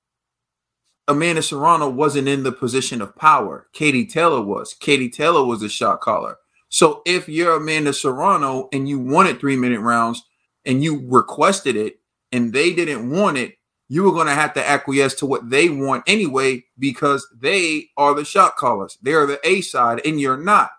[1.09, 3.67] Amanda Serrano wasn't in the position of power.
[3.73, 4.75] Katie Taylor was.
[4.75, 6.37] Katie Taylor was a shot caller.
[6.69, 10.23] So if you're Amanda Serrano and you wanted three minute rounds
[10.65, 11.99] and you requested it
[12.31, 13.57] and they didn't want it,
[13.89, 18.15] you were going to have to acquiesce to what they want anyway because they are
[18.15, 18.97] the shot callers.
[19.03, 20.71] They're the A side and you're not.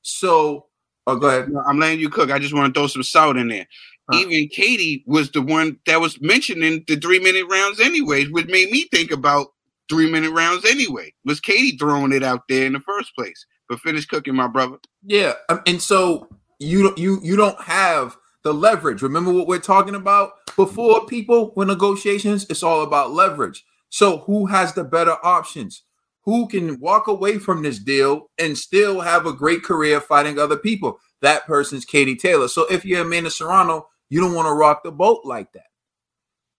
[0.00, 0.68] So,
[1.06, 1.52] oh, go ahead.
[1.66, 2.30] I'm letting you cook.
[2.30, 3.66] I just want to throw some salt in there.
[4.08, 4.20] Huh?
[4.20, 8.70] Even Katie was the one that was mentioning the three minute rounds, anyways, which made
[8.70, 9.48] me think about
[9.92, 11.12] three minute rounds anyway.
[11.26, 13.44] Was Katie throwing it out there in the first place?
[13.68, 14.78] But finish cooking, my brother.
[15.04, 16.28] Yeah, um, and so
[16.58, 19.02] you you you don't have the leverage.
[19.02, 21.50] Remember what we're talking about before, people.
[21.54, 23.64] When negotiations, it's all about leverage.
[23.90, 25.82] So who has the better options?
[26.24, 30.56] Who can walk away from this deal and still have a great career fighting other
[30.56, 30.98] people?
[31.20, 32.48] That person's Katie Taylor.
[32.48, 35.66] So if you're Amanda Serrano, you don't want to rock the boat like that,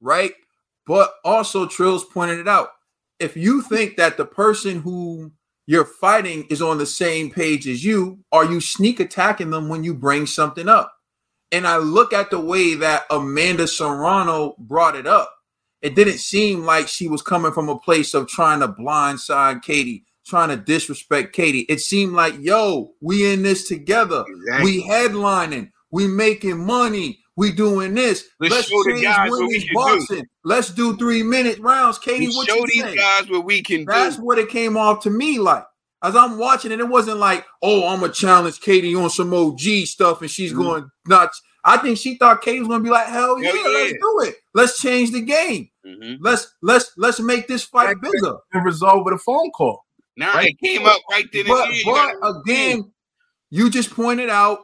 [0.01, 0.33] right?
[0.85, 2.69] But also, Trills pointed it out
[3.19, 5.31] if you think that the person who
[5.65, 9.83] you're fighting is on the same page as you, are you sneak attacking them when
[9.83, 10.93] you bring something up?
[11.51, 15.33] And I look at the way that Amanda Serrano brought it up.
[15.81, 20.05] It didn't seem like she was coming from a place of trying to blindside Katie,
[20.25, 21.65] trying to disrespect Katie.
[21.69, 24.23] It seemed like, yo, we in this together.
[24.27, 24.63] Exactly.
[24.63, 25.71] We headlining.
[25.91, 27.19] We making money.
[27.35, 28.25] We doing this.
[28.39, 30.21] Let's, Let's show the guys what we can boxing.
[30.21, 30.27] do.
[30.43, 31.97] Let's do three minute rounds.
[31.97, 32.99] Katie, Let's what show you these think?
[32.99, 34.23] guys what we can That's do.
[34.23, 35.65] what it came off to me like.
[36.03, 39.61] As I'm watching it, it wasn't like, oh, I'm gonna challenge Katie on some OG
[39.85, 40.61] stuff and she's mm-hmm.
[40.61, 41.41] going nuts.
[41.63, 43.77] I think she thought Katie was gonna be like, hell yeah, hell yeah.
[43.77, 44.35] let's do it.
[44.53, 45.69] Let's change the game.
[45.85, 46.21] Mm-hmm.
[46.21, 49.85] Let's let's let's make this fight bigger and resolve with a phone call.
[50.17, 50.49] Now right?
[50.49, 51.45] it came up right then.
[51.47, 52.91] But, but again,
[53.49, 54.59] you just pointed out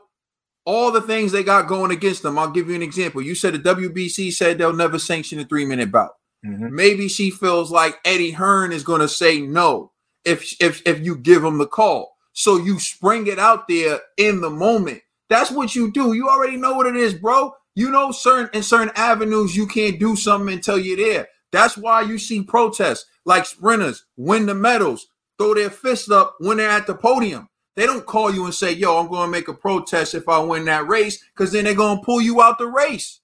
[0.66, 2.38] all the things they got going against them.
[2.38, 3.22] I'll give you an example.
[3.22, 6.12] You said the WBC said they'll never sanction a three minute bout.
[6.46, 6.74] Mm-hmm.
[6.74, 9.92] Maybe she feels like Eddie Hearn is going to say no
[10.26, 12.16] if if if you give him the call.
[12.34, 15.02] So you spring it out there in the moment.
[15.30, 16.14] That's what you do.
[16.14, 17.54] You already know what it is, bro.
[17.76, 21.28] You know certain in certain avenues you can't do something until you're there.
[21.52, 25.08] That's why you see protests like sprinters win the medals,
[25.38, 27.50] throw their fists up when they're at the podium.
[27.76, 30.40] They don't call you and say, yo, I'm going to make a protest if I
[30.40, 33.22] win that race, because then they're going to pull you out the race.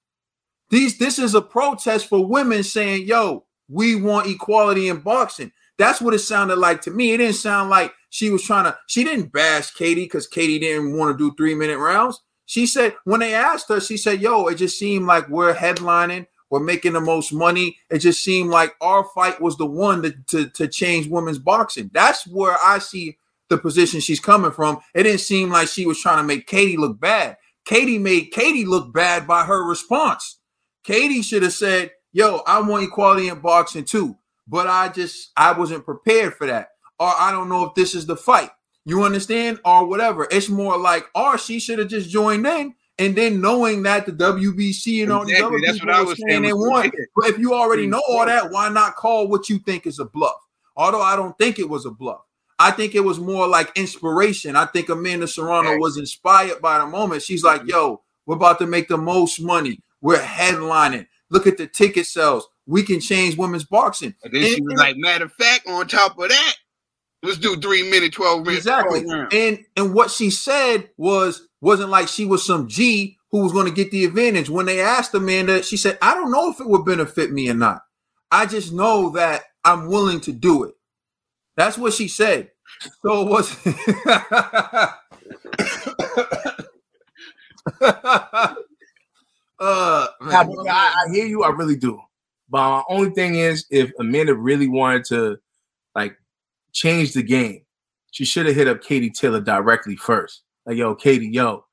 [0.69, 5.51] These, this is a protest for women saying, yo, we want equality in boxing.
[5.77, 7.11] That's what it sounded like to me.
[7.11, 10.97] It didn't sound like she was trying to, she didn't bash Katie because Katie didn't
[10.97, 12.21] want to do three minute rounds.
[12.45, 16.27] She said when they asked her, she said, "Yo, it just seemed like we're headlining,
[16.49, 17.77] we're making the most money.
[17.89, 21.89] It just seemed like our fight was the one to to, to change women's boxing.
[21.93, 23.17] That's where I see
[23.49, 24.79] the position she's coming from.
[24.93, 27.37] It didn't seem like she was trying to make Katie look bad.
[27.65, 30.39] Katie made Katie look bad by her response.
[30.83, 34.17] Katie should have said, "Yo, I want equality in boxing too,"
[34.47, 36.69] but I just I wasn't prepared for that,
[36.99, 38.51] or I don't know if this is the fight.
[38.85, 40.27] You understand, or whatever.
[40.29, 44.11] It's more like, or she should have just joined in, and then knowing that the
[44.11, 46.93] WBC and all these Exactly, other that's people what I was saying they want.
[47.15, 50.05] But if you already know all that, why not call what you think is a
[50.05, 50.35] bluff?
[50.77, 52.21] Although I don't think it was a bluff.
[52.57, 54.55] I think it was more like inspiration.
[54.55, 57.21] I think Amanda Serrano was inspired by the moment.
[57.21, 57.69] She's like, mm-hmm.
[57.69, 59.81] yo, we're about to make the most money.
[60.01, 61.07] We're headlining.
[61.29, 62.47] Look at the ticket sales.
[62.65, 64.15] We can change women's boxing.
[64.23, 66.53] And then she was like, matter of fact, on top of that,
[67.23, 68.65] let's do three minute, 12 minutes.
[68.65, 69.05] Exactly.
[69.31, 73.65] And and what she said was wasn't like she was some G who was going
[73.65, 74.49] to get the advantage.
[74.49, 77.53] When they asked Amanda, she said, I don't know if it would benefit me or
[77.53, 77.81] not.
[78.31, 80.75] I just know that I'm willing to do it.
[81.55, 82.51] That's what she said.
[83.01, 83.55] So it was
[89.59, 91.43] uh but I, I hear you.
[91.43, 91.99] I really do.
[92.49, 95.37] But my only thing is, if Amanda really wanted to
[95.95, 96.17] like
[96.73, 97.61] change the game,
[98.11, 100.43] she should have hit up Katie Taylor directly first.
[100.65, 101.64] Like, yo, Katie, yo,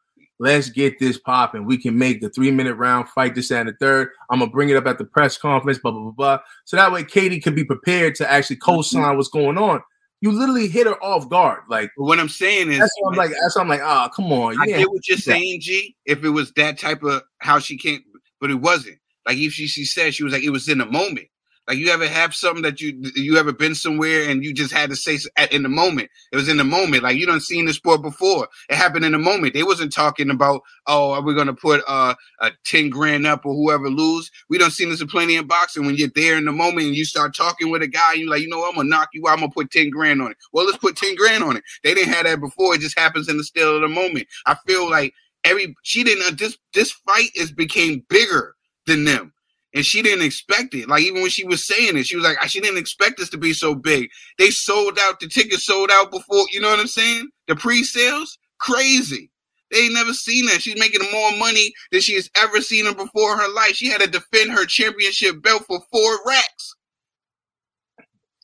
[0.42, 1.64] let's get this popping.
[1.64, 4.10] We can make the three minute round fight this and the third.
[4.28, 6.38] I'm gonna bring it up at the press conference, blah blah blah blah.
[6.64, 9.82] So that way, Katie could be prepared to actually co-sign what's going on.
[10.20, 11.60] You literally hit her off guard.
[11.68, 13.30] Like what I'm saying is, that's what I'm like.
[13.30, 13.82] That's what I'm like.
[13.82, 14.60] Ah, come on.
[14.60, 15.96] I get what you're saying, G.
[16.06, 18.02] If it was that type of how she can't,
[18.40, 18.98] but it wasn't.
[19.26, 21.28] Like if she, she said she was like it was in the moment.
[21.68, 24.90] Like you ever have something that you you ever been somewhere and you just had
[24.90, 25.18] to say
[25.52, 26.10] in the moment.
[26.32, 27.04] It was in the moment.
[27.04, 28.48] Like you don't seen this sport before.
[28.68, 29.54] It happened in the moment.
[29.54, 33.54] They wasn't talking about oh are we gonna put uh, a ten grand up or
[33.54, 34.30] whoever lose.
[34.48, 35.86] We don't seen this in plenty in boxing.
[35.86, 38.42] When you're there in the moment and you start talking with a guy, you like
[38.42, 39.34] you know what, I'm gonna knock you out.
[39.34, 40.36] I'm gonna put ten grand on it.
[40.52, 41.62] Well, let's put ten grand on it.
[41.84, 42.74] They didn't have that before.
[42.74, 44.26] It just happens in the still of the moment.
[44.46, 45.14] I feel like
[45.44, 48.56] every she didn't uh, this this fight is became bigger
[48.86, 49.32] than them
[49.74, 50.88] and she didn't expect it.
[50.88, 53.30] Like even when she was saying it she was like ah, she didn't expect this
[53.30, 54.10] to be so big.
[54.38, 57.28] They sold out the tickets sold out before you know what i'm saying?
[57.48, 58.38] The pre-sales?
[58.58, 59.30] Crazy.
[59.70, 60.60] They ain't never seen that.
[60.60, 63.74] She's making more money than she has ever seen her before in her life.
[63.74, 66.74] She had to defend her championship belt for four racks.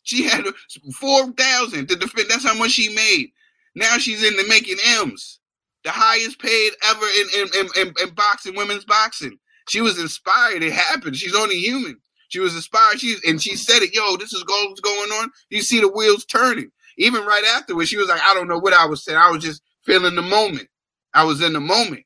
[0.04, 0.46] She had
[0.94, 3.30] 4000 to defend that's how much she made.
[3.74, 5.38] Now she's in the making m's.
[5.84, 9.38] The highest paid ever in in, in, in, in boxing, women's boxing.
[9.68, 10.62] She was inspired.
[10.62, 11.16] It happened.
[11.16, 11.98] She's only human.
[12.28, 13.00] She was inspired.
[13.00, 13.94] She and she said it.
[13.94, 15.30] Yo, this is what's going on.
[15.50, 16.70] You see the wheels turning.
[16.98, 19.18] Even right afterwards, she was like, I don't know what I was saying.
[19.18, 20.68] I was just feeling the moment.
[21.14, 22.04] I was in the moment,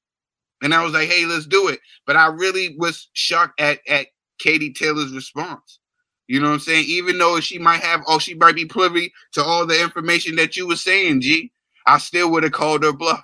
[0.62, 1.80] and I was like, Hey, let's do it.
[2.06, 4.06] But I really was shocked at at
[4.38, 5.80] Katie Taylor's response.
[6.28, 6.84] You know what I'm saying?
[6.88, 10.56] Even though she might have, oh, she might be privy to all the information that
[10.56, 11.52] you were saying, G.
[11.86, 13.22] I still would have called her bluff.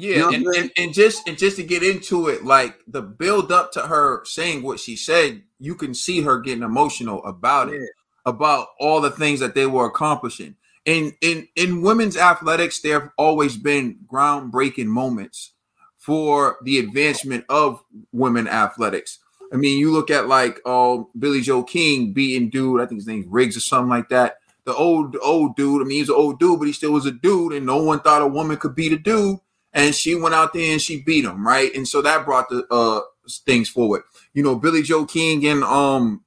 [0.00, 3.02] Yeah, You know and, and, and just and just to get into it, like the
[3.02, 7.68] build up to her saying what she said, you can see her getting emotional about
[7.68, 7.90] it,
[8.24, 10.54] about all the things that they were accomplishing.
[10.84, 15.54] In in in women's athletics, there have always been groundbreaking moments
[15.96, 19.18] for the advancement of women athletics.
[19.52, 23.00] I mean, you look at like um, oh Billy Joe King beating dude, I think
[23.00, 24.36] his name's Riggs or something like that.
[24.64, 25.82] The old old dude.
[25.82, 27.98] I mean, he's an old dude, but he still was a dude, and no one
[27.98, 29.40] thought a woman could beat a dude
[29.78, 31.72] and she went out there and she beat him, right?
[31.74, 33.00] And so that brought the uh
[33.46, 34.02] things forward.
[34.34, 36.22] You know, Billy Joe King and um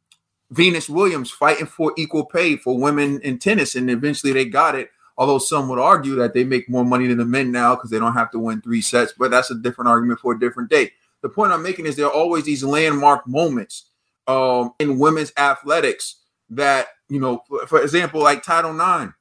[0.49, 4.89] Venus Williams fighting for equal pay for women in tennis, and eventually they got it.
[5.17, 7.99] Although some would argue that they make more money than the men now because they
[7.99, 10.91] don't have to win three sets, but that's a different argument for a different day.
[11.21, 13.85] The point I'm making is there are always these landmark moments
[14.27, 16.15] um, in women's athletics
[16.49, 19.13] that you know, for, for example, like Title IX.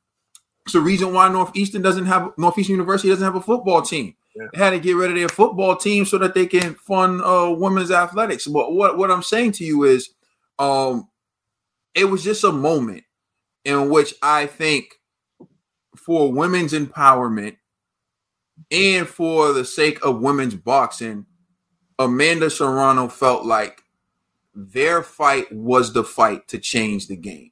[0.65, 4.15] It's the reason why Northeastern doesn't have Northeastern University doesn't have a football team.
[4.55, 7.90] Had to get rid of their football team so that they can fund uh, women's
[7.90, 8.47] athletics.
[8.47, 10.11] But what what I'm saying to you is,
[10.59, 11.09] um,
[11.94, 13.05] it was just a moment
[13.65, 14.94] in which I think
[15.97, 17.57] for women's empowerment
[18.70, 21.27] and for the sake of women's boxing,
[21.98, 23.82] Amanda Serrano felt like
[24.55, 27.51] their fight was the fight to change the game.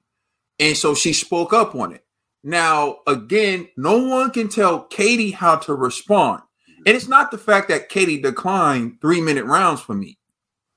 [0.58, 2.04] And so she spoke up on it.
[2.42, 6.42] Now, again, no one can tell Katie how to respond.
[6.88, 10.16] And it's not the fact that Katie declined three minute rounds for me.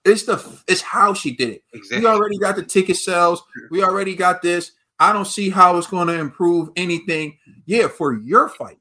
[0.03, 1.63] It's the it's how she did it.
[1.89, 3.41] We already got the ticket sales.
[3.69, 4.73] We already got this.
[4.99, 7.37] I don't see how it's going to improve anything.
[7.65, 8.79] Yeah, for your fight.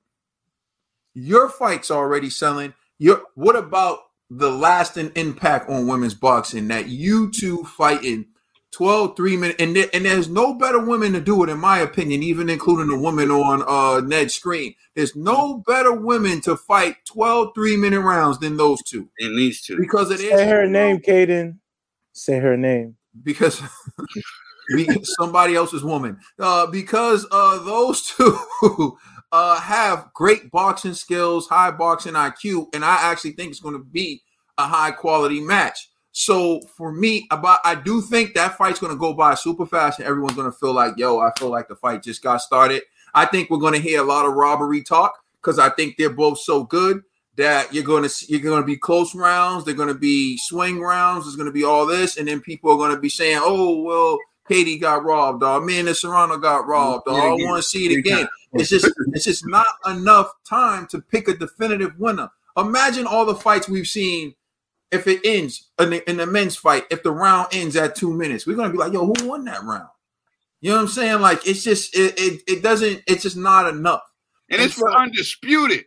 [1.15, 2.75] Your fight's already selling.
[2.99, 8.27] You're, what about the lasting impact on women's boxing that you two fighting
[8.73, 11.79] 12 three minutes and, there, and there's no better women to do it in my
[11.79, 14.75] opinion even including the woman on uh ned's screen.
[14.95, 19.09] There's no better women to fight 12 three minute rounds than those two.
[19.19, 19.77] In these two.
[19.79, 21.59] Because it is Say her name, Caden.
[22.13, 22.97] Say her name.
[23.25, 23.61] because
[24.75, 24.87] we,
[25.19, 26.19] somebody else's woman.
[26.39, 28.39] Uh because uh those two
[29.33, 33.85] uh have great boxing skills high boxing iq and i actually think it's going to
[33.85, 34.23] be
[34.59, 38.99] a high quality match so for me about i do think that fight's going to
[38.99, 41.77] go by super fast and everyone's going to feel like yo i feel like the
[41.77, 42.83] fight just got started.
[43.13, 46.11] I think we're going to hear a lot of robbery talk because i think they're
[46.11, 47.03] both so good
[47.37, 50.81] that you're going to you're going to be close rounds they're going to be swing
[50.81, 53.39] rounds there's going to be all this and then people are going to be saying
[53.41, 54.19] oh well
[54.51, 57.87] Katie got robbed, or me and the Serrano got robbed, or I want to see
[57.87, 58.27] it again.
[58.55, 62.29] It's just it's just not enough time to pick a definitive winner.
[62.57, 64.35] Imagine all the fights we've seen
[64.91, 68.13] if it ends in the, in the men's fight, if the round ends at two
[68.13, 69.89] minutes, we're gonna be like, yo, who won that round?
[70.61, 71.21] You know what I'm saying?
[71.21, 74.03] Like it's just it it, it doesn't it's just not enough.
[74.51, 75.85] And it's for undisputed.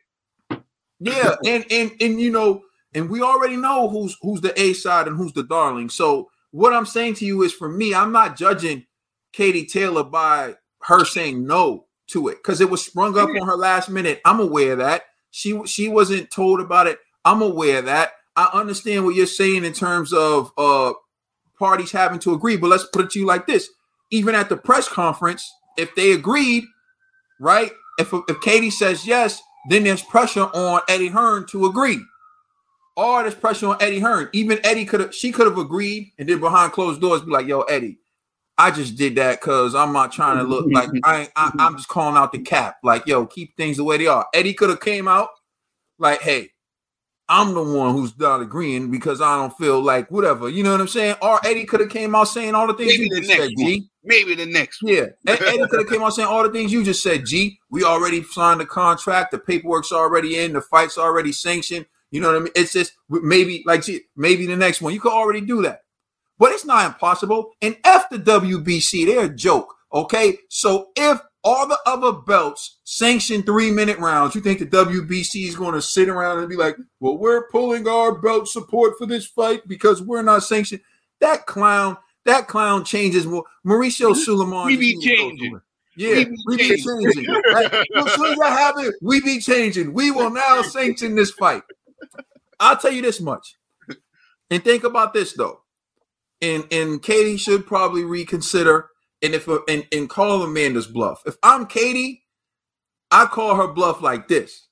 [0.99, 2.63] Yeah, and and and you know,
[2.93, 5.89] and we already know who's who's the A side and who's the darling.
[5.89, 8.85] So what I'm saying to you is for me, I'm not judging
[9.31, 13.57] Katie Taylor by her saying no to it because it was sprung up on her
[13.57, 14.21] last minute.
[14.25, 15.03] I'm aware of that.
[15.31, 16.99] She she wasn't told about it.
[17.25, 18.13] I'm aware of that.
[18.35, 20.93] I understand what you're saying in terms of uh
[21.57, 23.69] parties having to agree, but let's put it to you like this.
[24.11, 26.65] Even at the press conference, if they agreed,
[27.39, 27.71] right?
[27.99, 32.01] If if Katie says yes, then there's pressure on Eddie Hearn to agree.
[32.95, 34.29] Or there's pressure on Eddie Hearn.
[34.33, 37.47] Even Eddie could have she could have agreed and then behind closed doors be like,
[37.47, 37.97] yo, Eddie,
[38.57, 41.87] I just did that because I'm not trying to look like I, I I'm just
[41.87, 42.77] calling out the cap.
[42.83, 44.27] Like, yo, keep things the way they are.
[44.33, 45.29] Eddie could have came out
[45.97, 46.49] like, hey,
[47.29, 50.49] I'm the one who's not agreeing because I don't feel like whatever.
[50.49, 51.15] You know what I'm saying?
[51.21, 53.55] Or Eddie could have came out saying all the things Maybe you just said, one.
[53.57, 53.89] G.
[54.03, 54.93] Maybe the next one.
[54.93, 57.25] Yeah, Eddie could have came out saying all the things you just said.
[57.25, 59.31] G, we already signed the contract.
[59.31, 60.53] The paperwork's already in.
[60.53, 61.85] The fight's already sanctioned.
[62.11, 62.53] You know what I mean?
[62.55, 63.85] It's just maybe like
[64.15, 64.93] maybe the next one.
[64.93, 65.79] You could already do that,
[66.37, 67.51] but it's not impossible.
[67.61, 69.73] And F the WBC, they're a joke.
[69.93, 75.47] Okay, so if all the other belts sanction three minute rounds, you think the WBC
[75.47, 79.05] is going to sit around and be like, "Well, we're pulling our belt support for
[79.05, 80.81] this fight because we're not sanctioned."
[81.19, 83.43] That clown, that clown changes more.
[83.65, 85.61] Mauricio Sulaiman, We be just needs to go changing.
[85.95, 87.25] Yeah, we be changing.
[87.51, 89.93] Like, as soon as that happens, we be changing.
[89.93, 91.63] We will now sanction this fight.
[92.59, 93.55] I'll tell you this much.
[94.49, 95.61] And think about this though.
[96.41, 98.89] And and Katie should probably reconsider
[99.23, 101.23] and if and, and call Amanda's bluff.
[101.25, 102.23] If I'm Katie,
[103.09, 104.67] I call her bluff like this.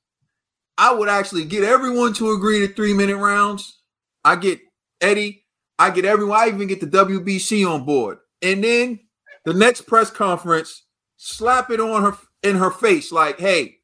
[0.77, 3.81] I would actually get everyone to agree to three minute rounds.
[4.23, 4.59] I get
[4.99, 5.45] Eddie,
[5.79, 8.19] I get everyone, I even get the WBC on board.
[8.41, 8.99] And then
[9.45, 10.83] the next press conference,
[11.17, 13.77] slap it on her in her face, like, hey,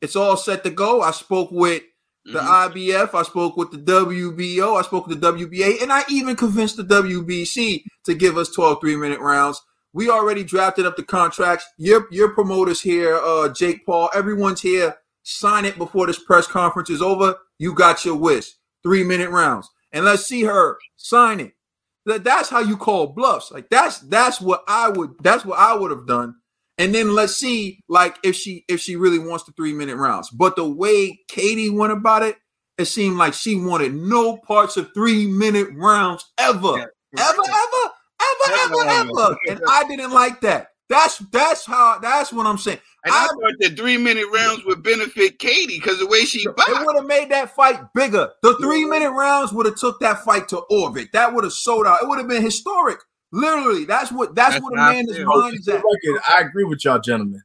[0.00, 1.02] it's all set to go.
[1.02, 1.82] I spoke with
[2.24, 2.78] the mm-hmm.
[2.78, 6.76] IBF, I spoke with the WBO, I spoke with the WBA, and I even convinced
[6.76, 9.60] the WBC to give us 12 three-minute rounds.
[9.92, 11.66] We already drafted up the contracts.
[11.78, 14.96] Your your promoters here, uh, Jake Paul, everyone's here.
[15.22, 17.36] Sign it before this press conference is over.
[17.58, 18.46] You got your wish.
[18.82, 19.68] Three minute rounds.
[19.92, 21.52] And let's see her sign it.
[22.04, 23.50] That, that's how you call bluffs.
[23.50, 26.36] Like that's that's what I would that's what I would have done.
[26.78, 30.30] And then let's see like if she if she really wants the three minute rounds.
[30.30, 32.36] But the way Katie went about it,
[32.78, 36.92] it seemed like she wanted no parts of three minute rounds ever.
[37.18, 37.92] Ever, ever,
[38.48, 39.38] ever, ever, ever.
[39.48, 40.68] And I didn't like that.
[40.88, 42.78] That's that's how that's what I'm saying.
[43.04, 46.56] And I, thought the three minute rounds would benefit Katie because the way she It
[46.56, 48.30] would have made that fight bigger.
[48.42, 51.08] The three minute rounds would have took that fight to orbit.
[51.12, 52.02] That would have sold out.
[52.02, 52.98] It would have been historic.
[53.32, 55.26] Literally, that's what that's, That's what how I Amanda's feel.
[55.26, 55.82] mind is at.
[56.28, 57.42] I agree with y'all, gentlemen.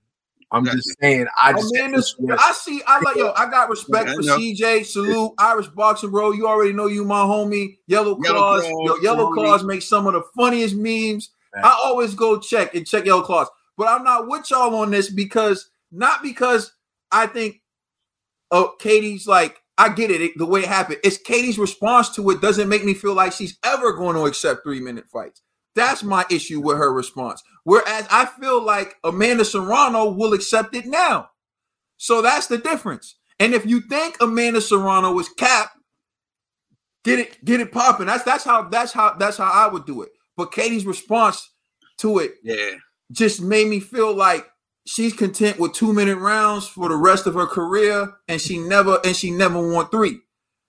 [0.52, 1.28] I'm just saying.
[1.38, 2.82] I just Amanda's, I see.
[2.86, 3.32] I like yo.
[3.36, 4.22] I got respect Yeah, I for.
[4.22, 4.86] CJ.
[4.86, 6.32] Salute Irish boxing, bro.
[6.32, 7.78] You already know you, my homie.
[7.88, 8.62] Yellow Yellow Claws.
[8.64, 9.32] Claws, yo, Yellow.
[9.32, 11.30] Claws make some of the funniest memes.
[11.56, 13.48] I always go check and check Yellow Claws,
[13.78, 16.74] but I'm not with y'all on this because not because
[17.12, 17.62] I think
[18.52, 21.00] oh Katie's like I get it, it the way it happened.
[21.04, 24.64] It's Katie's response to it doesn't make me feel like she's ever going to accept
[24.64, 25.42] three minute fights.
[25.76, 27.42] That's my issue with her response.
[27.64, 31.30] Whereas I feel like Amanda Serrano will accept it now.
[31.98, 33.16] So that's the difference.
[33.40, 35.76] And if you think Amanda Serrano is capped,
[37.04, 38.08] get it, get it popping.
[38.08, 40.10] That's that's how that's how that's how I would do it.
[40.38, 41.50] But Katie's response
[42.00, 42.76] to it Yeah.
[43.12, 44.48] just made me feel like
[44.88, 49.00] she's content with two minute rounds for the rest of her career, and she never
[49.06, 50.20] and she never won three.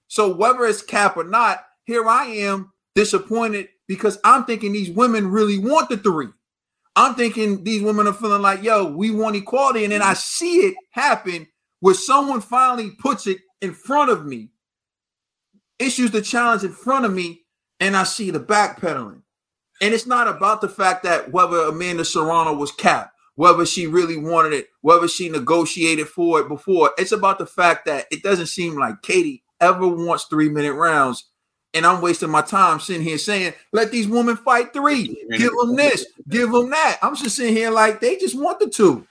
[0.08, 5.31] So whether it's cap or not, here I am disappointed because I'm thinking these women
[5.31, 6.28] really want the three.
[6.97, 9.85] I'm thinking these women are feeling like, yo, we want equality.
[9.85, 11.47] And then I see it happen
[11.81, 14.51] where someone finally puts it in front of me,
[15.78, 17.43] issues the challenge in front of me,
[17.81, 19.23] and I see the backpedaling.
[19.81, 24.16] And it's not about the fact that whether Amanda Serrano was capped, whether she really
[24.16, 26.93] wanted it, whether she negotiated for it before.
[26.98, 31.28] It's about the fact that it doesn't seem like Katie ever wants three minute rounds.
[31.74, 35.24] And I'm wasting my time sitting here saying, let these women fight three.
[35.36, 36.98] Give them this, give them that.
[37.00, 39.06] I'm just sitting here like they just want the two.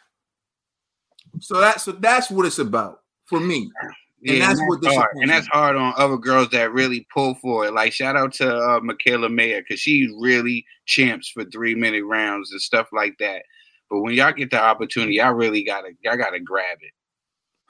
[1.39, 3.71] So that's so that's what it's about for me.
[3.81, 5.15] And Yeah, that's and what that's hard.
[5.15, 7.73] And that's hard on other girls that really pull for it.
[7.73, 12.51] Like shout out to uh, Mikaela Mayer because she's really champs for three minute rounds
[12.51, 13.43] and stuff like that.
[13.89, 16.93] But when y'all get the opportunity, y'all really gotta y'all gotta grab it.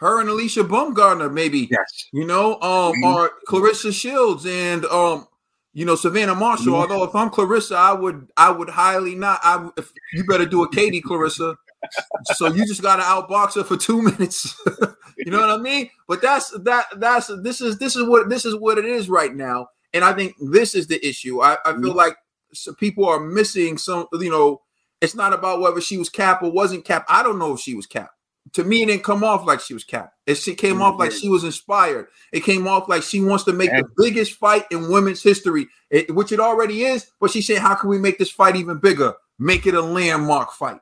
[0.02, 1.68] Her and Alycia Baumgardner, maybe.
[1.72, 2.10] Yes.
[2.12, 3.04] You know, um, Mhm.
[3.16, 5.28] or Claressa Shields and um,
[5.74, 6.74] you know, Savannah Marshall.
[6.76, 10.64] Although if I'm Claressa, I would I would highly not I if you better do
[10.64, 11.56] a Katie Claressa.
[12.34, 14.60] so you just gotta outbox her for two minutes.
[15.18, 15.90] you know what I mean?
[16.08, 19.34] But that's that that's this is this is what this is what it is right
[19.36, 19.68] now.
[19.94, 21.42] And I think this is the issue.
[21.44, 22.16] I, I feel like
[22.54, 24.62] so people are missing some, you know,
[25.00, 27.10] it's not about whether she was capped or wasn't capped.
[27.10, 28.16] I don't know if she was capped
[28.54, 30.16] to me, it didn't come off like she was capped.
[30.26, 32.08] It she came off like she was inspired.
[32.34, 36.14] It came off like she wants to make the biggest fight in women's history, it-
[36.14, 37.08] which it already is.
[37.20, 39.14] But she said, "How can we make this fight even bigger?
[39.40, 40.80] Make it a landmark fight.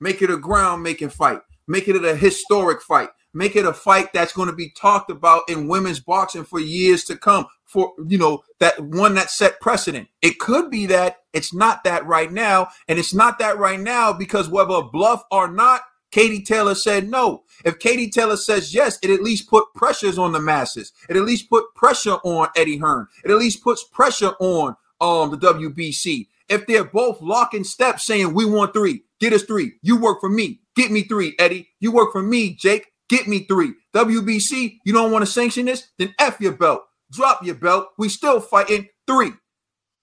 [0.00, 1.40] Make it a ground-making fight.
[1.66, 3.10] Make it a historic fight.
[3.32, 7.04] Make it a fight that's going to be talked about in women's boxing for years
[7.04, 7.46] to come.
[7.64, 10.08] For you know that one that set precedent.
[10.22, 14.12] It could be that it's not that right now, and it's not that right now
[14.12, 17.44] because whether bluff or not, Katie Taylor said no.
[17.64, 20.92] If Katie Taylor says yes, it at least put pressures on the masses.
[21.08, 23.06] It at least put pressure on Eddie Hearn.
[23.24, 26.28] It at least puts pressure on um the WBC.
[26.48, 29.74] If they're both locking steps saying we want three, get us three.
[29.82, 31.68] You work for me, get me three, Eddie.
[31.78, 32.86] You work for me, Jake.
[33.08, 33.74] Get me three.
[33.94, 35.88] WBC, you don't want to sanction this?
[35.98, 36.82] Then F your belt.
[37.10, 37.88] Drop your belt.
[37.98, 39.32] We still fighting three.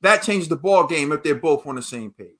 [0.02, 2.37] That changes the ball game if they're both on the same page.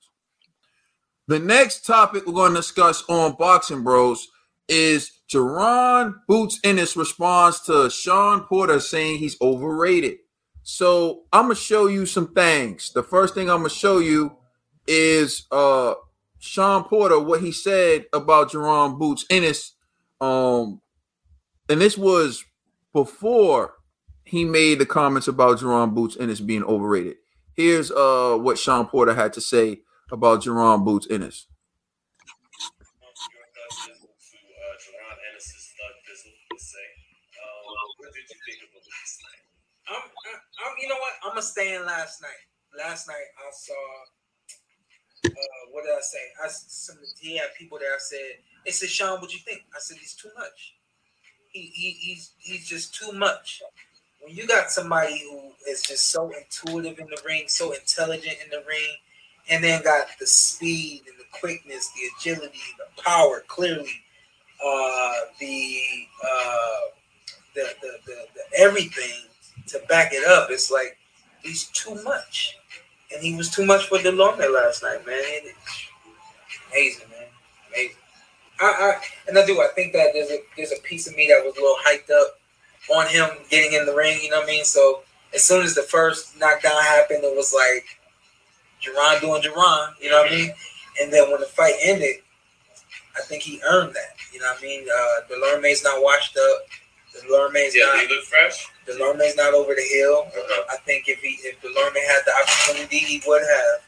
[1.28, 4.28] The next topic we're going to discuss on Boxing Bros
[4.66, 10.16] is Jaron Boots Ennis response to Shawn Porter saying he's overrated.
[10.62, 12.92] So I'm gonna show you some things.
[12.92, 14.36] The first thing I'm gonna show you
[14.86, 15.94] is uh
[16.38, 19.74] Shawn Porter what he said about Jaron Boots Ennis.
[20.20, 20.80] Um,
[21.68, 22.44] and this was
[22.92, 23.74] before
[24.24, 27.16] he made the comments about Jaron Boots Ennis being overrated.
[27.54, 31.46] Here's uh what Shawn Porter had to say about Jaron Boots Ennis.
[40.80, 41.12] You know what?
[41.24, 42.42] I'm gonna stay in last night.
[42.78, 43.74] Last night I saw.
[45.26, 45.30] Uh,
[45.72, 46.18] what did I say?
[46.42, 47.92] I some he had people there.
[47.92, 50.76] I said, "They said, Shawn, what you think?" I said, "He's too much.
[51.50, 53.60] He, he he's he's just too much."
[54.22, 58.50] When you got somebody who is just so intuitive in the ring, so intelligent in
[58.50, 58.96] the ring,
[59.50, 63.90] and then got the speed and the quickness, the agility, the power, clearly,
[64.64, 65.80] uh, the,
[66.24, 66.80] uh,
[67.54, 69.14] the, the the the everything
[69.68, 70.48] to back it up.
[70.50, 70.98] It's like
[71.42, 72.56] he's too much,
[73.14, 75.16] and he was too much for Dulorme last night, man.
[75.18, 75.54] It-
[76.70, 77.26] amazing, man,
[77.68, 77.96] amazing.
[78.60, 79.60] I, I and I do.
[79.60, 82.10] I think that there's a there's a piece of me that was a little hyped
[82.10, 82.40] up
[82.94, 84.18] on him getting in the ring.
[84.22, 84.64] You know what I mean?
[84.64, 85.02] So
[85.34, 87.97] as soon as the first knockdown happened, it was like
[88.82, 89.92] Jaron doing Jaron.
[90.00, 90.52] You know what I mean?
[91.00, 92.16] And then when the fight ended,
[93.16, 94.14] I think he earned that.
[94.32, 94.86] You know what I mean?
[94.88, 96.62] Uh, Dulorme's not washed up.
[97.14, 98.08] The Dulorme's Yeah, not.
[98.08, 98.68] look fresh.
[98.86, 100.26] The Dulorme's not over the hill.
[100.28, 100.64] Uh-huh.
[100.70, 103.82] I think if he if the Dulorme had the opportunity, he would have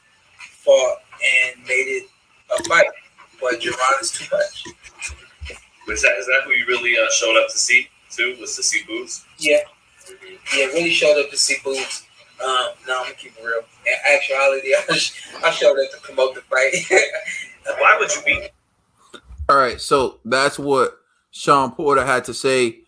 [0.65, 2.09] fought and made it
[2.59, 2.87] a fight.
[3.41, 4.65] But Jaron is too much.
[5.87, 8.37] Was that is that who you really uh, showed up to see too?
[8.41, 9.25] Was to see Boots?
[9.39, 9.59] Yeah,
[10.57, 12.05] yeah, really showed up to see Boots.
[12.43, 13.61] Um, no, I'm gonna keep it real.
[13.87, 16.75] In actuality, I, sh- I showed up to promote the fight.
[17.79, 18.49] Why would you be?
[19.49, 20.97] All right, so that's what
[21.33, 22.79] Shawn Porter had to say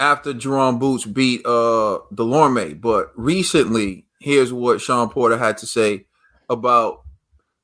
[0.00, 2.80] after Jerome Boots beat uh Dulorme.
[2.80, 6.06] But recently, here's what Shawn Porter had to say
[6.48, 7.02] about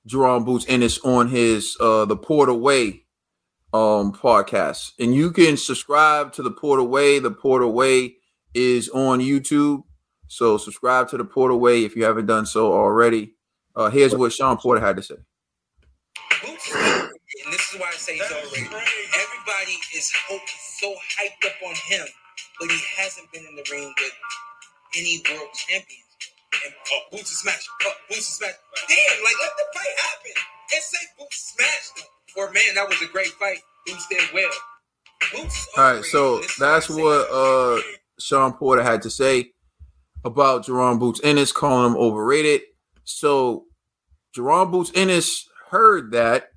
[0.07, 3.03] Jerome Boots Ennis on his uh the Porter Way
[3.73, 4.93] um podcast.
[4.99, 7.19] And you can subscribe to the Porter Way.
[7.19, 8.17] The Porter Way
[8.55, 9.83] is on YouTube.
[10.29, 13.35] So subscribe to the Porter Way if you haven't done so already.
[13.75, 15.17] Uh here's what Shawn Porter had to say.
[16.45, 18.73] And this is why I say he's overrated.
[18.73, 20.13] Everybody is
[20.81, 22.07] so hyped up on him
[22.61, 24.13] but he hasn't been in the ring with
[24.97, 26.05] any world champions.
[26.65, 28.55] And oh, Boots is smash, oh, Boots is smash.
[28.89, 30.33] Damn, like let the fight happen
[30.75, 32.07] and say Boots smashed him.
[32.37, 33.59] Or man, that was a great fight.
[33.87, 34.51] Boots did well.
[35.33, 35.69] Boots.
[35.77, 37.81] All right, so that's what uh
[38.19, 39.53] Shawn Porter had to say
[40.29, 42.63] about Jerome Boots Ennis calling him overrated.
[43.05, 43.65] So
[44.33, 46.51] Jerome Boots Ennis heard that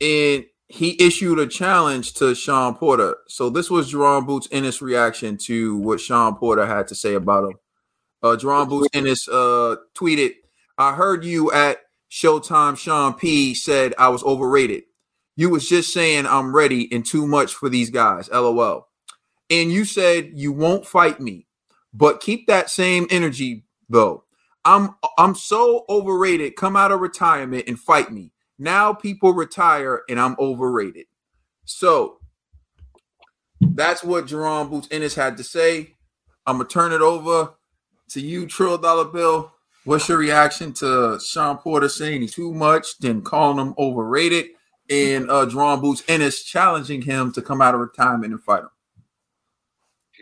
[0.00, 3.16] and he issued a challenge to Shawn Porter.
[3.28, 7.44] So this was Jerome Boots Ennis' reaction to what Shawn Porter had to say about
[7.44, 7.58] him.
[8.22, 10.32] Uh, Jerome Boots Ennis uh, tweeted,
[10.78, 11.78] "I heard you at
[12.10, 12.78] Showtime.
[12.78, 14.84] Shawn P said I was overrated.
[15.36, 18.28] You was just saying I'm ready and too much for these guys.
[18.30, 18.88] LOL.
[19.50, 21.46] And you said you won't fight me,
[21.92, 24.24] but keep that same energy though.
[24.64, 26.56] I'm I'm so overrated.
[26.56, 28.32] Come out of retirement and fight me.
[28.58, 31.06] Now people retire and I'm overrated.
[31.64, 32.18] So
[33.60, 35.94] that's what Jaron Boots Ennis had to say.
[36.46, 37.54] I'm gonna turn it over
[38.10, 39.52] to you, Trill Dollar Bill.
[39.84, 44.46] What's your reaction to Shawn Porter saying he's too much, then calling him overrated,
[44.88, 48.70] and uh Jaron Boots Ennis challenging him to come out of retirement and fight him?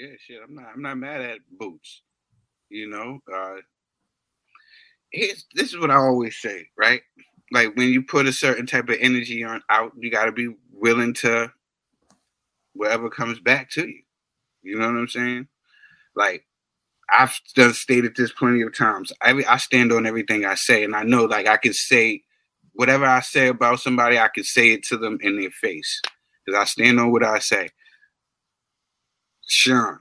[0.00, 0.40] Yeah, shit.
[0.42, 0.66] I'm not.
[0.74, 2.02] I'm not mad at Boots.
[2.70, 3.56] You know, uh,
[5.12, 7.02] this is what I always say, right?
[7.52, 10.54] Like when you put a certain type of energy on out, you got to be
[10.72, 11.52] willing to
[12.74, 14.02] whatever comes back to you.
[14.62, 15.48] You know what I'm saying?
[16.16, 16.46] Like
[17.12, 19.12] I've done stated this plenty of times.
[19.22, 22.22] I I stand on everything I say, and I know like I can say
[22.74, 26.02] whatever I say about somebody, I can say it to them in their face
[26.46, 27.70] because I stand on what I say.
[29.50, 29.98] Shawn,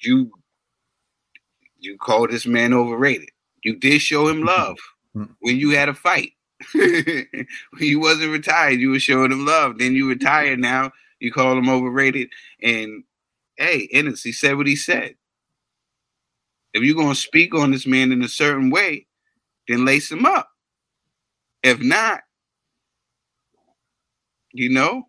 [0.00, 0.32] you
[1.78, 3.30] you call this man overrated.
[3.64, 4.78] You did show him love
[5.40, 6.32] when you had a fight.
[6.74, 7.26] when
[7.80, 9.78] you wasn't retired, you were showing him love.
[9.78, 12.28] Then you retired now, you call him overrated.
[12.62, 13.04] And
[13.56, 15.16] hey, Ennis, he said what he said.
[16.74, 19.06] If you're gonna speak on this man in a certain way,
[19.68, 20.50] then lace him up.
[21.62, 22.20] If not,
[24.52, 25.04] you know,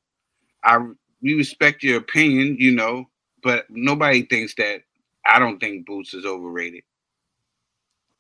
[0.64, 0.80] I
[1.24, 3.08] we respect your opinion, you know,
[3.42, 4.84] but nobody thinks that
[5.26, 6.84] I don't think Boots is overrated.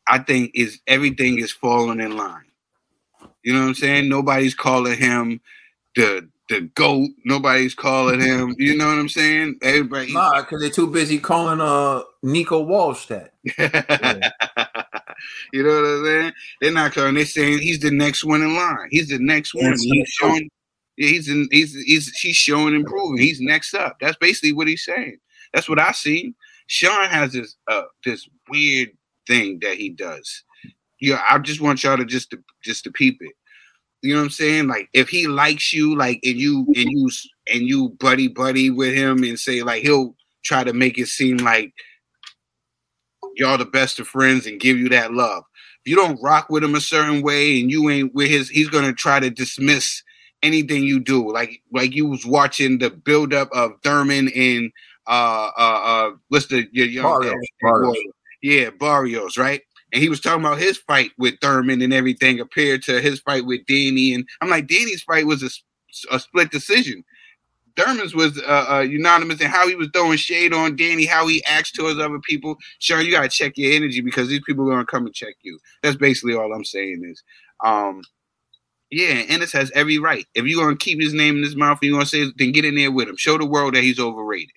[0.07, 2.45] I think is everything is falling in line.
[3.43, 4.09] You know what I'm saying?
[4.09, 5.41] Nobody's calling him
[5.95, 7.09] the the goat.
[7.25, 8.55] Nobody's calling him.
[8.57, 9.59] You know what I'm saying?
[9.61, 10.13] Everybody.
[10.13, 13.33] Nah, because they're too busy calling uh Nico Walsh that.
[15.53, 16.33] you know what I'm saying?
[16.61, 17.15] They're not calling.
[17.15, 18.87] They're saying he's the next one in line.
[18.91, 19.75] He's the next one.
[19.77, 20.49] He's showing.
[20.95, 21.47] He's in.
[21.51, 23.17] He's he's he's showing improving.
[23.17, 23.97] He's next up.
[23.99, 25.17] That's basically what he's saying.
[25.53, 26.35] That's what I see.
[26.67, 28.89] Shawn has this uh this weird
[29.27, 30.43] thing that he does.
[31.01, 33.33] Yeah, I just want y'all to just to just to peep it.
[34.01, 34.67] You know what I'm saying?
[34.67, 37.09] Like if he likes you, like and you and you
[37.51, 41.37] and you buddy buddy with him and say like he'll try to make it seem
[41.37, 41.73] like
[43.35, 45.43] y'all the best of friends and give you that love.
[45.85, 48.69] If you don't rock with him a certain way and you ain't with his, he's
[48.69, 50.03] gonna try to dismiss
[50.43, 51.31] anything you do.
[51.31, 54.71] Like like you was watching the buildup of Thurman and
[55.07, 57.97] uh uh uh what's the your young Barrios, Barrios.
[58.41, 59.61] yeah, Barrios, right?
[59.91, 63.45] And he was talking about his fight with Thurman and everything compared to his fight
[63.45, 64.13] with Danny.
[64.13, 65.43] And I'm like, Danny's fight was
[66.09, 67.03] a split decision.
[67.75, 71.43] Thurman's was uh, uh, unanimous in how he was throwing shade on Danny, how he
[71.45, 72.57] acts towards other people.
[72.79, 75.59] Shawn, you gotta check your energy because these people are gonna come and check you.
[75.81, 77.23] That's basically all I'm saying is,
[77.63, 78.01] um,
[78.93, 80.25] yeah, Ennis has every right.
[80.35, 82.75] If you're gonna keep his name in his mouth, you're gonna say, then get in
[82.75, 83.17] there with him.
[83.17, 84.55] Show the world that he's overrated.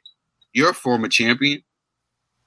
[0.53, 1.63] You're a former champion.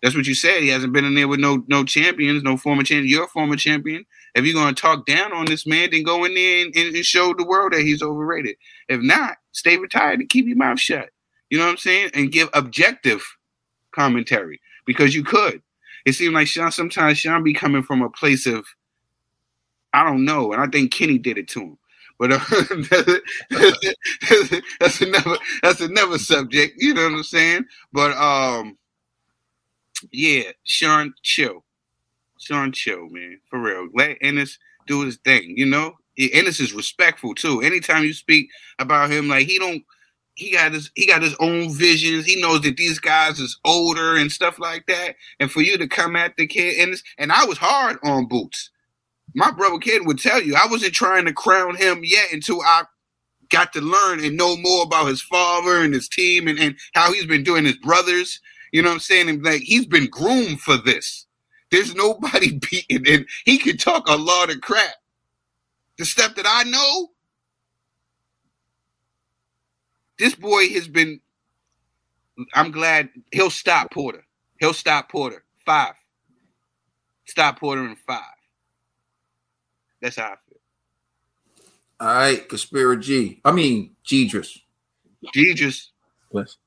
[0.01, 0.61] That's what you said.
[0.61, 3.09] He hasn't been in there with no no champions, no former champion.
[3.09, 4.05] You're a former champion.
[4.35, 7.05] If you're gonna talk down on this man, then go in there and, and, and
[7.05, 8.55] show the world that he's overrated.
[8.87, 11.09] If not, stay retired and keep your mouth shut.
[11.49, 12.11] You know what I'm saying?
[12.13, 13.23] And give objective
[13.93, 15.61] commentary because you could.
[16.05, 18.65] It seems like Shawn sometimes Shawn be coming from a place of
[19.93, 21.77] I don't know, and I think Kenny did it to him.
[22.19, 22.39] But uh,
[24.79, 26.75] that's another that's another subject.
[26.77, 27.65] You know what I'm saying?
[27.93, 28.77] But um,
[30.11, 31.63] yeah, Shawn, chill,
[32.37, 33.87] Shawn, chill, man, for real.
[33.93, 35.57] Let Ennis do his thing.
[35.57, 37.61] You know, Ennis is respectful too.
[37.61, 38.49] Anytime you speak
[38.79, 39.83] about him, like he don't.
[40.35, 42.25] He got his he got his own visions.
[42.25, 45.15] He knows that these guys is older and stuff like that.
[45.41, 48.69] And for you to come at the kid and and I was hard on Boots
[49.35, 52.83] my brother kid would tell you I wasn't trying to crown him yet until I
[53.49, 57.11] got to learn and know more about his father and his team and, and how
[57.13, 58.39] he's been doing his brothers.
[58.71, 59.29] You know what I'm saying?
[59.29, 61.25] And like he's been groomed for this.
[61.71, 64.95] There's nobody beating and he can talk a lot of crap.
[65.97, 67.09] The stuff that I know,
[70.17, 71.19] this boy has been
[72.53, 74.25] I'm glad he'll stop Porter.
[74.59, 75.43] He'll stop Porter.
[75.65, 75.93] Five.
[77.25, 78.23] Stop Porter in five.
[80.01, 80.59] That's how I feel.
[81.99, 83.41] All right, Conspira G.
[83.43, 84.59] I mean, Gidris.
[85.35, 85.87] Gidris.
[86.31, 86.57] Bless.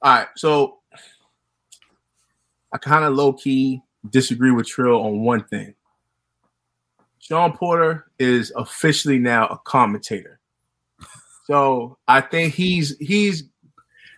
[0.00, 0.78] All right, so
[2.72, 5.74] I kind of low key disagree with Trill on one thing.
[7.18, 10.38] Shawn Porter is officially now a commentator.
[11.46, 13.44] So I think he's he's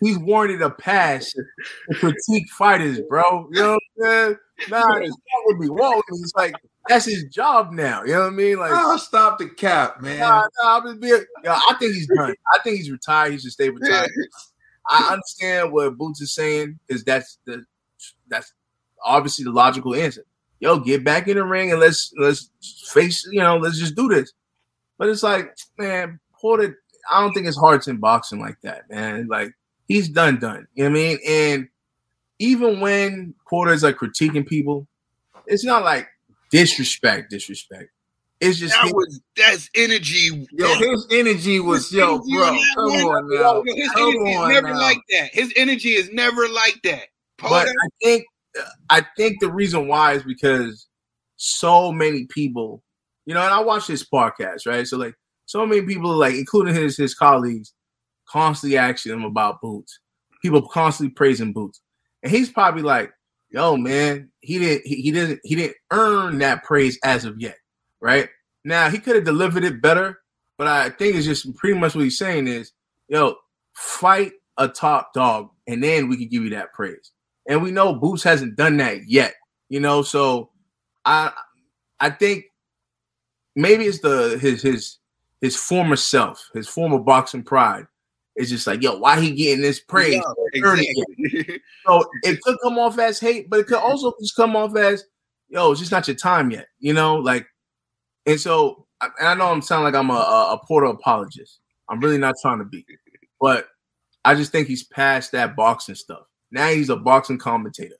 [0.00, 3.48] he's warranted a pass to critique fighters, bro.
[3.52, 4.36] You know what I'm saying?
[4.68, 5.68] Nah, it's not with me.
[5.68, 6.54] Whoa, it's like
[6.90, 8.02] that's his job now.
[8.02, 8.58] You know what I mean?
[8.58, 10.18] Like, oh, stop the cap, man.
[10.18, 12.34] Nah, nah, I'm just being, yeah, I think he's done.
[12.52, 13.30] I think he's retired.
[13.30, 14.10] He should stay retired.
[14.88, 17.64] I understand what Boots is saying because that's the
[18.28, 18.52] that's
[19.04, 20.24] obviously the logical answer.
[20.58, 22.50] Yo, get back in the ring and let's let's
[22.92, 24.32] face, you know, let's just do this.
[24.98, 26.76] But it's like, man, Porter,
[27.08, 29.28] I don't think his heart's in boxing like that, man.
[29.28, 29.52] Like
[29.86, 30.66] he's done done.
[30.74, 31.18] You know what I mean?
[31.28, 31.68] And
[32.40, 34.88] even when Porter's like critiquing people,
[35.46, 36.08] it's not like
[36.50, 37.90] disrespect, disrespect.
[38.40, 40.46] It's just that was that's energy.
[40.52, 42.56] Yo, his energy was yo, bro.
[42.74, 43.62] Come on now.
[43.66, 44.80] His Come energy is never now.
[44.80, 45.34] like that.
[45.34, 47.04] His energy is never like that.
[47.38, 48.24] But I think
[48.88, 50.88] I think the reason why is because
[51.36, 52.82] so many people,
[53.26, 54.86] you know, and I watch this podcast, right?
[54.86, 55.14] So like
[55.44, 57.74] so many people, like including his his colleagues,
[58.26, 60.00] constantly asking him about boots.
[60.40, 61.82] People constantly praising boots,
[62.22, 63.12] and he's probably like,
[63.50, 67.56] "Yo, man, he didn't he, he didn't he didn't earn that praise as of yet,
[68.00, 68.28] right?"
[68.64, 70.20] Now he could have delivered it better,
[70.58, 72.72] but I think it's just pretty much what he's saying is,
[73.08, 73.36] "Yo,
[73.74, 77.12] fight a top dog, and then we can give you that praise."
[77.48, 79.34] And we know Boots hasn't done that yet,
[79.68, 80.02] you know.
[80.02, 80.50] So
[81.04, 81.32] I
[81.98, 82.44] I think
[83.56, 84.98] maybe it's the his his
[85.40, 87.86] his former self, his former boxing pride.
[88.40, 90.14] It's just like, yo, why he getting this praise?
[90.14, 90.22] Yeah,
[90.54, 91.60] He earned it yet.
[91.86, 95.04] so it could come off as hate, but it could also just come off as,
[95.48, 97.16] yo, it's just not your time yet, you know.
[97.16, 97.46] Like,
[98.26, 101.60] and so I- and I know I'm sounding like I'm a, a, a Porter apologist.
[101.88, 102.84] I'm really not trying to be,
[103.40, 103.68] but
[104.24, 106.22] I just think he's past that boxing stuff.
[106.50, 107.96] Now he's a boxing commentator.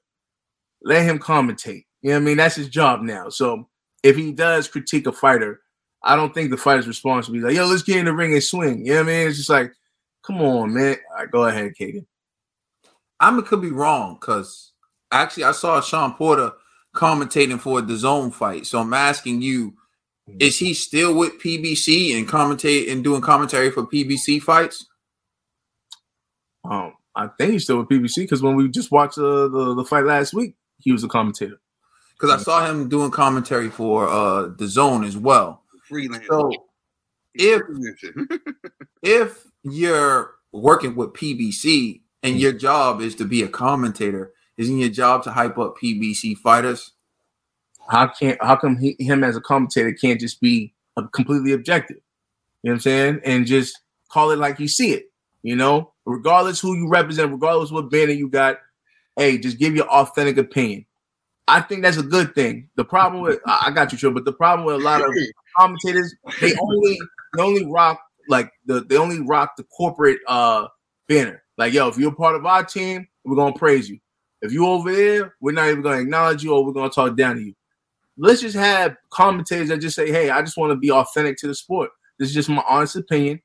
[0.82, 1.84] Let him commentate.
[2.02, 2.36] You know what I mean?
[2.38, 3.28] That's his job now.
[3.28, 3.68] So
[4.02, 5.60] if he does critique a fighter,
[6.02, 8.32] I don't think the fighter's response will be like, yo, let's get in the ring
[8.32, 8.86] and swing.
[8.86, 9.28] You know what I mean?
[9.28, 9.72] It's just like,
[10.22, 10.96] come on, man.
[11.10, 12.06] All right, go ahead, Katie.
[13.18, 14.72] I could be wrong because
[15.12, 16.52] actually I saw Shawn Porter
[16.94, 18.66] commentating for the zone fight.
[18.66, 19.74] So I'm asking you,
[20.38, 24.86] is he still with PBC and commentate and doing commentary for PBC fights?
[26.64, 29.84] Um, I think he's still with PBC because when we just watched uh, the the
[29.84, 31.60] fight last week, he was a commentator.
[32.18, 35.62] Because I saw him doing commentary for uh the zone as well.
[35.88, 36.26] Freelance.
[36.28, 36.52] So
[37.34, 37.62] if
[39.02, 42.40] if you're working with PBC and mm.
[42.40, 46.92] your job is to be a commentator, isn't your job to hype up PBC fighters?
[47.88, 50.74] How can how come he, him as a commentator can't just be
[51.12, 51.98] completely objective?
[52.62, 53.20] You know what I'm saying?
[53.24, 53.80] And just
[54.10, 55.06] call it like you see it.
[55.42, 58.58] You know, regardless who you represent, regardless what banner you got,
[59.16, 60.84] hey, just give your authentic opinion.
[61.48, 62.68] I think that's a good thing.
[62.76, 65.10] The problem with I I got you, Trill, but the problem with a lot of
[65.56, 66.98] commentators, they only
[67.34, 67.98] they only rock
[68.30, 70.68] like the they only rock the corporate uh
[71.08, 71.42] banner.
[71.58, 73.98] Like, yo, if you're part of our team, we're gonna praise you.
[74.40, 77.36] If you over there, we're not even gonna acknowledge you or we're gonna talk down
[77.36, 77.54] to you.
[78.16, 81.46] Let's just have commentators that just say, hey, I just want to be authentic to
[81.46, 81.90] the sport.
[82.18, 83.42] This is just my honest opinion.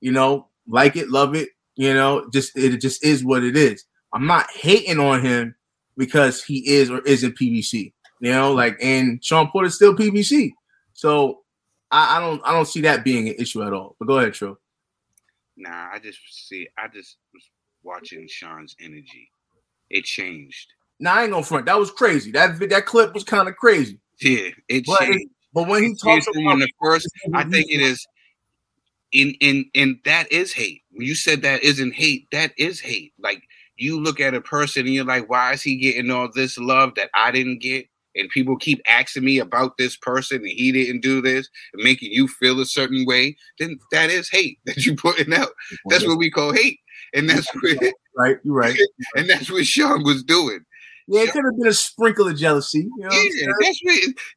[0.00, 1.50] You know, like it, love it.
[1.76, 3.84] You know, just it just is what it is.
[4.12, 5.54] I'm not hating on him
[5.96, 7.92] because he is or isn't PBC.
[8.20, 10.52] You know, like and Shawn Porter's still PBC.
[10.94, 11.40] So
[11.90, 13.96] I, I don't I don't see that being an issue at all.
[13.98, 14.58] But go ahead, Trill.
[15.56, 16.68] Nah, I just see.
[16.78, 17.50] I just was
[17.82, 19.30] watching Shawn's energy.
[19.90, 20.72] It changed.
[21.00, 21.66] Now I ain't gonna front.
[21.66, 22.30] That was crazy.
[22.32, 23.98] That that clip was kind of crazy.
[24.20, 25.30] Yeah, it But, changed.
[25.54, 28.06] but when he talks about in the first, I think it is.
[29.12, 30.82] In in and that is hate.
[30.90, 33.14] When you said that isn't hate, that is hate.
[33.18, 33.42] Like
[33.76, 36.94] you look at a person and you're like, why is he getting all this love
[36.96, 37.86] that I didn't get?
[38.18, 42.12] And people keep asking me about this person and he didn't do this and making
[42.12, 43.36] you feel a certain way.
[43.58, 45.50] Then that is hate that you're putting out.
[45.88, 46.80] That's what we call hate,
[47.14, 47.78] and that's what
[48.16, 48.38] right.
[48.42, 48.78] You're right.
[49.16, 50.64] and that's what Shawn was doing.
[51.10, 52.80] Yeah, it could have been a sprinkle of jealousy.
[52.98, 53.80] You know Yeah, that's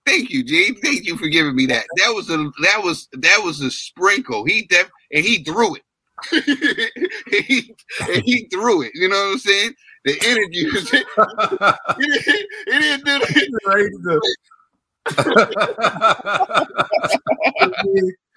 [0.06, 0.72] thank you, Jay.
[0.72, 1.84] Thank you for giving me that.
[1.98, 4.46] That was a that was that was a sprinkle.
[4.46, 5.84] He def and he threw it.
[6.32, 7.76] he,
[8.10, 8.92] and he threw it.
[8.94, 9.74] You know what I'm saying?
[10.04, 10.14] The
[10.74, 13.20] was he didn't, he didn't do
[14.04, 14.22] that.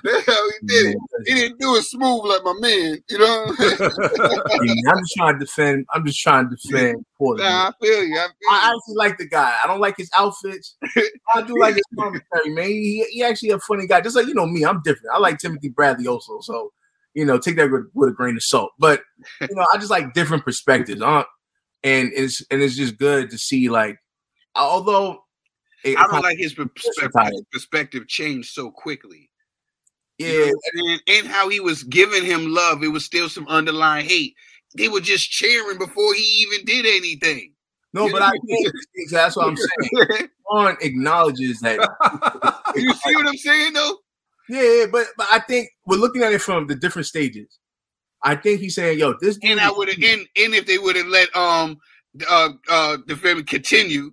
[0.04, 0.98] That's how he did it.
[1.26, 2.98] He didn't do it smooth like my man.
[3.08, 3.46] You know.
[3.58, 5.86] I'm just trying to defend.
[5.94, 7.42] I'm just trying to defend Porter.
[7.42, 8.14] Nah, I feel you.
[8.14, 9.56] I, feel I actually like the guy.
[9.62, 10.76] I don't like his outfits.
[11.34, 12.66] I do like his commentary, man.
[12.66, 14.02] He, he actually a funny guy.
[14.02, 15.14] Just like you know me, I'm different.
[15.14, 16.40] I like Timothy Bradley also.
[16.40, 16.72] So
[17.14, 18.72] you know, take that with, with a grain of salt.
[18.78, 19.02] But
[19.40, 21.00] you know, I just like different perspectives.
[21.00, 21.24] Uh,
[21.84, 23.98] and it's and it's just good to see like,
[24.56, 25.24] although
[25.84, 29.30] it- I don't like his perspective, perspective changed so quickly.
[30.18, 34.34] Yeah, and, and how he was giving him love, it was still some underlying hate.
[34.76, 37.52] They were just cheering before he even did anything.
[37.92, 38.68] No, but I think
[39.10, 40.28] that's what I'm saying.
[40.50, 41.78] Shawn acknowledges that.
[42.76, 43.98] you see what I'm saying, though?
[44.48, 47.58] Yeah, yeah, but but I think we're looking at it from the different stages.
[48.24, 50.96] I think he's saying, "Yo, this." And I would have, and, and if they would
[50.96, 51.78] have let um
[52.28, 54.12] uh uh the family continue,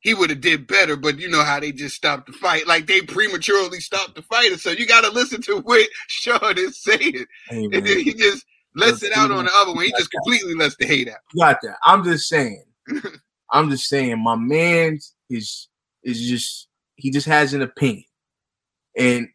[0.00, 0.96] he would have did better.
[0.96, 4.50] But you know how they just stopped the fight, like they prematurely stopped the fight.
[4.50, 8.12] And so you got to listen to what Shawn is saying, Hey, and then he
[8.12, 8.44] just
[8.74, 9.84] lets it out on the other one.
[9.84, 11.18] He just completely lets the hate out.
[11.32, 11.76] You got that.
[11.84, 12.64] I'm just saying.
[13.50, 14.22] I'm just saying.
[14.22, 14.98] My man
[15.30, 15.68] is
[16.02, 18.04] is just he just has an opinion,
[18.98, 19.28] and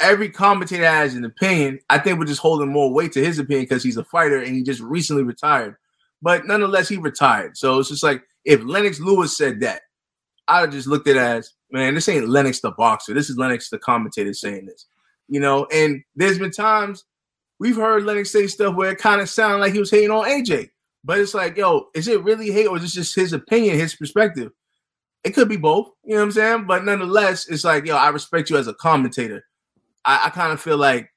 [0.00, 1.78] every commentator has an opinion.
[1.88, 4.54] I think we're just holding more weight to his opinion because he's a fighter and
[4.54, 5.76] he just recently retired.
[6.22, 7.56] But nonetheless, he retired.
[7.56, 9.82] So it's just like if Lennox Lewis said that,
[10.48, 13.14] I'd have just looked at it as, man, this ain't Lennox the boxer.
[13.14, 14.86] This is Lennox the commentator saying this.
[15.28, 17.04] You know, and there's been times
[17.60, 20.24] we've heard Lennox say stuff where it kind of sounded like he was hating on
[20.24, 20.70] AJ.
[21.04, 23.94] But it's like, yo, is it really hate or is it just his opinion, his
[23.94, 24.50] perspective?
[25.22, 26.66] It could be both, you know what I'm saying?
[26.66, 29.44] But nonetheless, it's like, yo, I respect you as a commentator.
[30.04, 31.10] I, I kind of feel like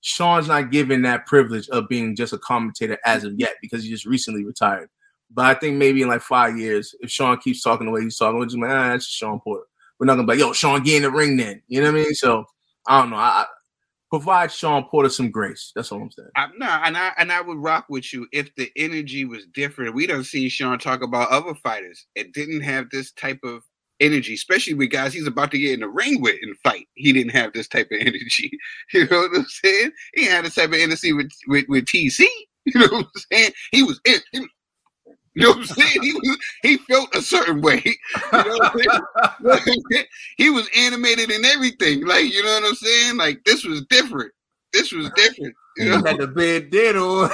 [0.00, 3.90] Shawn's not given that privilege of being just a commentator as of yet because he
[3.90, 4.88] just recently retired.
[5.30, 8.16] But I think maybe in like five years, if Shawn keeps talking the way he's
[8.16, 9.64] talking, we're just like, ah, that's just Shawn Porter.
[9.98, 11.62] We're not gonna be like, yo, Shawn, get in the ring then.
[11.68, 12.14] You know what I mean?
[12.14, 12.44] So
[12.86, 13.16] I don't know.
[13.16, 13.46] I, I
[14.10, 15.72] provide Shawn Porter some grace.
[15.74, 16.28] That's all I'm saying.
[16.36, 19.94] I, no, and I and I would rock with you if the energy was different.
[19.94, 22.06] We don't see Shawn talk about other fighters.
[22.14, 23.62] It didn't have this type of
[24.00, 26.86] energy, especially with guys he's about to get in the ring with and fight.
[26.94, 28.50] He didn't have this type of energy.
[28.92, 29.92] You know what I'm saying?
[30.14, 32.26] He had this type of energy with with, with TC.
[32.66, 33.52] You know what I'm saying?
[33.72, 34.16] He was in.
[34.32, 34.38] He,
[35.34, 36.02] you know what I'm saying?
[36.02, 37.82] He was, he felt a certain way.
[38.32, 38.74] You know what
[39.54, 39.58] I'm
[39.92, 40.04] saying?
[40.36, 42.06] he was animated and everything.
[42.06, 43.16] Like, you know what I'm saying?
[43.16, 44.32] Like this was different.
[44.72, 45.54] This was different.
[45.76, 46.02] You He know?
[46.04, 47.30] had the bed dead on.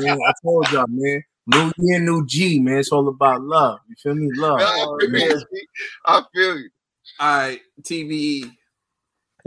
[0.00, 1.22] man, I told y'all, man.
[1.52, 2.78] New year, new G, man.
[2.78, 3.80] It's all about love.
[3.88, 4.30] You feel me?
[4.34, 4.60] Love.
[4.60, 5.42] I feel you.
[6.06, 6.68] I feel you.
[7.18, 8.52] All right, TVE.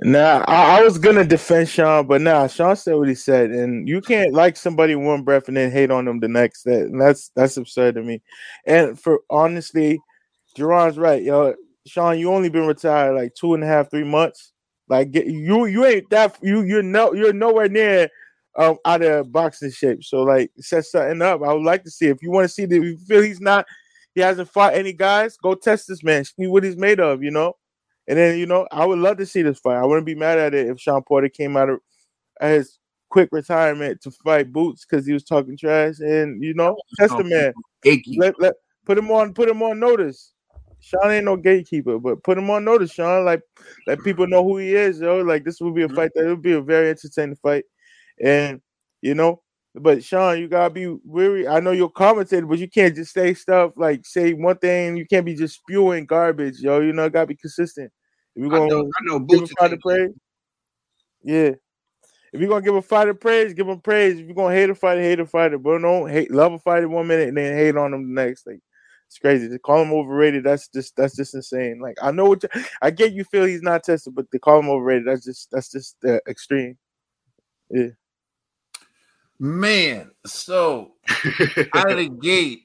[0.02, 3.88] Nah, I, I was gonna defend Shawn, but nah, Shawn said what he said, and
[3.88, 6.64] you can't like somebody one breath and then hate on them the next.
[6.64, 8.22] That that's that's absurd to me.
[8.66, 10.00] And for honestly,
[10.58, 11.54] Jerron's right, yo.
[11.86, 14.54] Shawn, you only been retired like two and a half, three months.
[14.88, 18.10] Like get, you, you ain't that you you're no you're nowhere near
[18.56, 20.04] um out of boxing shape.
[20.04, 21.42] So like set something up.
[21.42, 23.66] I would like to see if you want to see that you feel he's not
[24.16, 27.32] he hasn't fought any guys, go test this man, see what he's made of, you
[27.32, 27.56] know.
[28.08, 29.78] And then you know, I would love to see this fight.
[29.78, 31.80] I wouldn't be mad at it if Shawn Porter came out of
[32.42, 32.78] his
[33.10, 36.00] quick retirement to fight Boots because he was talking trash.
[36.00, 37.54] And you know, test the man.
[38.18, 38.54] Let, let
[38.86, 40.34] put him on put him on notice.
[40.80, 43.24] Shawn ain't no gatekeeper, but put him on notice, Shawn.
[43.24, 43.42] Like
[43.88, 45.22] let people know who he is, yo.
[45.22, 47.64] Like this would be a fight that would be a very entertaining fight.
[48.24, 48.62] And
[49.02, 49.42] you know,
[49.76, 51.48] but Shawn, you gotta be weary.
[51.48, 54.96] I know you're commentator, but you can't just say stuff like say one thing.
[54.96, 56.80] You can't be just spewing garbage, yo.
[56.80, 57.92] You know, gotta be consistent.
[58.36, 60.12] If you're gonna know- I know give a fighter praise,
[61.24, 61.52] yeah.
[62.32, 64.20] If you're gonna give a fighter praise, give him praise.
[64.20, 65.58] If you're gonna hate a fighter, hate a fighter.
[65.58, 68.48] But don't hate love a fighter one minute and then hate on him the next.
[68.48, 68.60] Like
[69.08, 69.50] it's crazy.
[69.50, 71.80] To call him overrated, that's just that's just insane.
[71.80, 72.50] Like I know what you,
[72.82, 75.72] I get you feel he's not tested, but to call him overrated, that's just that's
[75.72, 76.78] just uh, extreme.
[77.70, 77.90] Yeah.
[79.44, 80.94] Man, so
[81.74, 82.62] out of the gate,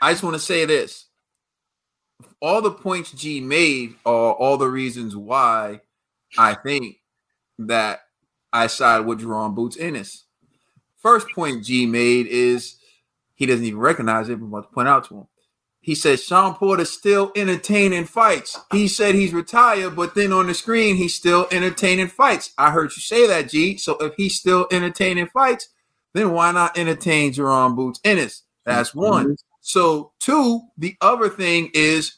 [0.00, 1.08] I just want to say this.
[2.40, 5.80] All the points G made are all the reasons why
[6.38, 6.98] I think
[7.58, 8.02] that
[8.52, 10.26] I side with Jaron Boots Ennis.
[10.98, 12.76] First point G made is
[13.34, 15.26] he doesn't even recognize it, but I'm about to point out to him.
[15.80, 18.56] He said Shawn Porter's still entertaining fights.
[18.70, 22.52] He said he's retired, but then on the screen he's still entertaining fights.
[22.56, 23.76] I heard you say that, G.
[23.78, 25.70] So if he's still entertaining fights,
[26.14, 28.42] then why not entertain Jaron Boots Ennis?
[28.64, 29.00] That's mm-hmm.
[29.00, 29.36] one.
[29.60, 32.16] So two, the other thing is,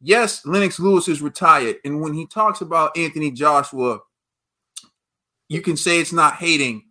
[0.00, 4.00] yes, Lennox Lewis is retired, and when he talks about Anthony Joshua,
[5.48, 6.84] you can say it's not hating,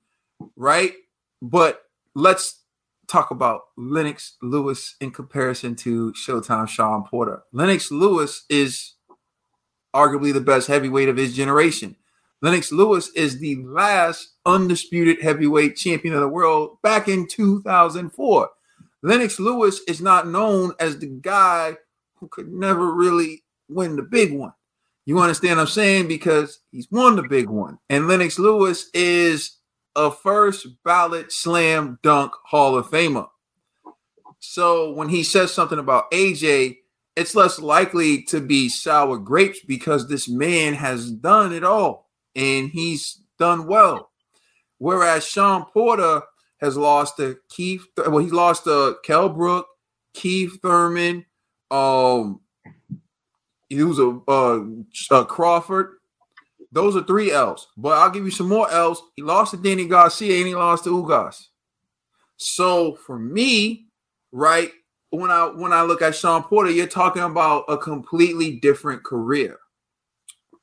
[0.55, 0.93] right?
[1.41, 1.81] But
[2.13, 2.59] let's
[3.07, 7.43] talk about Lennox Lewis in comparison to Showtime Shawn Porter.
[7.51, 8.93] Lennox Lewis is
[9.93, 11.95] arguably the best heavyweight of his generation.
[12.41, 18.49] Lennox Lewis is the last undisputed heavyweight champion of the world back in 2004.
[19.03, 21.75] Lennox Lewis is not known as the guy
[22.15, 24.53] who could never really win the big one.
[25.05, 26.07] You understand what I'm saying?
[26.07, 27.79] Because he's won the big one.
[27.89, 29.57] And Lennox Lewis is
[29.95, 33.27] a first ballot slam dunk Hall of Famer.
[34.39, 36.77] So when he says something about AJ,
[37.15, 42.69] it's less likely to be sour grapes because this man has done it all and
[42.69, 44.10] he's done well.
[44.81, 46.23] Whereas Shawn Porter
[46.59, 49.67] has lost to Keith, well, he lost to Kel Brook,
[50.15, 51.23] Keith Thurman,
[51.69, 52.39] um,
[53.69, 55.97] he was a, uh, Crawford.
[56.71, 59.03] Those are three L's, but I'll give you some more L's.
[59.15, 61.49] He lost to Danny Garcia and he lost to Ugas.
[62.37, 63.85] So for me,
[64.31, 64.71] right,
[65.11, 69.59] when I when I look at Shawn Porter, you're talking about a completely different career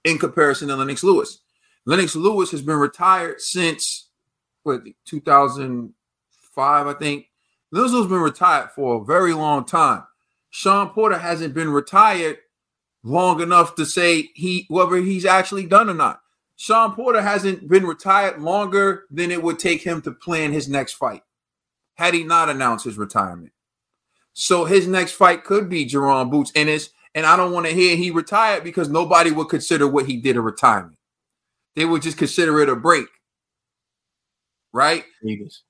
[0.02, 1.38] in comparison to Lennox Lewis.
[1.86, 4.07] Lennox Lewis has been retired since
[4.68, 7.26] what 2005, I think.
[7.74, 10.04] Has been retired for a very long time.
[10.50, 12.38] Shawn Porter hasn't been retired
[13.02, 16.20] long enough to say he whether he's actually done or not.
[16.56, 20.94] Shawn Porter hasn't been retired longer than it would take him to plan his next
[20.94, 21.22] fight
[21.96, 23.52] had he not announced his retirement.
[24.32, 26.90] So his next fight could be Jaron Boots Ennis.
[27.14, 30.36] And I don't want to hear he retired because nobody would consider what he did
[30.36, 30.98] a retirement.
[31.74, 33.06] They would just consider it a break.
[34.72, 35.04] Right?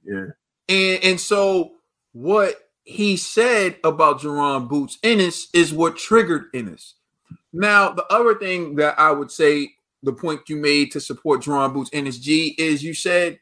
[0.04, 0.26] Yeah.
[0.68, 1.72] And and so
[2.12, 6.94] what he said about Jaron Boots Ennis is what triggered Ennis.
[7.52, 9.70] Now, the other thing that I would say,
[10.02, 13.40] the point you made to support Jaron Boots Ennis G is you said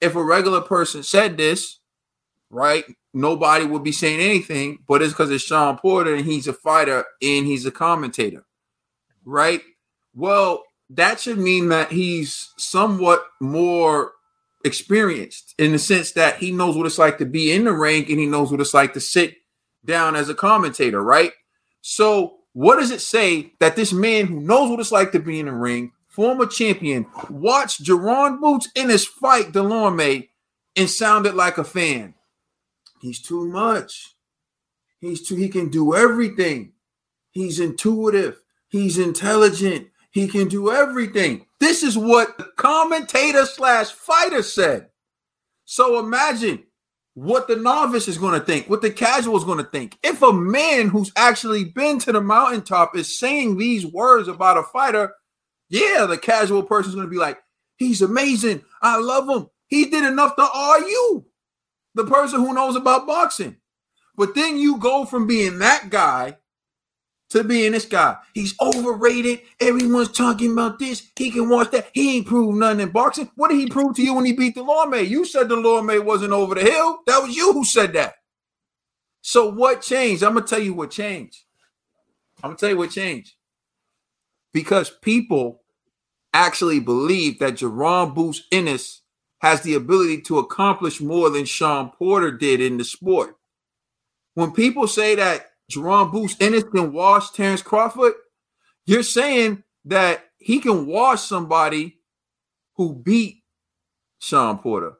[0.00, 1.78] if a regular person said this,
[2.50, 2.84] right?
[3.14, 7.04] Nobody would be saying anything, but it's because it's Shawn Porter and he's a fighter
[7.22, 8.44] and he's a commentator,
[9.24, 9.62] right?
[10.14, 14.12] Well, that should mean that he's somewhat more
[14.64, 18.06] experienced in the sense that he knows what it's like to be in the ring
[18.08, 19.36] and he knows what it's like to sit
[19.84, 21.32] down as a commentator, right?
[21.80, 25.40] So, what does it say that this man who knows what it's like to be
[25.40, 30.28] in the ring, former champion, watched Jaron Boots in his fight Dulorme
[30.76, 32.14] and sounded like a fan?
[33.00, 34.14] He's too much.
[35.00, 36.72] He's too, he can do everything.
[37.30, 38.40] He's intuitive.
[38.68, 39.88] He's intelligent.
[40.12, 41.46] He can do everything.
[41.58, 44.90] This is what the commentator slash fighter said.
[45.64, 46.64] So imagine
[47.14, 49.98] what the novice is going to think, what the casual is going to think.
[50.02, 54.62] If a man who's actually been to the mountaintop is saying these words about a
[54.64, 55.14] fighter,
[55.70, 57.38] yeah, the casual person is going to be like,
[57.76, 58.62] he's amazing.
[58.82, 59.48] I love him.
[59.68, 60.42] He did enough to
[60.86, 61.24] you
[61.94, 63.56] the person who knows about boxing.
[64.16, 66.36] But then you go from being that guy
[67.32, 68.16] to being this guy.
[68.34, 69.40] He's overrated.
[69.58, 71.10] Everyone's talking about this.
[71.16, 71.88] He can watch that.
[71.94, 73.30] He ain't proved nothing in boxing.
[73.36, 75.08] What did he prove to you when he beat the Dulorme?
[75.08, 76.98] You said the Dulorme wasn't over the hill.
[77.06, 78.16] That was you who said that.
[79.22, 80.22] So what changed?
[80.22, 81.44] I'm gonna tell you what changed.
[82.42, 83.32] I'm gonna tell you what changed.
[84.52, 85.62] Because people
[86.34, 89.00] actually believe that Jaron Boots Ennis
[89.38, 93.36] has the ability to accomplish more than Shawn Porter did in the sport.
[94.34, 98.14] When people say that Jaron Boots Ennis can wash Terence Crawford,
[98.86, 101.98] you're saying that he can wash somebody
[102.74, 103.42] who beat
[104.18, 104.94] Shawn Porter.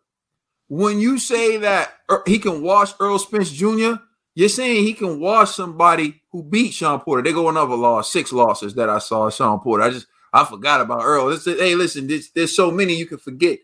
[0.69, 1.93] When you say that
[2.27, 3.95] he can wash Errol Spence Jr.,
[4.35, 7.23] you're saying he can wash somebody who beat Shawn Porter.
[7.23, 9.85] They go another loss, six losses that I saw Shawn Porter.
[9.85, 11.29] I just I forgot about Errol.
[11.29, 13.59] This, hey, listen, there's, there's so many you can forget.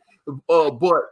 [0.49, 1.03] Uh, but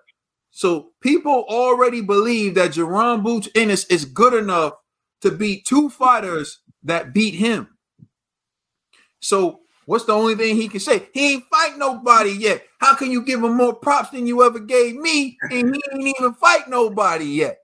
[0.51, 4.75] so people already believe that Jaron Boots Ennis is good enough
[5.31, 7.69] to beat two fighters that beat him.
[9.21, 11.09] So what's the only thing he can say?
[11.13, 12.65] He ain't fight nobody yet.
[12.79, 15.39] How can you give him more props than you ever gave me?
[15.43, 17.59] And he ain't even fight nobody yet.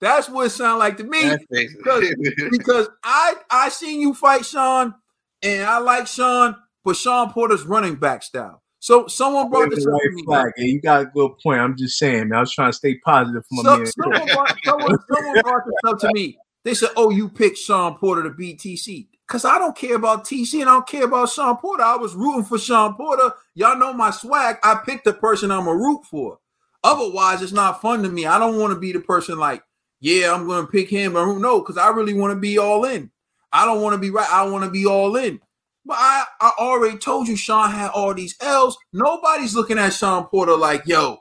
[0.00, 1.36] That's what it sounds like to me.
[1.50, 2.04] Because,
[2.50, 4.94] because I I seen you fight Shawn,
[5.42, 8.62] and I like Shawn, but Shawn Porter's running back style.
[8.78, 10.52] So someone brought this right up flag.
[10.56, 11.60] Yeah, you got a good point.
[11.60, 12.38] I'm just saying, man.
[12.38, 13.86] I was trying to stay positive for my So, man.
[13.86, 16.38] someone, brought, someone, someone brought this up to me.
[16.64, 20.24] They said, "Oh, you picked Shawn Porter to beat TC." Because I don't care about
[20.24, 21.84] TC and I don't care about Shawn Porter.
[21.84, 23.32] I was rooting for Shawn Porter.
[23.54, 24.56] Y'all know my swag.
[24.64, 26.40] I picked the person I'm a root for.
[26.82, 28.26] Otherwise, it's not fun to me.
[28.26, 29.62] I don't want to be the person like,
[30.00, 31.16] yeah, I'm going to pick him.
[31.16, 33.12] Or no, because I really want to be all in.
[33.52, 34.28] I don't want to be right.
[34.28, 35.40] I want to be all in.
[35.84, 38.76] But I, I already told you Shawn had all these L's.
[38.92, 41.18] Nobody's looking at Shawn Porter like, yo,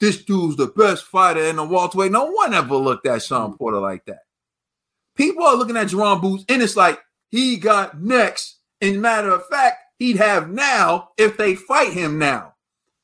[0.00, 2.10] this dude's the best fighter in the welterweight.
[2.12, 3.58] No one ever looked at Shawn mm.
[3.58, 4.20] Porter like that.
[5.16, 7.00] People are looking at Jaron Boots, and it's like
[7.30, 8.58] he got next.
[8.80, 12.54] And matter of fact, he'd have now if they fight him now.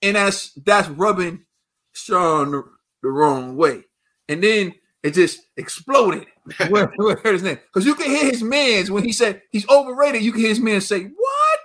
[0.02, 1.44] And that's that's rubbing
[1.92, 2.64] Shawn the,
[3.02, 3.84] the wrong way.
[4.28, 6.26] And then it just exploded.
[6.68, 7.58] where, where his name?
[7.66, 10.22] Because you can hear his man's when he said he's overrated.
[10.22, 11.60] You can hear his man say, "What?"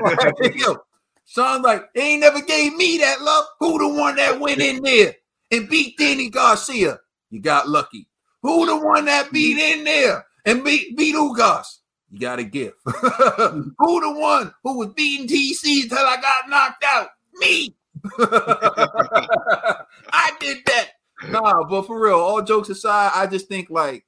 [0.18, 0.76] Like, yo,
[1.26, 3.44] Shawn's like, "They ain't never gave me that love.
[3.60, 5.14] Who the one that went in there
[5.50, 6.98] and beat Danny Garcia?
[7.30, 8.08] You got lucky.
[8.42, 9.78] Who the one that beat mm-hmm.
[9.80, 11.66] in there and beat beat Ugas?
[12.10, 12.76] You got a gift.
[12.86, 13.70] Mm-hmm.
[13.78, 17.08] who the one who was beating TC until I got knocked out?
[17.34, 17.74] Me.
[20.12, 20.90] I did that.
[21.28, 24.04] Nah, but for real, all jokes aside, I just think like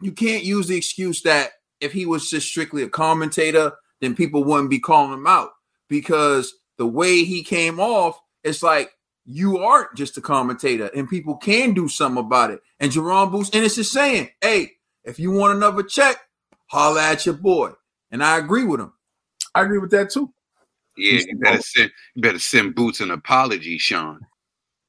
[0.00, 4.44] you can't use the excuse that if he was just strictly a commentator, then people
[4.44, 5.50] wouldn't be calling him out
[5.88, 8.90] because the way he came off, it's like
[9.26, 12.60] you aren't just a commentator and people can do something about it.
[12.78, 14.72] And Jaron Bruce Ennis is saying, hey,
[15.04, 16.16] if you want another check,
[16.66, 17.72] holla at your boy.
[18.10, 18.92] And I agree with him.
[19.54, 20.32] I agree with that too.
[20.96, 24.20] Yeah, you better send you better send Boots an apology, Shawn.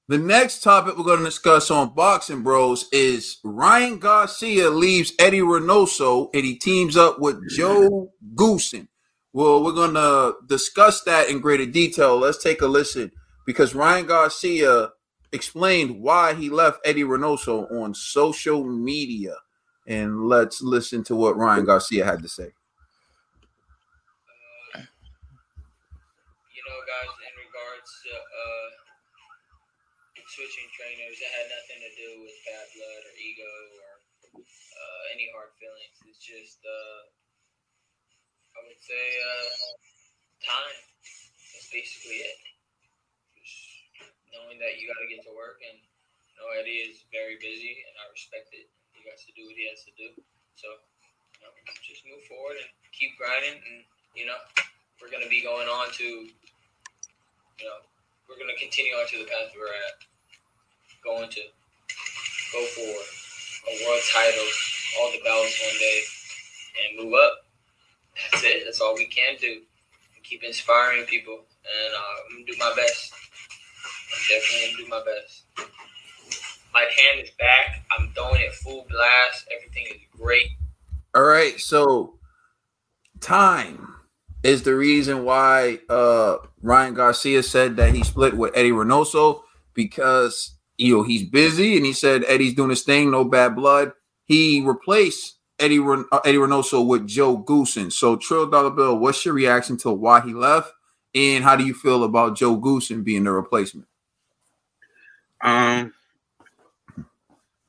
[0.07, 5.41] The next topic we're going to discuss on Boxing Bros is Ryan Garcia leaves Eddie
[5.41, 8.88] Reynoso and he teams up with Joe Goossen.
[9.34, 12.18] Well, we're going to discuss that in greater detail.
[12.18, 13.11] Let's take a listen
[13.48, 14.91] because Ryan Garcia
[15.32, 19.40] explained why he left Eddie Reynoso on social media.
[19.88, 22.52] And let's listen to what Ryan Garcia had to say.
[26.52, 28.68] you know, guys, in regards to uh,
[30.28, 33.91] switching trainers, it had nothing to do with bad blood or ego or
[34.44, 35.95] uh, any hard feelings.
[36.03, 36.99] It's just, uh,
[38.60, 39.48] I would say, uh,
[40.44, 40.80] time.
[41.56, 42.56] That's basically it.
[44.36, 47.84] Knowing that you got to get to work, and you know, Eddie is very busy,
[47.88, 48.68] and I respect it.
[48.91, 50.12] He has to do what he has to do.
[50.60, 50.68] So,
[51.40, 51.54] you know,
[51.86, 54.38] just move forward and keep grinding, and you know,
[54.99, 57.80] we're to be going on to, you know,
[58.28, 59.95] we're to continue on to the path we're at,
[61.04, 61.44] going to
[62.52, 62.94] go for
[63.70, 64.49] a world title,
[64.99, 66.02] all the belts one day,
[66.82, 67.45] and move up.
[68.32, 68.64] That's it.
[68.66, 69.62] That's all we can do.
[70.24, 73.14] Keep inspiring people, and uh, I'm gonna do my best.
[74.13, 75.43] I'm definitely gonna do my best.
[76.73, 77.84] My hand is back.
[77.97, 79.47] I'm throwing it full blast.
[79.55, 80.47] Everything is great.
[81.15, 82.19] All right, so
[83.19, 83.95] time
[84.43, 89.41] is the reason why uh Ryan Garcia said that he split with Eddie Reynoso
[89.73, 93.93] because you know he's busy and he said Eddie's doing his thing, no bad blood.
[94.25, 97.91] He replaced Eddie Ren- uh, Eddie Reynoso with Joe Goossen.
[97.91, 100.71] So Trill Dollar Bill, what's your reaction to why he left,
[101.15, 103.88] and how do you feel about Joe Goossen being the replacement?
[105.48, 105.94] Um,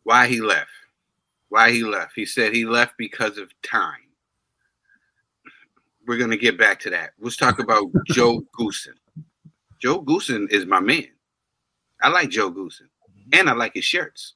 [0.02, 0.70] why he left?
[1.48, 2.12] Why he left?
[2.16, 4.02] He said he left because of time.
[6.04, 7.12] We're gonna get back to that.
[7.20, 8.94] Let's talk about Joe Goossen.
[9.80, 11.06] Joe Goossen is my man.
[12.02, 12.88] I like Joe Goossen,
[13.32, 14.34] and I like his shirts.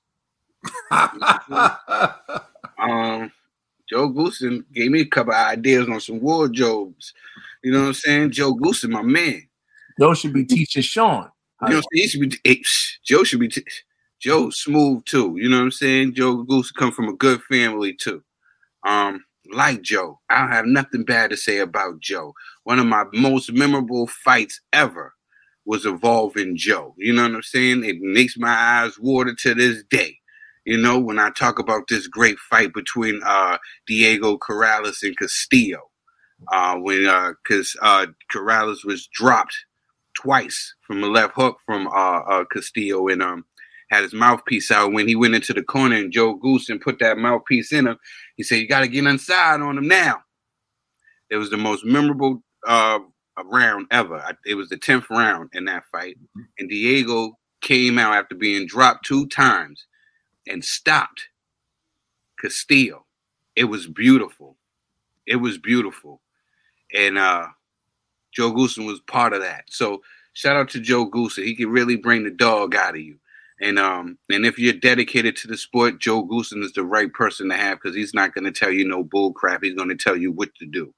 [0.92, 1.10] um,
[3.88, 7.12] Joe Goossen gave me a couple of ideas on some wardrobes.
[7.64, 8.30] You know what I'm saying?
[8.30, 9.48] Joe Goossen, my man.
[9.98, 11.32] Joe should be teaching Shawn.
[11.68, 12.38] You know, should be.
[12.44, 13.48] eh, psh, Joe should be.
[13.48, 13.64] T-
[14.20, 15.34] Joe smooth too.
[15.36, 16.14] You know what I'm saying?
[16.14, 18.22] Joe Goose come from a good family too.
[18.86, 22.32] Um, like Joe, I don't have nothing bad to say about Joe.
[22.64, 25.12] One of my most memorable fights ever
[25.64, 26.94] was involving Joe.
[26.98, 27.84] You know what I'm saying?
[27.84, 30.16] It makes my eyes water to this day.
[30.64, 35.80] You know, when I talk about this great fight between uh Diego Corrales and Castillo,
[36.52, 39.56] uh, when uh, cause uh, Corrales was dropped
[40.22, 41.90] twice from a left hook from uh,
[42.20, 43.44] uh Castillo and um
[43.90, 47.18] had his mouthpiece out when he went into the corner and Joe Goossen put that
[47.18, 47.98] mouthpiece in him.
[48.36, 50.22] He said, "You got to get inside on him now."
[51.30, 53.00] It was the most memorable uh
[53.46, 54.16] round ever.
[54.18, 56.16] I- It was the tenth round in that fight,
[56.58, 59.86] and Diego came out after being dropped two times
[60.48, 61.28] and stopped
[62.40, 63.06] Castillo.
[63.56, 64.56] It was beautiful.
[65.26, 66.22] It was beautiful,
[66.94, 67.48] and uh
[68.32, 69.64] Joe Goossen was part of that.
[69.68, 70.02] So
[70.32, 71.44] shout out to Joe Goossen.
[71.44, 73.18] He can really bring the dog out of you.
[73.60, 77.48] And um, and if you're dedicated to the sport, Joe Goossen is the right person
[77.48, 79.62] to have because he's not going to tell you no bull crap.
[79.62, 80.92] He's going to tell you what to do.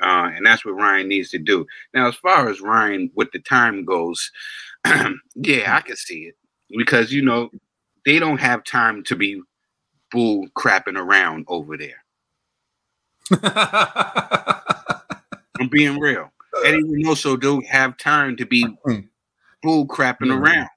[0.00, 1.66] Uh, and that's what Ryan needs to do.
[1.92, 4.30] Now, as far as Ryan with the time goes,
[5.34, 6.36] yeah, I can see it
[6.70, 7.50] because you know
[8.06, 9.42] they don't have time to be
[10.10, 12.02] bull crapping around over there.
[15.60, 16.32] I'm being real.
[16.64, 18.66] Eddie Reynoso don't have time to be
[19.62, 20.68] bull crapping around.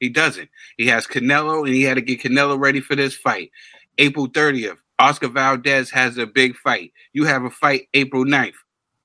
[0.00, 0.48] He doesn't.
[0.76, 3.50] He has Canelo, and he had to get Canelo ready for this fight.
[3.98, 6.92] April 30th, Oscar Valdez has a big fight.
[7.12, 8.54] You have a fight April 9th.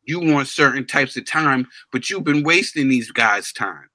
[0.03, 3.89] you want certain types of time, but you've been wasting these guys' time.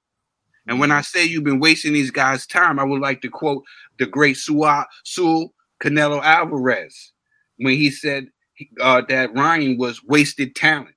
[0.67, 3.63] And when I say you've been wasting these guys' time, I would like to quote
[3.99, 7.13] the great Sua, Saul Canelo Alvarez
[7.57, 8.27] when he said
[8.81, 10.95] uh, that Ryan was wasted talent.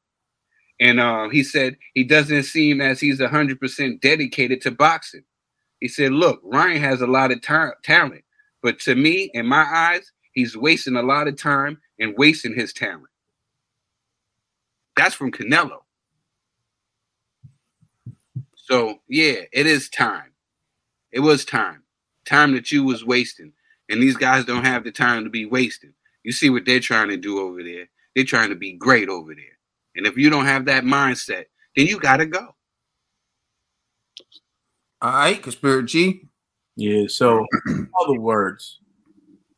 [0.80, 5.24] And uh, he said he doesn't seem as he's 100% dedicated to boxing.
[5.80, 8.24] He said, Look, Ryan has a lot of ta- talent,
[8.62, 12.72] but to me, in my eyes, he's wasting a lot of time and wasting his
[12.72, 13.04] talent.
[14.96, 15.80] That's from Canelo.
[18.54, 20.32] So yeah, it is time.
[21.12, 21.82] It was time.
[22.24, 23.52] Time that you was wasting.
[23.88, 25.92] And these guys don't have the time to be wasting.
[26.22, 27.88] You see what they're trying to do over there.
[28.14, 29.58] They're trying to be great over there.
[29.96, 31.44] And if you don't have that mindset,
[31.76, 32.54] then you gotta go.
[35.02, 36.28] All right, Conspiracy G.
[36.76, 38.80] Yeah, so in other words,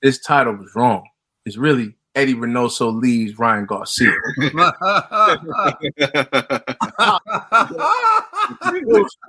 [0.03, 1.05] this title was wrong.
[1.45, 4.13] It's really Eddie Reynoso leaves Ryan Garcia.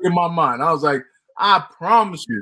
[0.03, 0.61] In my mind.
[0.61, 1.03] I was like,
[1.37, 2.41] I promise you.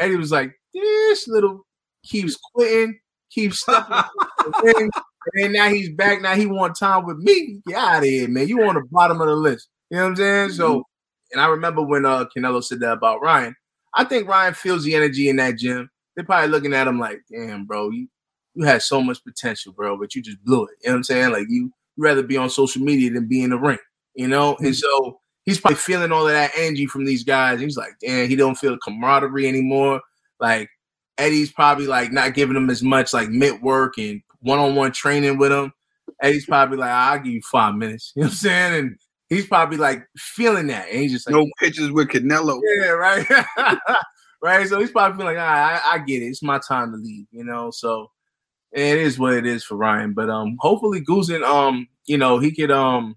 [0.00, 1.66] Eddie was like, this little
[2.04, 2.98] keeps quitting,
[3.30, 4.90] keeps stepping.
[5.34, 6.20] And now he's back.
[6.22, 7.60] Now he want time with me.
[7.66, 8.48] Get out of here, man.
[8.48, 9.68] You on the bottom of the list.
[9.90, 10.50] You know what I'm saying?
[10.50, 10.84] So,
[11.32, 13.54] and I remember when uh Canelo said that about Ryan.
[13.94, 15.90] I think Ryan feels the energy in that gym.
[16.14, 18.08] They're probably looking at him like, damn, bro, you
[18.54, 20.70] you had so much potential, bro, but you just blew it.
[20.82, 21.32] You know what I'm saying?
[21.32, 23.78] Like you rather be on social media than be in the ring,
[24.14, 24.56] you know?
[24.60, 27.60] And so he's probably feeling all of that energy from these guys.
[27.60, 30.00] He's like, damn, he don't feel the camaraderie anymore.
[30.40, 30.68] Like
[31.18, 34.92] Eddie's probably like not giving him as much like mid work and one on one
[34.92, 35.72] training with him.
[36.22, 38.12] Eddie's probably like, I'll give you five minutes.
[38.16, 38.74] You know what I'm saying?
[38.74, 38.96] And
[39.28, 40.88] he's probably like feeling that.
[40.88, 42.60] And he's just like, no pitches with Canelo.
[42.64, 43.26] Yeah, right.
[44.42, 44.68] right.
[44.68, 46.26] So he's probably feeling like, I, I get it.
[46.26, 47.70] It's my time to leave, you know.
[47.70, 48.10] So
[48.72, 50.12] it is what it is for Ryan.
[50.14, 53.16] But um hopefully Goossen, um, you know, he could um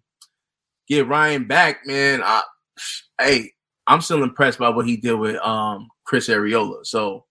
[0.88, 2.22] get Ryan back, man.
[2.24, 2.42] I,
[3.22, 3.52] hey,
[3.88, 6.86] I'm still impressed by what he did with um Chris Arreola.
[6.86, 7.26] So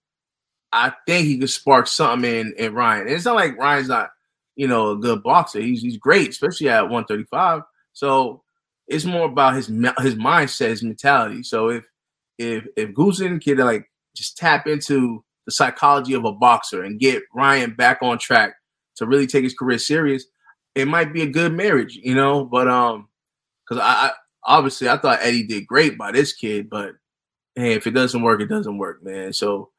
[0.71, 3.07] I think he could spark something in, in Ryan.
[3.07, 4.11] And it's not like Ryan's not,
[4.55, 5.61] you know, a good boxer.
[5.61, 7.61] He's he's great, especially at 135.
[7.93, 8.43] So
[8.87, 11.43] it's more about his his mindset, his mentality.
[11.43, 11.85] So if
[12.37, 17.23] if if Goossen could like just tap into the psychology of a boxer and get
[17.33, 18.53] Ryan back on track
[18.97, 20.25] to really take his career serious,
[20.75, 22.45] it might be a good marriage, you know.
[22.45, 23.09] But um,
[23.67, 24.11] because I, I
[24.43, 26.93] obviously I thought Eddie did great by this kid, but
[27.55, 29.33] hey, if it doesn't work, it doesn't work, man.
[29.33, 29.69] So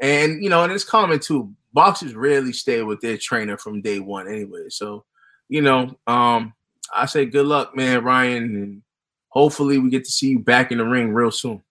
[0.00, 1.54] and you know, and it's common too.
[1.72, 4.64] Boxers rarely stay with their trainer from day one, anyway.
[4.70, 5.04] So,
[5.48, 6.52] you know, um,
[6.92, 8.82] I say good luck, man, Ryan, and
[9.28, 11.62] hopefully we get to see you back in the ring real soon.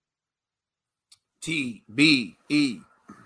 [1.42, 2.80] T B E.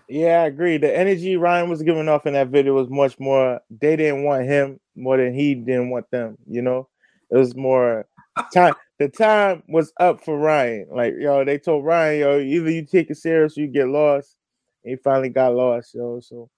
[0.09, 0.77] Yeah, I agree.
[0.77, 3.61] The energy Ryan was giving off in that video was much more.
[3.69, 6.37] They didn't want him more than he didn't want them.
[6.47, 6.89] You know,
[7.31, 8.05] it was more
[8.53, 8.73] time.
[8.99, 10.87] The time was up for Ryan.
[10.91, 14.35] Like yo, they told Ryan, yo, either you take it serious, or you get lost.
[14.83, 16.19] He finally got lost, yo.
[16.19, 16.49] So,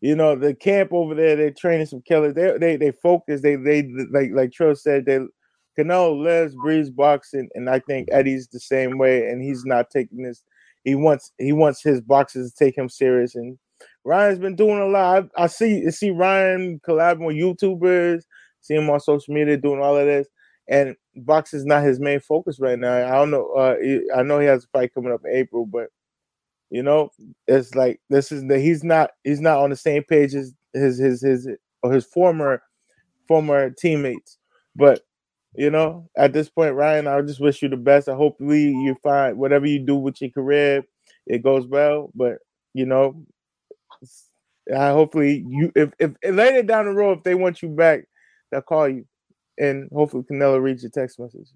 [0.00, 2.34] you know, the camp over there, they're training some killers.
[2.34, 3.40] They they they focus.
[3.42, 5.20] They they like like Trill said, they
[5.78, 10.22] Canelo lives, breathes boxing, and I think Eddie's the same way, and he's not taking
[10.22, 10.42] this.
[10.84, 13.58] He wants he wants his boxers to take him serious, and
[14.04, 15.28] Ryan's been doing a lot.
[15.36, 18.22] I, I see I see Ryan collabing with YouTubers,
[18.60, 20.26] see him on social media doing all of this,
[20.68, 23.06] and boxing is not his main focus right now.
[23.06, 23.52] I don't know.
[23.52, 23.76] Uh,
[24.14, 25.88] I know he has a fight coming up in April, but
[26.72, 27.10] you know,
[27.46, 30.98] it's like this is the he's not he's not on the same page as his
[30.98, 31.46] his his
[31.82, 32.62] or his former
[33.28, 34.38] former teammates.
[34.74, 35.02] But
[35.54, 38.08] you know, at this point, Ryan, I just wish you the best.
[38.08, 40.82] I hopefully you find whatever you do with your career,
[41.26, 42.10] it goes well.
[42.14, 42.38] But
[42.72, 43.22] you know,
[44.74, 48.04] I hopefully you if if if later down the road if they want you back,
[48.50, 49.04] they'll call you,
[49.58, 51.52] and hopefully Canelo reads your text messages.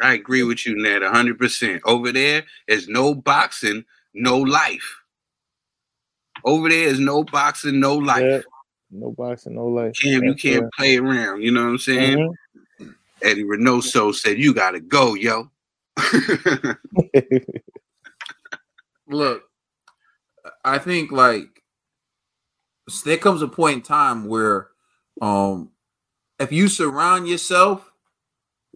[0.00, 1.82] I agree with you, Ned, hundred percent.
[1.84, 3.84] Over there is no boxing,
[4.16, 5.02] no life.
[6.44, 8.22] Over there is no boxing, no life.
[8.22, 8.40] Yeah,
[8.90, 9.94] no boxing, no life.
[10.00, 10.72] Cam, you can't right.
[10.76, 11.42] play around.
[11.42, 12.18] You know what I'm saying?
[12.18, 12.34] Mhm.
[13.22, 15.50] Eddie Reynoso said, "You gotta go, yo."
[19.08, 19.44] Look,
[20.64, 21.62] I think like
[23.04, 24.68] there comes a point in time where
[25.20, 25.70] um
[26.38, 27.90] if you surround yourself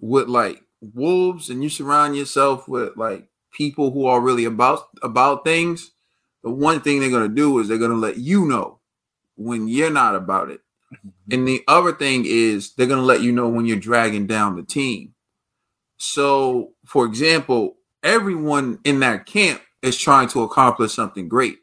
[0.00, 5.44] with like wolves and you surround yourself with like people who are really about about
[5.44, 5.92] things,
[6.42, 8.80] the one thing they're gonna do is they're gonna let you know
[9.36, 10.60] when you're not about it.
[11.30, 14.62] And the other thing is they're gonna let you know when you're dragging down the
[14.62, 15.14] team.
[15.98, 21.58] So, for example, everyone in that camp is trying to accomplish something great.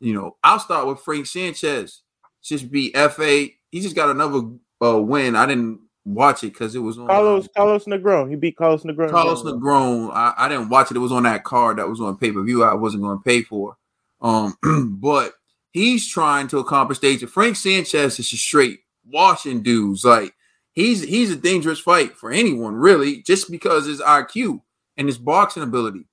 [0.00, 2.02] You know, I'll start with Frank Sanchez.
[2.42, 3.48] Just be FA.
[3.70, 4.40] He just got another
[4.82, 5.36] uh, win.
[5.36, 8.30] I didn't watch it because it was on Carlos Carlos Negron.
[8.30, 9.10] He beat Carlos Negron.
[9.10, 10.10] Carlos Negron.
[10.12, 10.96] I, I didn't watch it.
[10.96, 12.62] It was on that card that was on pay per view.
[12.62, 13.76] I wasn't going to pay for.
[14.20, 14.56] Um,
[15.00, 15.34] but
[15.72, 17.24] he's trying to accomplish stage.
[17.26, 18.80] Frank Sanchez is just straight
[19.10, 20.04] washing dudes.
[20.04, 20.32] Like
[20.72, 24.62] he's he's a dangerous fight for anyone, really, just because his IQ
[24.96, 26.06] and his boxing ability.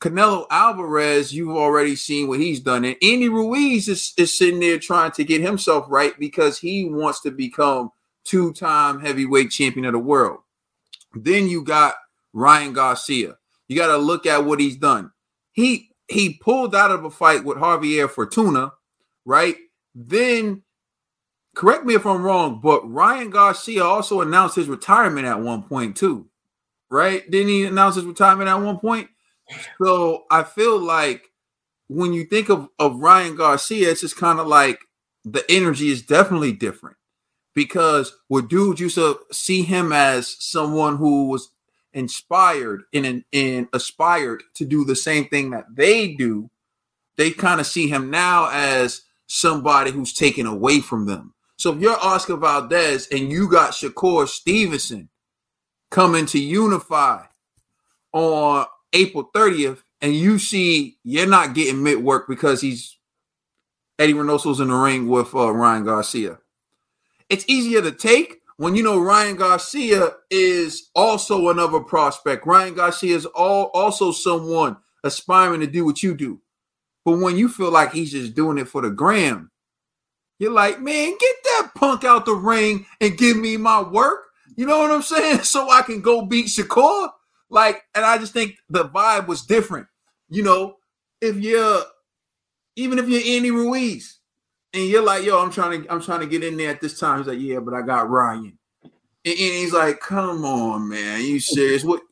[0.00, 4.78] Canelo Alvarez, you've already seen what he's done, and Andy Ruiz is, is sitting there
[4.78, 7.90] trying to get himself right because he wants to become
[8.28, 10.40] two-time heavyweight champion of the world.
[11.14, 11.94] Then you got
[12.34, 13.38] Ryan Garcia.
[13.68, 15.10] You got to look at what he's done.
[15.52, 18.72] He he pulled out of a fight with Javier Fortuna,
[19.24, 19.56] right?
[19.94, 20.62] Then
[21.54, 25.96] correct me if I'm wrong, but Ryan Garcia also announced his retirement at one point
[25.96, 26.28] too,
[26.90, 27.28] right?
[27.30, 29.08] Didn't he announce his retirement at one point?
[29.82, 31.24] So I feel like
[31.88, 34.80] when you think of, of Ryan Garcia, it's just kind of like
[35.24, 36.97] the energy is definitely different
[37.58, 41.50] because what dudes used to see him as someone who was
[41.92, 46.50] inspired and, and aspired to do the same thing that they do,
[47.16, 51.34] they kind of see him now as somebody who's taken away from them.
[51.56, 55.08] So if you're Oscar Valdez and you got Shakur Stevenson
[55.90, 57.24] coming to unify
[58.12, 62.96] on April 30th, and you see you're not getting mid work because he's
[63.98, 66.38] Eddie Reynoso's in the ring with uh, Ryan Garcia.
[67.28, 72.46] It's easier to take when you know Ryan Garcia is also another prospect.
[72.46, 76.40] Ryan Garcia is all, also someone aspiring to do what you do.
[77.04, 79.50] But when you feel like he's just doing it for the gram,
[80.38, 84.24] you're like, man, get that punk out the ring and give me my work.
[84.56, 85.40] You know what I'm saying?
[85.44, 87.10] So I can go beat Shakur.
[87.50, 89.86] Like, and I just think the vibe was different.
[90.28, 90.76] You know,
[91.20, 91.82] if you're
[92.76, 94.17] even if you're Andy Ruiz
[94.72, 96.98] and you're like, yo, I'm trying to I'm trying to get in there at this
[96.98, 97.18] time.
[97.18, 98.58] He's like, yeah, but I got Ryan.
[98.84, 98.92] And,
[99.24, 101.84] and he's like, come on, man, you serious?
[101.84, 102.02] What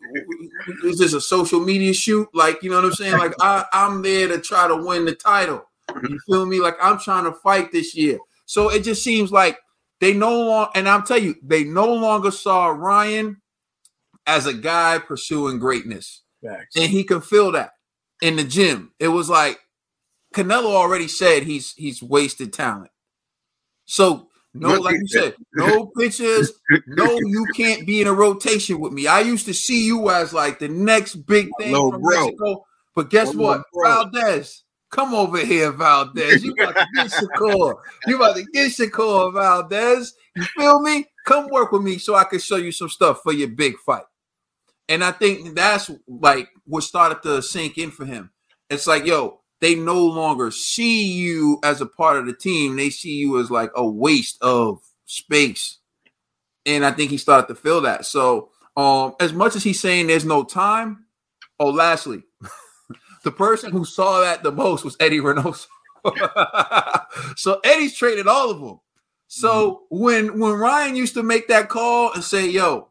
[0.84, 2.28] is this a social media shoot?
[2.34, 3.18] Like, you know what I'm saying?
[3.18, 5.64] Like, I, I'm there to try to win the title.
[6.02, 6.60] You feel me?
[6.60, 8.18] Like I'm trying to fight this year.
[8.46, 9.58] So it just seems like
[10.00, 13.40] they no longer, and I'm telling you, they no longer saw Ryan
[14.26, 16.22] as a guy pursuing greatness.
[16.44, 16.76] Facts.
[16.76, 17.72] And he can feel that
[18.20, 18.92] in the gym.
[18.98, 19.58] It was like
[20.36, 22.90] Canelo already said he's he's wasted talent.
[23.86, 26.52] So no, like you said, no pictures.
[26.86, 29.06] No, you can't be in a rotation with me.
[29.06, 32.24] I used to see you as like the next big thing Hello, from bro.
[32.24, 32.66] Mexico.
[32.94, 33.62] But guess what?
[33.72, 34.04] bro.
[34.04, 36.44] Valdez, come over here, Valdez.
[36.44, 37.74] You about to get Shakur.
[38.06, 40.14] You about to get Shakur, Valdez.
[40.34, 41.06] You feel me?
[41.24, 44.04] Come work with me so I can show you some stuff for your big fight.
[44.88, 48.30] And I think that's like what started to sink in for him.
[48.68, 52.76] It's like, yo, they no longer see you as a part of the team.
[52.76, 55.78] They see you as like a waste of space.
[56.66, 58.06] And I think he started to feel that.
[58.06, 61.06] So, um, as much as he's saying there's no time,
[61.58, 62.24] oh, lastly,
[63.24, 65.66] the person who saw that the most was Eddie Reynoso.
[67.36, 68.80] so Eddie's traded all of them.
[69.28, 72.90] So when when Ryan used to make that call and say, "Yo,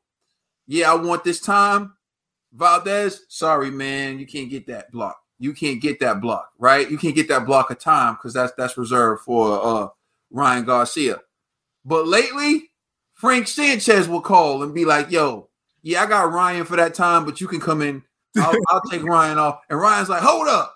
[0.68, 1.94] yeah, I want this time,"
[2.52, 5.18] Valdez, sorry man, you can't get that block.
[5.38, 6.90] You can't get that block, right?
[6.90, 9.88] You can't get that block of time because that's that's reserved for uh
[10.32, 11.22] Ryan Garcia.
[11.84, 12.72] But lately,
[13.14, 15.50] Frank Sanchez will call and be like, "Yo,
[15.82, 18.04] yeah, I got Ryan for that time, but you can come in.
[18.38, 20.76] I'll, I'll take Ryan off." And Ryan's like, "Hold up,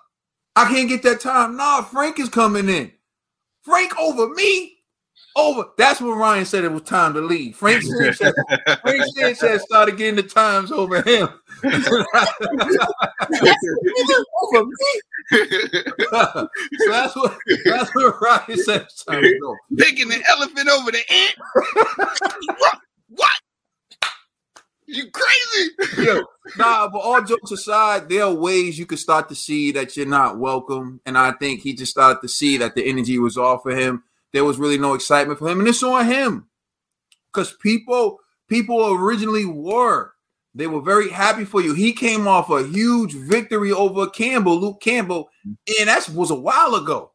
[0.56, 1.56] I can't get that time.
[1.56, 2.92] Nah, Frank is coming in.
[3.62, 4.76] Frank over me."
[5.36, 5.66] Over.
[5.78, 7.54] That's when Ryan said it was time to leave.
[7.54, 8.34] Frank Sanchez,
[8.82, 11.28] Frank Sanchez started getting the times over him.
[11.62, 12.04] So
[16.88, 18.86] that's what that's what said.
[19.76, 21.36] Picking the elephant over the ant.
[22.58, 22.78] what?
[23.08, 23.40] What?
[24.92, 25.70] You crazy?
[25.98, 26.24] Yo,
[26.56, 30.04] nah, but all jokes aside, there are ways you could start to see that you're
[30.04, 31.00] not welcome.
[31.06, 34.02] And I think he just started to see that the energy was off for him.
[34.32, 35.60] There was really no excitement for him.
[35.60, 36.48] And it's on him.
[37.32, 38.18] Because people,
[38.48, 40.12] people originally were.
[40.54, 41.74] They were very happy for you.
[41.74, 46.74] He came off a huge victory over Campbell, Luke Campbell, and that was a while
[46.74, 47.12] ago.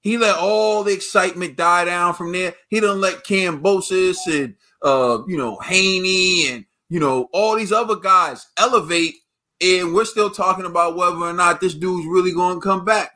[0.00, 2.54] He let all the excitement die down from there.
[2.68, 7.96] He didn't let Kambosos and uh, you know, Haney and you know, all these other
[7.96, 9.14] guys elevate,
[9.62, 13.12] and we're still talking about whether or not this dude's really going to come back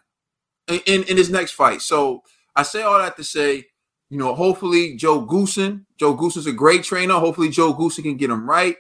[0.69, 1.83] in, in, in his next fight.
[1.83, 2.23] So
[2.55, 3.67] I say all that to say,
[4.09, 7.15] you know, hopefully Joe Goossen, Joe Goossen's a great trainer.
[7.15, 8.77] Hopefully Joe Goossen can get him right.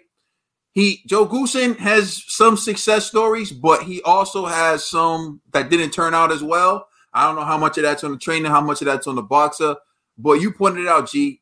[0.76, 6.12] He Joe Goossen has some success stories, but he also has some that didn't turn
[6.12, 6.88] out as well.
[7.14, 9.14] I don't know how much of that's on the trainer, how much of that's on
[9.14, 9.76] the boxer,
[10.18, 11.40] but you pointed it out, G.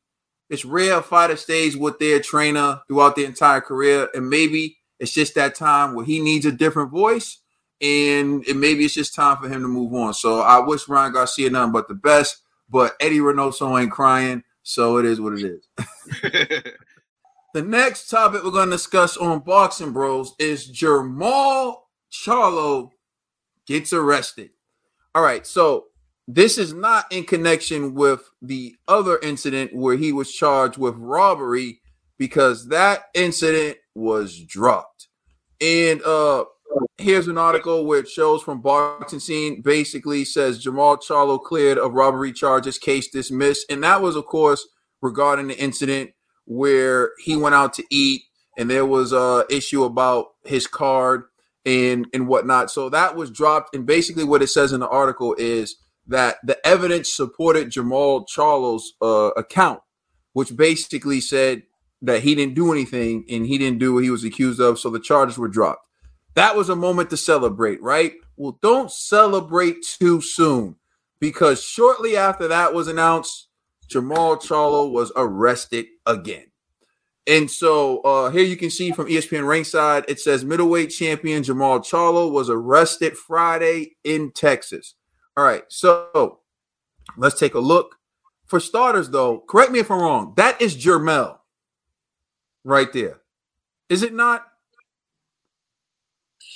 [0.49, 5.13] it's rare a fighter stays with their trainer throughout the entire career, and maybe it's
[5.13, 7.41] just that time where he needs a different voice,
[7.81, 10.15] and, and maybe it's just time for him to move on.
[10.15, 12.37] So I wish Ryan Garcia nothing but the best,
[12.71, 16.73] but Eddie Reynoso ain't crying, so it is what it is.
[17.55, 21.77] the next topic we're going to discuss on Boxing Bros is Jermall
[22.13, 22.91] Charlo
[23.65, 24.51] gets arrested.
[25.15, 25.85] All right, so
[26.27, 31.81] this is not in connection with the other incident where he was charged with robbery
[32.19, 35.07] because that incident was dropped.
[35.61, 36.47] And uh
[36.99, 41.95] here's an article where it shows from boxing scene basically says Jermall Charlo cleared of
[41.95, 43.71] robbery charges, case dismissed.
[43.71, 44.67] And that was, of course,
[45.01, 46.11] regarding the incident
[46.47, 48.23] where he went out to eat
[48.57, 51.25] and there was a issue about his card
[51.67, 52.71] and and whatnot.
[52.71, 53.75] So that was dropped.
[53.75, 55.77] And basically what it says in the article is
[56.07, 59.81] that the evidence supported Jermall Charlo's uh, account,
[60.33, 61.63] which basically said
[62.03, 64.79] that he didn't do anything and he didn't do what he was accused of.
[64.79, 65.89] So the charges were dropped.
[66.35, 68.15] That was a moment to celebrate, right?
[68.37, 70.77] Well, don't celebrate too soon
[71.21, 73.49] because shortly after that was announced,
[73.89, 76.45] Jermall Charlo was arrested again.
[77.27, 81.81] And so uh, here you can see from ESPN ringside, it says middleweight champion Jermall
[81.81, 84.95] Charlo was arrested Friday in Texas.
[85.37, 86.41] All right, so
[87.17, 87.97] let's take a look.
[88.47, 90.35] For starters, though, correct me if I'm wrong.
[90.37, 91.39] That is Jermell
[92.63, 93.21] right there.
[93.89, 94.45] Is it not?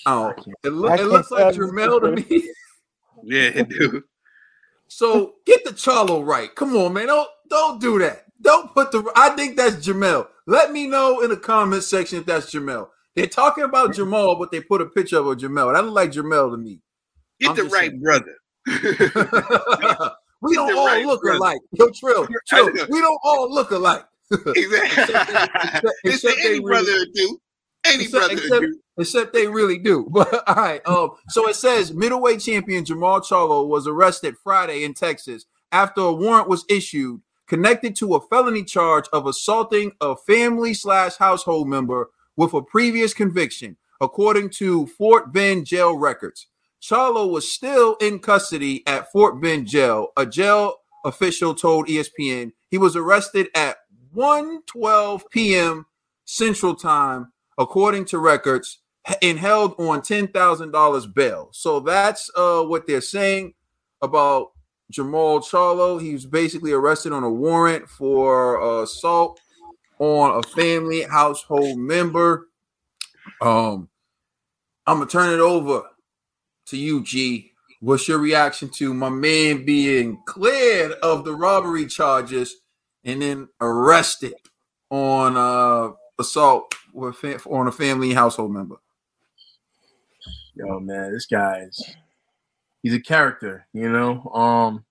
[0.05, 2.51] Oh, it, look, it looks like Jermell to me.
[3.25, 4.05] Yeah, dude.
[4.87, 6.55] So get the Charlo right.
[6.55, 7.09] Come on, man.
[7.09, 8.27] Don't don't do that.
[8.41, 9.11] Don't put the.
[9.17, 10.29] I think that's Jamel.
[10.47, 12.89] Let me know in the comment section if that's Jamel.
[13.17, 15.75] They're talking about Jamal, but they put a picture of a Jamel.
[15.75, 16.81] That look like Jamel to me.
[17.41, 18.01] Get I'm the right saying.
[18.01, 18.35] brother.
[20.43, 21.39] we don't all right look brother.
[21.39, 21.61] alike.
[21.73, 24.05] Yo, Trill, Trill, we don't all look alike.
[24.31, 25.91] exactly.
[26.05, 27.41] it's any brother really, do.
[27.87, 28.81] Any except, brother except, do.
[28.99, 30.09] Except they really do.
[30.13, 30.87] But all right.
[30.87, 36.13] Um, so it says middleweight champion Jermall Charlo was arrested Friday in Texas after a
[36.13, 42.11] warrant was issued connected to a felony charge of assaulting a family slash household member
[42.37, 46.47] with a previous conviction, according to Fort Bend jail records.
[46.81, 50.09] Charlo was still in custody at Fort Bend jail.
[50.17, 53.79] A jail official told ESPN he was arrested at
[54.15, 55.87] 1:12 p.m.
[56.25, 58.79] Central Time, according to records,
[59.23, 61.49] and held on $10,000 bail.
[61.53, 63.55] So that's uh, what they're saying
[64.03, 64.53] about
[64.93, 66.01] Jermall Charlo.
[66.01, 69.41] He was basically arrested on a warrant for uh, assault
[69.99, 72.49] on a family household member.
[73.41, 73.89] Um,
[74.87, 75.83] I'm gonna turn it over
[76.67, 77.53] to you, G.
[77.81, 82.57] What's your reaction to my man being cleared of the robbery charges
[83.05, 84.35] and then arrested
[84.91, 88.77] on uh, assault with on a family household member?
[90.55, 91.81] Yo, man, this guy's
[92.83, 94.23] he's a character, you know.
[94.33, 94.85] Um,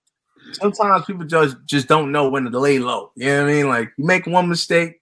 [0.54, 3.12] sometimes people just just don't know when to lay low.
[3.16, 3.68] You know what I mean?
[3.68, 5.02] Like you make one mistake,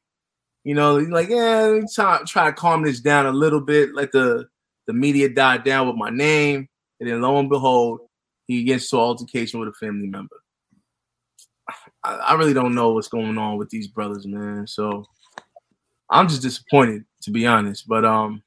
[0.63, 4.47] you know, like yeah, try, try to calm this down a little bit, let the
[4.87, 6.67] the media die down with my name,
[6.99, 8.01] and then lo and behold,
[8.47, 10.35] he gets to altercation with a family member.
[12.03, 14.67] I, I really don't know what's going on with these brothers, man.
[14.67, 15.05] So
[16.09, 17.87] I'm just disappointed, to be honest.
[17.87, 18.43] But um,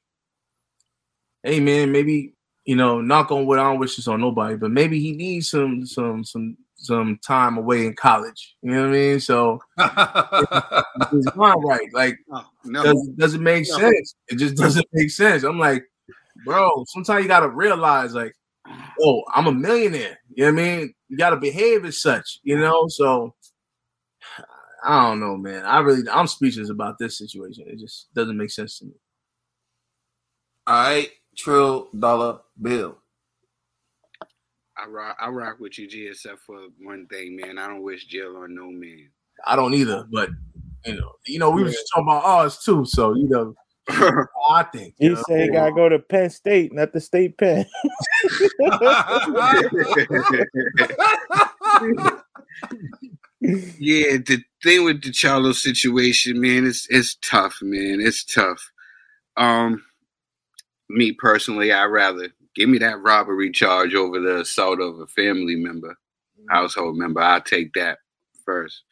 [1.43, 2.33] hey, man, maybe
[2.69, 5.49] you know, knock on wood, I don't wish this on nobody, but maybe he needs
[5.49, 8.57] some some some some time away in college.
[8.61, 9.19] You know what I mean?
[9.19, 11.89] So it's not right.
[11.93, 12.19] Like,
[12.63, 12.83] no.
[12.83, 13.79] does, does it make no.
[13.79, 14.13] sense?
[14.27, 15.41] It just doesn't make sense.
[15.41, 15.83] I'm like,
[16.45, 18.35] bro, sometimes you gotta realize, like,
[19.01, 20.19] oh, I'm a millionaire.
[20.35, 20.93] You know what I mean?
[21.07, 22.85] You gotta behave as such, you know?
[22.87, 23.33] So
[24.83, 25.65] I don't know, man.
[25.65, 27.65] I really I'm speechless about this situation.
[27.65, 28.93] It just doesn't make sense to me.
[30.67, 31.09] All right
[31.39, 32.97] trill dollar bill.
[34.77, 37.57] I rock, I rock with you, G, except for one thing, man.
[37.57, 39.09] I don't wish jail on no man.
[39.45, 40.29] I don't either, but
[40.85, 43.55] you know, you know, we were just talking about ours too, so you know.
[44.49, 47.65] I think he said he gotta go to Penn State, not the state pen.
[53.41, 57.99] yeah, the thing with the Charlo situation, man, it's it's tough, man.
[57.99, 58.71] It's tough.
[59.37, 59.83] Um,
[60.89, 65.55] me personally, I'd rather give me that robbery charge over the assault of a family
[65.55, 65.97] member,
[66.39, 66.53] mm-hmm.
[66.55, 67.21] household member.
[67.21, 67.99] I'll take that
[68.43, 68.83] first.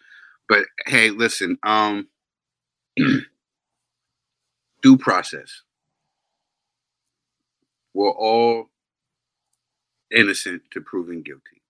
[0.48, 2.08] But hey, listen, um,
[4.82, 5.64] due process.
[7.94, 8.70] We're all
[10.12, 11.62] innocent to proving guilty.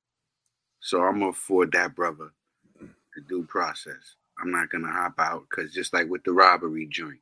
[0.82, 2.32] So I'm gonna afford that brother
[2.80, 4.16] the due process.
[4.40, 7.20] I'm not gonna hop out because just like with the robbery joint,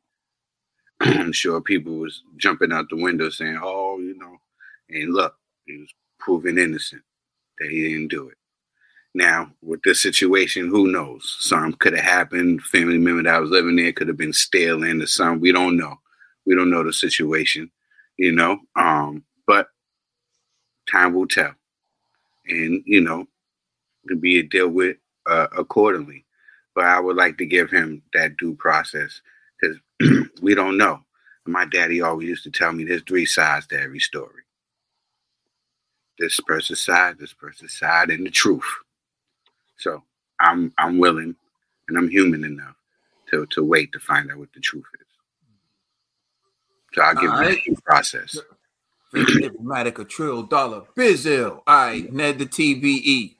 [1.01, 4.37] I'm sure people was jumping out the window saying, "Oh, you know,"
[4.89, 5.35] and look,
[5.65, 7.03] he was proven innocent
[7.59, 8.37] that he didn't do it.
[9.13, 11.37] Now, with this situation, who knows?
[11.39, 12.61] Some could have happened.
[12.63, 15.39] Family member that was living there could have been stealing or something.
[15.41, 15.95] We don't know.
[16.45, 17.71] We don't know the situation,
[18.17, 18.59] you know.
[18.75, 19.67] Um, but
[20.89, 21.53] time will tell,
[22.47, 23.25] and you know,
[24.07, 26.25] to be dealt with uh, accordingly.
[26.73, 29.21] But I would like to give him that due process
[29.59, 29.77] because
[30.41, 31.01] we don't know.
[31.45, 34.43] My daddy always used to tell me there's three sides to every story.
[36.19, 38.65] This person's side, this person's side, and the truth.
[39.77, 40.03] So
[40.39, 41.35] I'm I'm willing
[41.87, 42.75] and I'm human enough
[43.31, 45.07] to to wait to find out what the truth is.
[46.93, 47.61] So I'll give All you right.
[47.65, 48.39] the process.
[49.13, 50.83] Very diplomatic, a trill dollar.
[50.97, 51.61] Bizzle.
[51.67, 53.35] All right, Ned the TBE.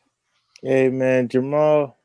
[0.62, 1.98] Hey man, Jamal.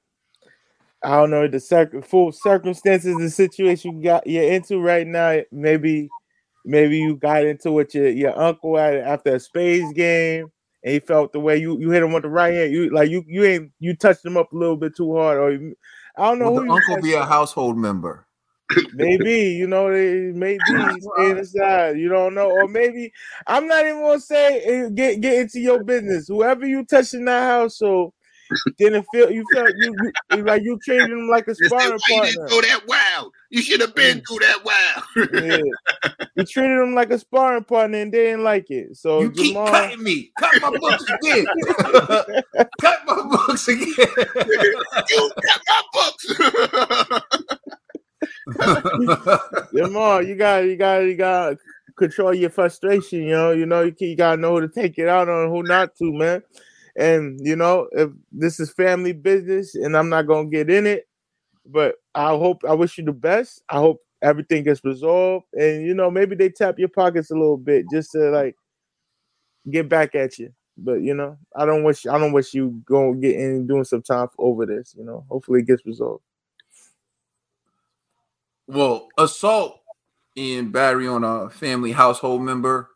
[1.03, 5.41] I don't know the circ- full circumstances, the situation you got you're into right now.
[5.51, 6.11] Maybe,
[6.65, 10.51] maybe you got into with your, your uncle at, after a spades game,
[10.85, 12.73] and he felt the way you, you hit him with the right hand.
[12.73, 15.53] You like you you ain't you touched him up a little bit too hard, or
[15.53, 15.75] you,
[16.17, 18.27] I don't know who the uncle be a household member?
[18.93, 21.99] Maybe you know they maybe inside.
[21.99, 23.13] You don't know, or maybe
[23.47, 26.29] I'm not even gonna say eh, get get into your business.
[26.29, 28.13] Whoever you touch in that household
[28.79, 29.95] didn't feel you felt you,
[30.35, 32.49] you like you treated him like a sparring "Why you didn't partner.
[32.49, 33.33] go that wild?
[33.51, 35.59] You should have been through that wild." Yeah.
[36.37, 38.97] You treated him like a sparring partner and they didn't like it.
[38.97, 40.33] So You keep Jamal, cutting me.
[40.39, 41.47] Cut my books again.
[42.81, 43.87] cut my books again.
[43.97, 46.27] you cut my books.
[49.75, 51.59] Jamal, you got you got you got to
[51.97, 53.23] control your frustration.
[53.23, 55.63] You know, you know you, you gotta know who to take it out on, who
[55.63, 56.43] not to, man.
[57.01, 61.09] And you know, if this is family business, and I'm not gonna get in it,
[61.67, 63.63] but I hope I wish you the best.
[63.71, 67.57] I hope everything gets resolved, and you know, maybe they tap your pockets a little
[67.57, 68.57] bit just to like
[69.71, 70.53] get back at you.
[70.77, 74.03] But you know, I don't wish I don't wish you go get in doing some
[74.03, 74.95] time over this.
[74.97, 76.23] You know, hopefully it gets resolved.
[78.71, 79.81] well, assault
[80.37, 82.91] and battery on a family household member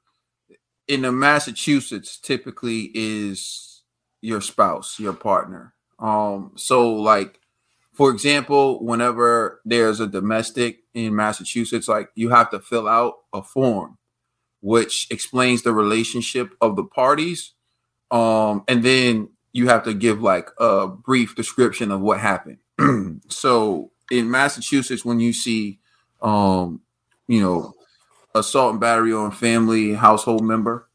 [0.86, 3.73] in the Massachusetts typically is
[4.24, 5.74] your spouse, your partner.
[5.98, 7.40] Um, so like
[7.92, 13.42] for example, whenever there's a domestic in Massachusetts, like you have to fill out a
[13.42, 13.98] form
[14.64, 17.52] which explains the relationship of the parties.
[18.10, 22.58] Um, and then you have to give like a brief description of what happened.
[23.28, 25.80] so in Massachusetts, when you see,
[26.22, 26.80] um,
[27.28, 27.74] you know,
[28.34, 30.88] assault and battery on family household member,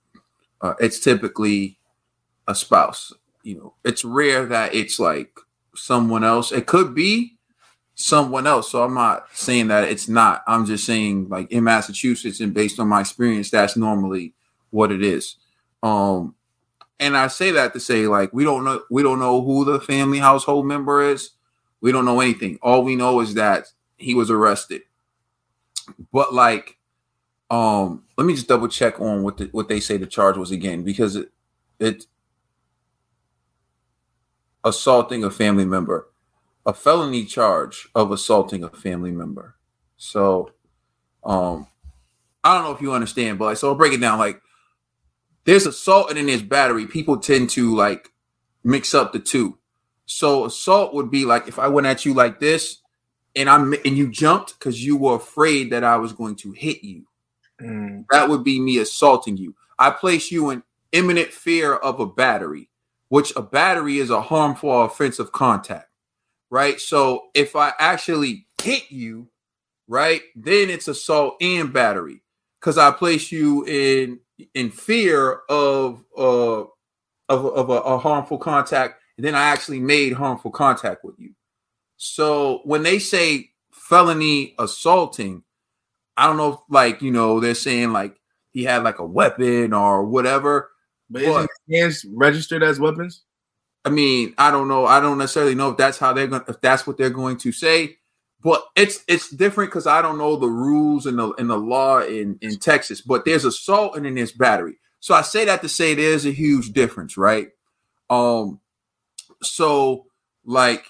[0.62, 1.78] uh, it's typically
[2.48, 3.14] a spouse.
[3.44, 5.40] You know, it's rare that it's like
[5.76, 6.52] someone else.
[6.52, 7.38] It could be
[7.96, 8.72] someone else.
[8.72, 10.44] So I'm not saying that it's not.
[10.48, 14.34] I'm just saying like in Massachusetts and based on my experience, that's normally
[14.72, 15.36] what it is.
[15.84, 16.36] Um,
[17.00, 19.80] and I say that to say like we don't know we don't know who the
[19.80, 21.32] family household member is.
[21.82, 22.60] We don't know anything.
[22.62, 23.68] All we know is that
[23.98, 24.82] he was arrested.
[26.12, 26.78] But like,
[27.50, 30.52] um, let me just double check on what the, what they say the charge was
[30.52, 31.32] again because it
[31.80, 32.06] it
[34.64, 36.10] assaulting a family member,
[36.66, 39.56] a felony charge of assaulting a family member.
[39.98, 40.52] So,
[41.24, 41.68] um,
[42.44, 44.20] I don't know if you understand, but so I'll break it down.
[44.20, 44.42] Like,
[45.46, 46.86] there's assault and then there's battery.
[46.86, 48.10] People tend to like
[48.64, 49.58] mix up the two.
[50.06, 52.82] So assault would be like if I went at you like this,
[53.36, 56.84] and I'm and you jumped because you were afraid that I was going to hit
[56.84, 57.06] you.
[58.12, 59.56] That would be me assaulting you.
[59.78, 62.70] I place you in imminent fear of a battery,
[63.10, 65.90] which a battery is a harmful offensive contact,
[66.50, 66.80] right?
[66.80, 69.28] So if I actually hit you,
[69.88, 72.22] right, then it's assault and battery
[72.60, 74.20] because I place you in
[74.54, 76.64] in fear of uh
[77.30, 81.34] of, of a, a harmful contact, and then I actually made harmful contact with you.
[81.98, 85.44] So when they say felony assaulting,
[86.18, 88.16] I don't know if like you know they're saying like
[88.52, 90.70] he had like a weapon or whatever.
[91.10, 93.24] But isn't hands registered as weapons?
[93.86, 94.86] I mean, I don't know.
[94.86, 97.52] I don't necessarily know if that's how they're going if that's what they're going to
[97.52, 97.98] say.
[98.42, 102.00] But it's it's different because I don't know the rules and the and the law
[102.00, 103.02] in, in Texas.
[103.02, 104.78] But there's assault and then there's battery.
[105.00, 107.50] So I say that to say there's a huge difference, right?
[108.10, 108.60] Um
[109.42, 110.06] so
[110.46, 110.86] like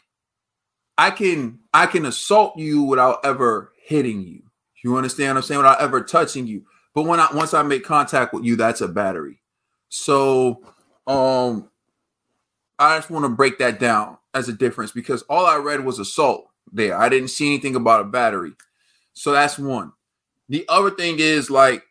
[0.97, 4.43] I can I can assault you without ever hitting you.
[4.83, 5.59] You understand what I'm saying?
[5.59, 6.65] Without ever touching you.
[6.93, 9.38] But when I once I make contact with you, that's a battery.
[9.89, 10.61] So
[11.07, 11.69] um
[12.79, 15.99] I just want to break that down as a difference because all I read was
[15.99, 16.49] assault.
[16.71, 16.97] there.
[16.97, 18.53] I didn't see anything about a battery.
[19.13, 19.91] So that's one.
[20.47, 21.83] The other thing is like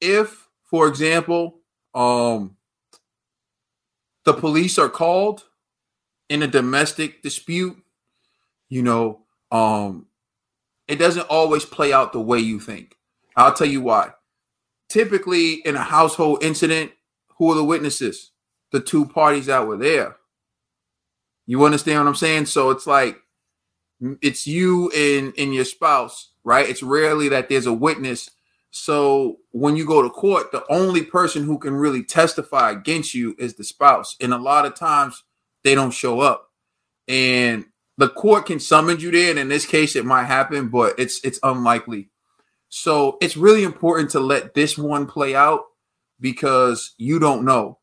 [0.00, 1.60] if, for example,
[1.94, 2.56] um
[4.24, 5.44] the police are called
[6.28, 7.76] in a domestic dispute,
[8.68, 10.06] you know, um
[10.88, 12.96] it doesn't always play out the way you think.
[13.36, 14.12] I'll tell you why.
[14.90, 16.92] Typically in a household incident,
[17.38, 18.32] who are the witnesses?
[18.72, 20.16] The two parties that were there.
[21.46, 22.46] You understand what I'm saying?
[22.46, 23.16] So it's like
[24.20, 26.68] it's you and and your spouse, right?
[26.68, 28.30] It's rarely that there's a witness.
[28.70, 33.34] So when you go to court, the only person who can really testify against you
[33.38, 34.16] is the spouse.
[34.20, 35.24] And a lot of times
[35.64, 36.50] they don't show up.
[37.08, 37.64] And
[37.96, 39.30] the court can summon you there.
[39.30, 42.09] And in this case, it might happen, but it's it's unlikely.
[42.70, 45.64] So it's really important to let this one play out
[46.20, 47.78] because you don't know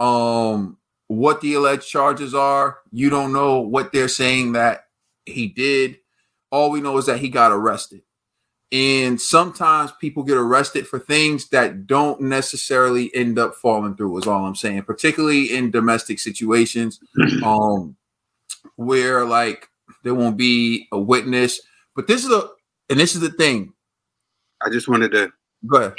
[0.00, 0.76] um
[1.08, 2.78] what the alleged charges are.
[2.90, 4.86] You don't know what they're saying that
[5.24, 5.98] he did.
[6.50, 8.02] All we know is that he got arrested.
[8.72, 14.26] And sometimes people get arrested for things that don't necessarily end up falling through, is
[14.26, 16.98] all I'm saying, particularly in domestic situations
[17.44, 17.96] um,
[18.74, 19.68] where like
[20.02, 21.60] there won't be a witness.
[21.94, 22.48] But this is a,
[22.90, 23.73] and this is the thing.
[24.64, 25.32] I just wanted to
[25.66, 25.94] go ahead.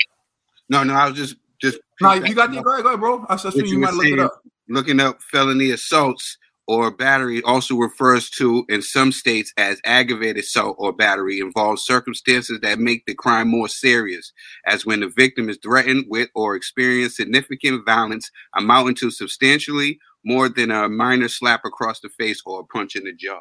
[0.70, 3.26] No, no, I was just just no, you got the go ahead, go ahead, bro.
[3.30, 4.42] I was you might look it up.
[4.68, 6.38] Looking up felony assaults
[6.68, 12.60] or battery also refers to in some states as aggravated assault or battery involves circumstances
[12.62, 14.34] that make the crime more serious
[14.66, 20.50] as when the victim is threatened with or experience significant violence amounting to substantially more
[20.50, 23.40] than a minor slap across the face or a punch in the jaw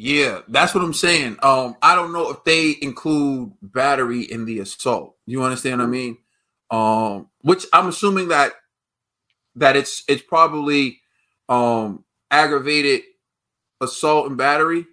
[0.00, 1.36] yeah that's what i'm saying.
[1.42, 5.16] Um i don't know if they include battery in the assault.
[5.26, 6.18] You understand what i mean?
[6.70, 8.52] Um which i'm assuming that
[9.56, 11.00] that it's it's probably
[11.48, 13.02] um aggravated
[13.80, 14.86] assault and battery.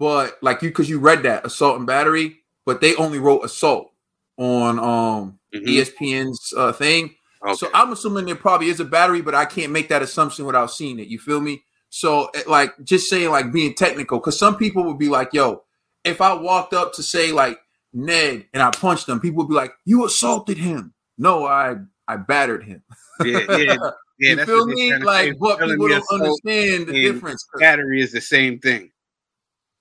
[0.00, 3.92] But like you because you read that assault and battery but they only wrote assault
[4.36, 5.64] on um mm-hmm.
[5.64, 7.14] espn's uh thing.
[7.44, 7.54] Okay.
[7.54, 10.72] so i'm assuming there probably is a battery but i can't make that assumption without
[10.72, 11.06] seeing it.
[11.06, 11.62] You feel me
[11.94, 15.62] so like just saying like being technical because some people would be like yo
[16.04, 17.58] if i walked up to say like
[17.92, 21.76] ned and i punched him people would be like you assaulted him no i
[22.08, 22.82] i battered him
[23.24, 23.76] yeah yeah
[24.22, 24.94] Yeah, you feel me?
[24.98, 27.44] Like, but people don't understand the difference.
[27.58, 28.92] Battery is the same thing.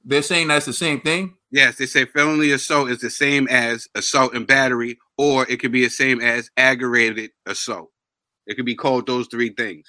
[0.04, 1.36] They're saying that's the same thing.
[1.52, 5.72] Yes, they say felony assault is the same as assault and battery, or it could
[5.72, 7.92] be the same as aggravated assault.
[8.48, 9.86] It could be called those three things.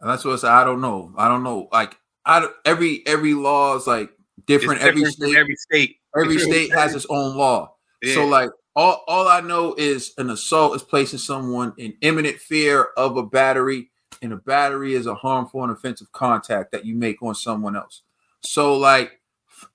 [0.00, 1.12] And that's what I, said, I don't know.
[1.16, 1.68] I don't know.
[1.72, 4.10] Like, I every every law is like
[4.46, 4.80] different.
[4.80, 7.76] different every state, every state, every state has its own law.
[8.02, 8.14] Yeah.
[8.14, 12.88] So like all, all I know is an assault is placing someone in imminent fear
[12.96, 17.22] of a battery, and a battery is a harmful and offensive contact that you make
[17.22, 18.02] on someone else.
[18.40, 19.20] So like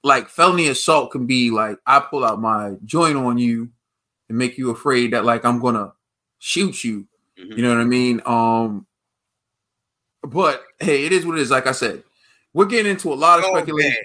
[0.03, 3.69] like felony assault can be like I pull out my joint on you
[4.29, 5.93] and make you afraid that like I'm gonna
[6.37, 7.07] shoot you.
[7.39, 7.53] Mm-hmm.
[7.53, 8.21] You know what I mean?
[8.25, 8.85] Um
[10.23, 11.51] but hey, it is what it is.
[11.51, 12.03] Like I said,
[12.53, 14.03] we're getting into a lot of speculation.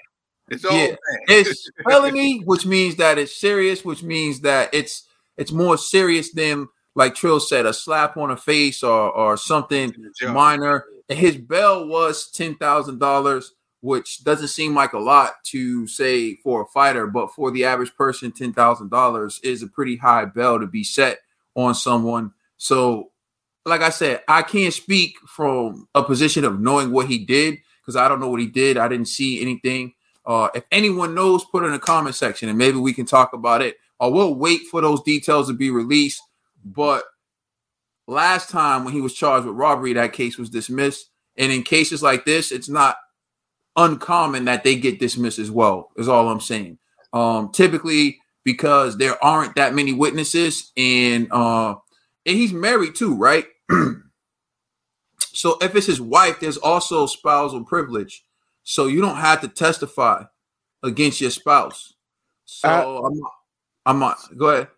[0.49, 0.95] It's all yeah.
[1.28, 5.05] it's felony, which means that it's serious, which means that it's
[5.36, 9.95] it's more serious than like Trill said, a slap on the face or or something
[10.28, 10.85] minor.
[11.09, 16.36] And his bail was ten thousand dollars, which doesn't seem like a lot to say
[16.36, 20.25] for a fighter, but for the average person, ten thousand dollars is a pretty high
[20.25, 21.19] bail to be set
[21.55, 22.33] on someone.
[22.57, 23.11] So,
[23.67, 27.97] like I said, I can't speak from a position of knowing what he did because
[27.97, 28.78] I don't know what he did.
[28.78, 29.93] I didn't see anything.
[30.25, 33.33] Uh, if anyone knows, put it in the comment section and maybe we can talk
[33.33, 33.77] about it.
[33.99, 36.23] Or we'll wait for those details to be released.
[36.65, 37.05] But
[38.07, 41.11] last time when he was charged with robbery, that case was dismissed.
[41.36, 42.97] And in cases like this, it's not
[43.77, 46.78] uncommon that they get dismissed as well, is all I'm saying.
[47.12, 51.75] Um, typically because there aren't that many witnesses and uh
[52.25, 53.45] and he's married too, right?
[55.20, 58.25] so if it's his wife, there's also spousal privilege.
[58.62, 60.25] So you don't have to testify
[60.83, 61.95] against your spouse.
[62.45, 63.20] So I, I'm,
[63.86, 64.19] I'm not.
[64.36, 64.69] Go ahead.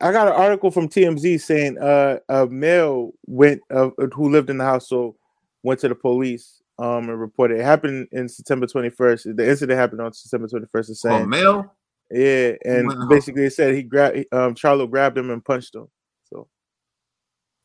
[0.00, 4.58] I got an article from TMZ saying uh, a male went uh, who lived in
[4.58, 5.16] the house so
[5.62, 7.58] went to the police um, and reported.
[7.58, 9.36] It happened in September 21st.
[9.36, 10.86] The incident happened on September 21st.
[10.88, 11.74] The same oh, male.
[12.10, 15.88] Yeah, and basically it said he grabbed um Charlo grabbed him and punched him.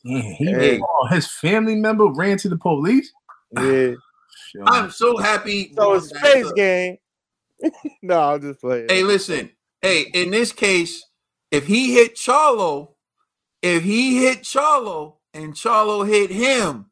[0.04, 0.80] So yeah, he hey.
[0.82, 3.12] oh, his family member ran to the police.
[3.56, 3.92] Yeah.
[4.66, 5.72] I'm so happy.
[5.76, 6.98] So it's space game.
[8.02, 8.88] no, I'm just playing.
[8.90, 9.52] Hey, listen.
[9.82, 11.04] Hey, in this case,
[11.52, 12.94] if he hit Charlo,
[13.62, 16.88] if he hit Charlo and Charlo hit him,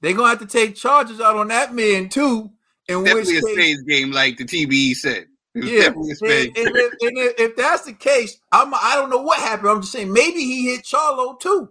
[0.00, 2.50] they're gonna have to take charges out on that man too.
[2.88, 5.26] In definitely which a case- spades game, like the TBE said.
[5.54, 6.58] It was Yeah, definitely a and, spades.
[6.58, 9.68] and if, and if, if that's the case, I'm I don't know what happened.
[9.70, 11.70] I'm just saying maybe he hit Charlo too.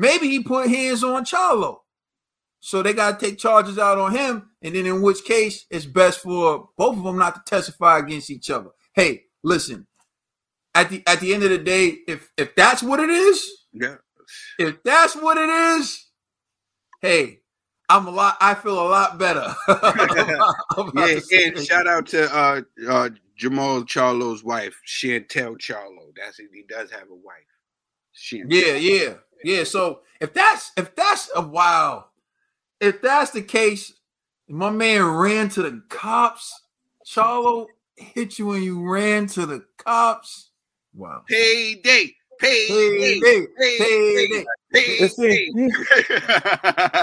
[0.00, 1.80] Maybe he put hands on Charlo,
[2.58, 4.48] so they got to take charges out on him.
[4.62, 8.30] And then in which case, it's best for both of them not to testify against
[8.30, 8.70] each other.
[8.94, 9.86] Hey, listen.
[10.74, 13.96] At the at the end of the day, if if that's what it is, yeah,
[14.58, 16.06] if that's what it is,
[17.02, 17.40] hey,
[17.90, 18.38] I'm a lot.
[18.40, 19.54] I feel a lot better.
[19.68, 26.12] about yeah, and shout out to uh, uh, Jermall Charlo's wife, Chantel Charlo.
[26.16, 26.48] That's it.
[26.54, 27.44] He does have a wife.
[28.16, 28.46] Chantel.
[28.48, 29.64] Yeah, yeah, yeah.
[29.64, 32.06] So if that's if that's a wow,
[32.80, 33.92] if that's the case,
[34.48, 36.62] my man ran to the cops.
[37.06, 40.50] Charlo hit you when you ran to the cops.
[40.94, 41.22] Wow.
[41.28, 45.52] Payday, Payday, payday, payday, It's, a,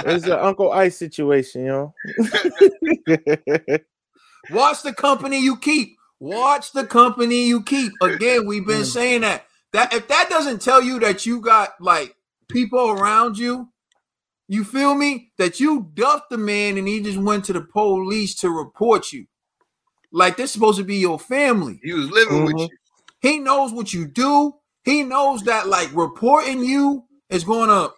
[0.10, 1.94] it's an Uncle Ice situation, yo.
[4.52, 5.98] Watch the company you keep.
[6.20, 7.92] Watch the company you keep.
[8.02, 8.94] Again, we've been Mm.
[8.94, 9.46] saying that.
[9.74, 12.16] That if that doesn't tell you that you got like
[12.50, 13.70] people around you,
[14.48, 15.32] you feel me?
[15.38, 19.26] That you duffed the man and he just went to the police to report you.
[20.12, 21.80] Like this supposed to be your family.
[21.84, 22.64] He was living with mm-hmm.
[22.64, 22.70] you.
[23.20, 24.56] He knows what you do.
[24.84, 27.90] He knows that like reporting you is gonna,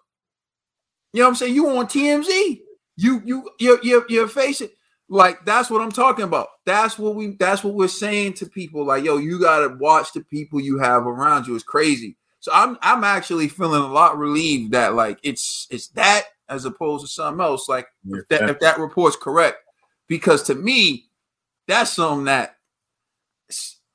[1.13, 1.53] you know what I'm saying?
[1.53, 2.61] You on TMZ.
[2.97, 4.69] You you you're you're, you're facing
[5.09, 6.47] like that's what I'm talking about.
[6.65, 8.85] That's what we that's what we're saying to people.
[8.85, 11.55] Like, yo, you gotta watch the people you have around you.
[11.55, 12.15] It's crazy.
[12.39, 17.05] So I'm I'm actually feeling a lot relieved that like it's it's that as opposed
[17.05, 17.67] to something else.
[17.67, 19.57] Like if that if that report's correct,
[20.07, 21.09] because to me,
[21.67, 22.55] that's something that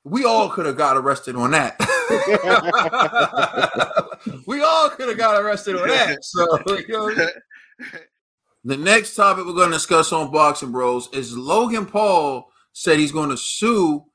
[0.03, 1.75] we all could have got arrested on that.
[4.45, 6.23] we all could have got arrested on that.
[6.23, 6.45] So
[6.77, 7.29] you know what I mean?
[8.63, 13.11] the next topic we're going to discuss on Boxing Bros is Logan Paul said he's
[13.11, 14.05] going to sue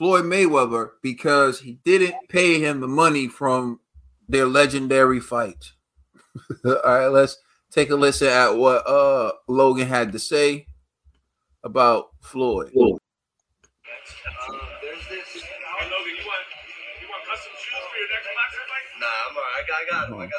[0.00, 3.80] Floyd Mayweather because he didn't pay him the money from
[4.26, 5.72] their legendary fight.
[6.64, 7.36] all right, let's
[7.70, 10.64] take a listen at what uh Logan had to say
[11.62, 12.72] about Floyd.
[12.72, 12.80] Nah,
[19.28, 19.52] I'm alright.
[19.52, 20.14] I got, I got him.
[20.16, 20.32] I got him.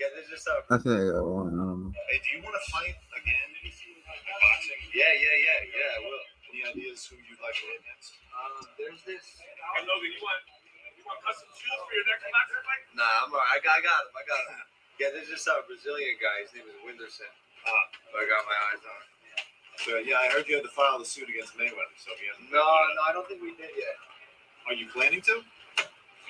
[0.00, 1.52] Yeah, this is uh, I think I got one.
[1.52, 1.92] I don't know.
[2.08, 3.48] Hey, do you want to fight again?
[3.60, 4.80] Boxing?
[4.96, 5.96] Yeah, yeah, yeah, yeah.
[5.96, 6.24] I will.
[6.48, 8.16] Any ideas who you'd like to hit next?
[8.36, 9.24] Um, there's this.
[9.40, 10.42] Hey, Logan, you want
[10.96, 12.82] you want custom shoes for your next boxing fight?
[12.92, 13.56] Nah, I'm alright.
[13.56, 14.12] I got, I got him.
[14.12, 14.60] I got him.
[15.00, 16.44] Yeah, there's this uh, Brazilian guy.
[16.44, 17.28] His name is Whindersson.
[17.64, 19.08] Ah, I got my eyes on him.
[19.76, 21.96] So yeah, I heard you had to file the suit against Mayweather.
[22.00, 22.36] So yeah.
[22.48, 23.96] No, no, I don't think we did yet.
[24.68, 25.40] Are you planning to?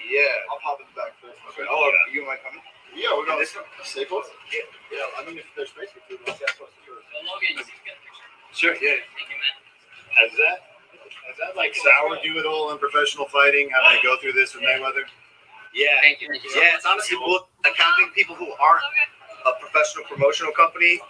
[0.03, 0.51] Yeah.
[0.51, 1.39] I'll pop in the back first.
[1.55, 1.67] Okay.
[1.67, 2.65] Oh, you might come in?
[2.95, 3.49] Yeah, we're going to
[3.85, 4.29] stay close.
[4.53, 5.19] Yeah, yeah.
[5.19, 7.05] I mean, if there's space for two, let's get close to yours.
[8.53, 9.01] Sure, yeah.
[10.17, 10.76] Has that
[11.27, 13.69] has that like soured you at all in professional fighting?
[13.71, 15.05] Having to go through this with Mayweather?
[15.75, 16.75] Yeah, yeah.
[16.75, 17.49] It's honestly cool.
[17.61, 18.85] Accounting people who aren't
[19.47, 21.01] a professional promotional company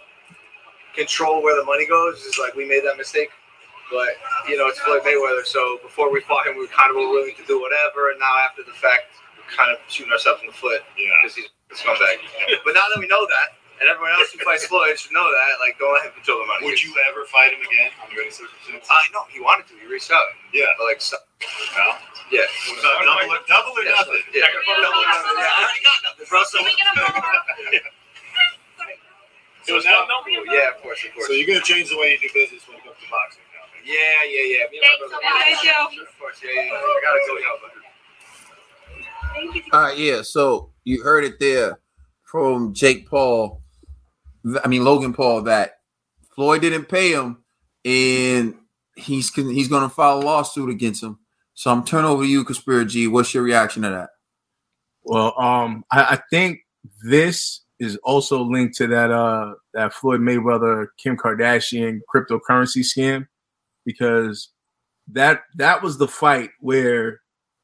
[0.95, 2.25] control where the money goes.
[2.25, 3.29] Is like we made that mistake.
[3.91, 5.45] But you know, it's Floyd Mayweather.
[5.45, 8.19] So before we fought him, we were kind of were willing to do whatever, and
[8.19, 11.75] now after the fact, we're kind of shooting ourselves in the foot because he's a
[11.75, 12.19] scumbag.
[12.65, 15.61] but now that we know that, and everyone else who fights Floyd should know that,
[15.61, 16.65] like, don't let him control the money.
[16.65, 18.89] Would you ever fight him again under any circumstances?
[18.89, 19.77] I know he wanted to.
[19.77, 20.25] He reached out.
[20.53, 21.17] Yeah, but like, so,
[21.77, 21.97] no.
[22.33, 22.43] Yeah.
[22.65, 24.19] So double, or, double or Yeah, nothing.
[24.33, 24.49] Yeah.
[24.51, 25.37] Double or nothing.
[25.37, 26.43] Yeah, I already got nothing, bro.
[26.43, 26.59] So.
[29.67, 30.07] So now,
[30.47, 31.27] yeah, of course, of course.
[31.27, 33.67] So you're gonna change the way you do business when it comes to boxing now?
[33.83, 34.63] Yeah, yeah, yeah.
[34.71, 35.21] Me and my brother.
[35.43, 35.87] Thanks, Joe.
[36.01, 36.71] Of course, yeah, yeah.
[36.71, 37.61] I gotta go help.
[39.73, 40.21] All right, yeah.
[40.21, 41.79] So you heard it there
[42.23, 43.61] from Jake Paul.
[44.63, 45.79] I mean Logan Paul that
[46.35, 47.43] Floyd didn't pay him,
[47.83, 48.55] and
[48.95, 51.19] he's he's going to file a lawsuit against him.
[51.53, 53.07] So I'm turning over to you, Conspiracy.
[53.07, 54.09] What's your reaction to that?
[55.03, 56.59] Well, um, I, I think
[57.03, 63.27] this is also linked to that uh that Floyd Mayweather Kim Kardashian cryptocurrency scam
[63.85, 64.49] because
[65.11, 67.21] that that was the fight where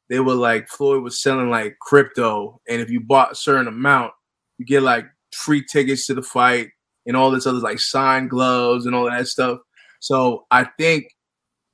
[0.08, 4.12] they were like Floyd was selling like crypto, and if you bought a certain amount,
[4.58, 6.70] you get like free tickets to the fight
[7.06, 9.60] and all this other like signed gloves and all that stuff.
[10.00, 11.06] So I think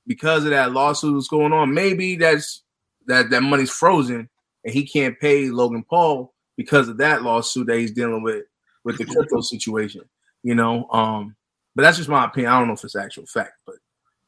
[0.06, 2.62] because of that lawsuit that's going on, maybe that's
[3.06, 4.28] that that money's frozen
[4.64, 8.44] and he can't pay Logan Paul because of that lawsuit that he's dealing with
[8.84, 10.02] with the crypto situation.
[10.42, 11.36] You know, um,
[11.74, 12.52] but that's just my opinion.
[12.52, 13.76] I don't know if it's actual fact, but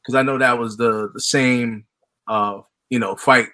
[0.01, 1.85] because I know that was the the same
[2.27, 3.49] uh you know fight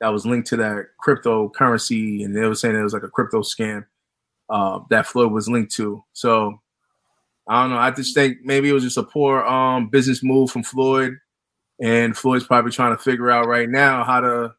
[0.00, 3.40] that was linked to that cryptocurrency, and they were saying it was like a crypto
[3.40, 3.86] scam
[4.48, 6.04] uh, that Floyd was linked to.
[6.12, 6.60] So
[7.48, 7.78] I don't know.
[7.78, 11.16] I just think maybe it was just a poor um business move from Floyd,
[11.80, 14.54] and Floyd's probably trying to figure out right now how to,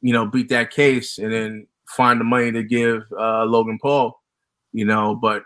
[0.00, 4.20] you know, beat that case and then find the money to give uh, Logan Paul.
[4.72, 5.42] You know, but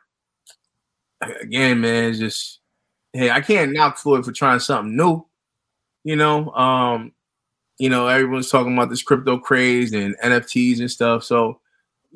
[1.21, 2.61] again, man, just
[3.13, 5.27] hey, I can't knock Floyd for trying something new.
[6.05, 7.13] You know, um,
[7.79, 11.25] you know, everyone's talking about this crypto craze and NFTs and stuff.
[11.25, 11.61] So,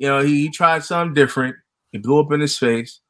[0.01, 1.55] you know, he, he tried something different.
[1.91, 3.01] He blew up in his face.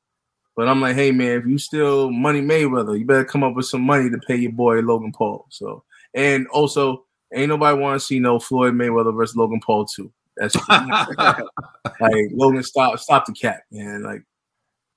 [0.58, 3.66] But I'm like, hey man, if you still Money Mayweather, you better come up with
[3.66, 5.46] some money to pay your boy Logan Paul.
[5.48, 10.12] So, and also, ain't nobody want to see no Floyd Mayweather versus Logan Paul too.
[10.36, 14.04] That's like Logan, stop, stop the cat, man.
[14.04, 14.24] Like,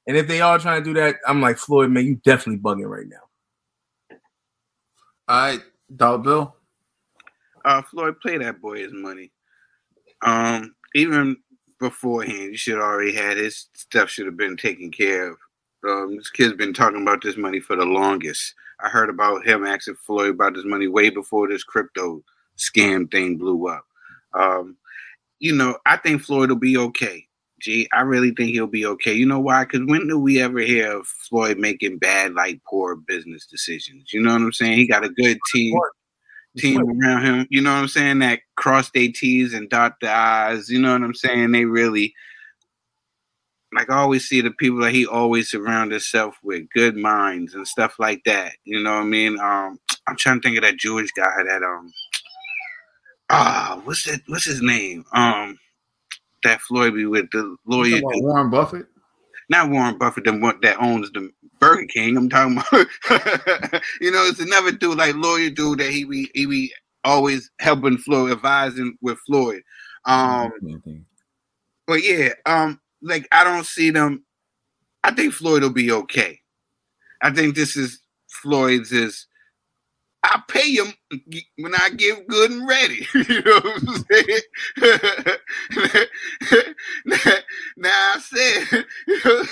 [0.08, 2.90] and if they are trying to do that, I'm like Floyd, man, you definitely bugging
[2.90, 4.16] right now.
[5.28, 5.60] All right,
[5.94, 6.56] Dollar Bill.
[7.64, 9.30] Uh, Floyd, play that boy his money.
[10.22, 11.36] Um, even
[11.78, 15.36] beforehand, you should already had his stuff should have been taken care of.
[15.86, 18.54] Um, this kid's been talking about this money for the longest.
[18.80, 22.22] I heard about him asking Floyd about this money way before this crypto
[22.58, 23.84] scam thing blew up.
[24.32, 24.76] Um,
[25.38, 27.26] you know, I think Floyd will be okay.
[27.60, 29.12] Gee, I really think he'll be okay.
[29.14, 29.64] You know why?
[29.64, 34.12] Because when do we ever hear of Floyd making bad, like poor business decisions?
[34.12, 34.76] You know what I'm saying?
[34.76, 35.78] He got a good team
[36.56, 37.46] team around him.
[37.50, 38.20] You know what I'm saying?
[38.20, 40.68] That cross their T's and dot the I's.
[40.68, 41.52] You know what I'm saying?
[41.52, 42.14] They really
[43.74, 47.66] like I always see the people that he always surround himself with, good minds and
[47.66, 48.52] stuff like that.
[48.64, 49.38] You know what I mean?
[49.40, 51.92] Um, I'm trying to think of that Jewish guy that um
[53.30, 55.04] ah what's that what's his name?
[55.12, 55.58] Um
[56.44, 58.86] that Floyd be with the lawyer Warren Buffett.
[59.48, 61.30] Not Warren Buffett, the one that owns the
[61.64, 62.16] Burger King.
[62.16, 62.72] I'm talking about
[64.00, 66.72] you know, it's another dude like lawyer dude that he be he be
[67.04, 69.62] always helping Floyd, advising with Floyd.
[70.04, 70.52] Um
[71.86, 74.24] but yeah, um, like I don't see them.
[75.02, 76.40] I think Floyd will be okay.
[77.22, 78.00] I think this is
[78.42, 79.26] Floyd's is.
[80.24, 80.92] I pay him
[81.58, 83.06] when I get good and ready.
[83.14, 84.40] you know what I'm saying?
[87.76, 89.42] now I said, you know,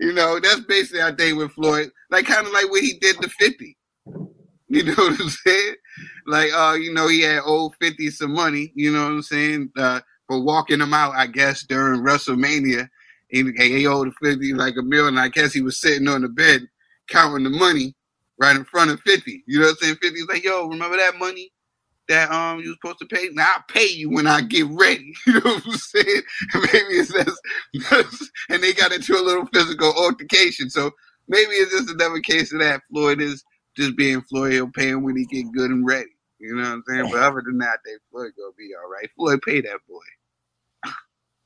[0.00, 3.20] you know, that's basically I think with Floyd, like kind of like what he did
[3.20, 3.76] to 50.
[4.68, 5.74] You know what I'm saying?
[6.26, 9.70] Like, uh, you know, he had old 50 some money, you know what I'm saying?
[9.76, 12.88] Uh, for walking him out, I guess, during WrestleMania.
[13.28, 15.18] He, he owed 50 like a million.
[15.18, 16.62] I guess he was sitting on the bed
[17.08, 17.94] counting the money
[18.38, 19.44] right in front of 50.
[19.46, 19.96] You know what I'm saying?
[19.96, 21.52] 50's like, yo, remember that money
[22.08, 23.28] that um you was supposed to pay?
[23.32, 25.14] Now I'll pay you when I get ready.
[25.26, 26.22] You know what I'm saying?
[26.54, 30.68] maybe it says and they got into a little physical altercation.
[30.70, 30.90] So
[31.28, 32.82] maybe it's just another case of that.
[32.90, 33.44] Floyd is
[33.76, 36.10] just being Floyd, he'll pay him when he get good and ready.
[36.38, 37.10] You know what I'm saying?
[37.10, 39.10] But other than that, they Floyd gonna be all right.
[39.16, 40.92] Floyd pay that boy.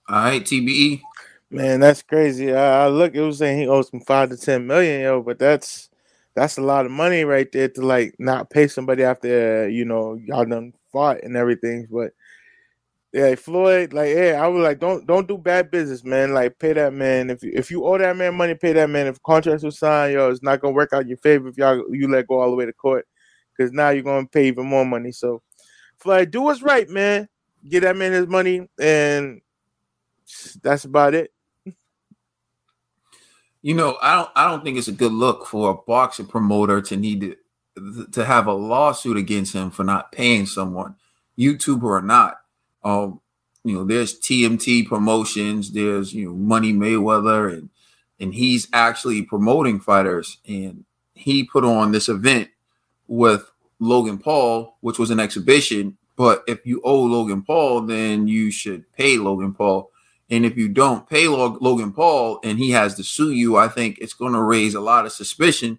[0.09, 1.03] All right, TBE.
[1.51, 2.53] Man, that's crazy.
[2.53, 5.39] I, I look, it was saying he owes him five to ten million, yo, but
[5.39, 5.89] that's
[6.39, 10.15] that's a lot of money right there to like not pay somebody after you know
[10.15, 11.89] y'all done fought and everything.
[11.91, 12.13] But
[13.13, 16.35] yeah, Floyd, like yeah, I was like, don't don't do bad business, man.
[16.35, 17.31] Like pay that man.
[17.31, 19.09] If you, if you owe that man money, pay that man.
[19.09, 21.83] If contracts were signed, yo, it's not gonna work out in your favor if y'all
[21.91, 23.07] you let go all the way to court,
[23.57, 25.11] because now you're gonna pay even more money.
[25.11, 25.43] So,
[25.99, 27.29] Floyd, do what's right, man.
[27.69, 29.41] Get that man his money, and
[30.63, 31.33] that's about it.
[33.63, 36.81] You know, I don't I don't think it's a good look for a boxing promoter
[36.83, 37.37] to need to
[38.13, 40.97] to have a lawsuit against him for not paying someone,
[41.39, 42.41] YouTuber or not.
[42.85, 43.21] Um,
[43.65, 47.71] you know, there's TMT promotions, there's you know Money Mayweather, and
[48.21, 52.49] and he's actually promoting fighters, and he put on this event
[53.09, 55.97] with Logan Paul, which was an exhibition.
[56.17, 59.91] But if you owe Logan Paul, then you should pay Logan Paul.
[60.31, 63.99] And if you don't pay Logan Paul and he has to sue you, I think
[63.99, 65.79] it's going to raise a lot of suspicion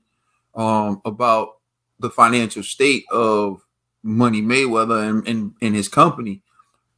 [0.55, 1.57] um, about
[1.99, 3.61] the financial state of
[4.01, 6.41] Money Mayweather and, and, and his company.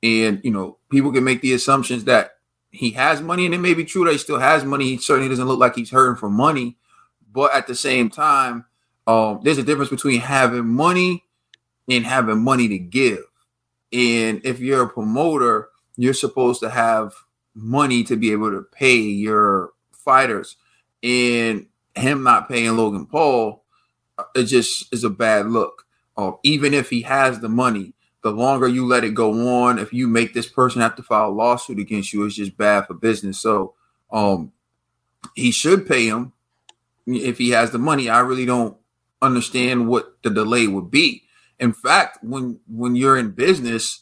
[0.02, 2.38] And, you know, people can make the assumptions that
[2.72, 4.86] he has money, and it may be true that he still has money.
[4.86, 6.78] He certainly doesn't look like he's hurting for money.
[7.34, 8.66] But at the same time,
[9.08, 11.26] um, there's a difference between having money
[11.90, 13.26] and having money to give.
[13.92, 17.14] And if you're a promoter, you're supposed to have
[17.54, 20.56] money to be able to pay your fighters.
[21.04, 23.64] And him not paying Logan Paul,
[24.18, 25.86] uh, it just is a bad look.
[26.16, 29.32] Uh, even if he has the money, the longer you let it go
[29.64, 32.58] on, if you make this person have to file a lawsuit against you, it's just
[32.58, 33.40] bad for business.
[33.40, 33.74] So
[34.12, 34.52] um,
[35.36, 36.34] he should pay him
[37.08, 38.10] if he has the money.
[38.10, 38.78] I really don't
[39.22, 41.24] understand what the delay would be.
[41.60, 44.02] In fact, when when you're in business,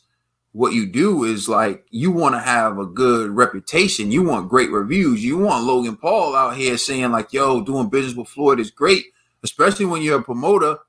[0.59, 4.11] what you do is like you want to have a good reputation.
[4.11, 5.23] You want great reviews.
[5.23, 9.05] You want Logan Paul out here saying like, "Yo, doing business with Floyd is great,"
[9.41, 10.79] especially when you're a promoter.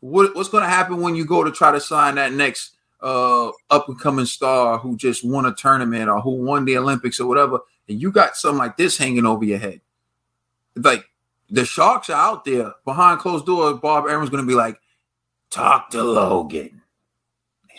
[0.00, 3.48] What, what's going to happen when you go to try to sign that next uh,
[3.68, 7.26] up and coming star who just won a tournament or who won the Olympics or
[7.26, 7.58] whatever,
[7.90, 9.82] and you got something like this hanging over your head?
[10.74, 11.04] Like
[11.50, 13.80] the sharks are out there behind closed doors.
[13.82, 14.80] Bob Arum's going to be like,
[15.50, 16.79] "Talk to Logan."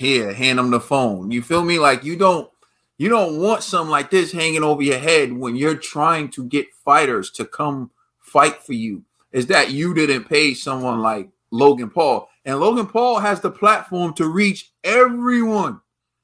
[0.01, 1.31] Here, hand them the phone.
[1.31, 1.79] You feel me?
[1.79, 2.51] Like you don't
[2.97, 6.73] you don't want something like this hanging over your head when you're trying to get
[6.85, 7.89] fighters to come
[8.19, 9.03] fight for you.
[9.31, 12.29] Is that you didn't pay someone like Logan Paul?
[12.45, 15.81] And Logan Paul has the platform to reach everyone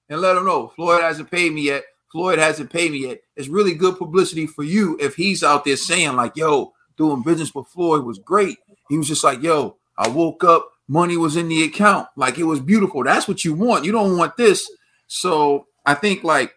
[0.09, 1.83] and let them know Floyd hasn't paid me yet.
[2.11, 3.22] Floyd hasn't paid me yet.
[3.35, 7.53] It's really good publicity for you if he's out there saying, like, yo, doing business
[7.53, 8.57] with Floyd was great.
[8.89, 12.07] He was just like, yo, I woke up money was in the account.
[12.16, 13.03] Like it was beautiful.
[13.03, 13.85] That's what you want.
[13.85, 14.69] You don't want this.
[15.07, 16.53] So I think like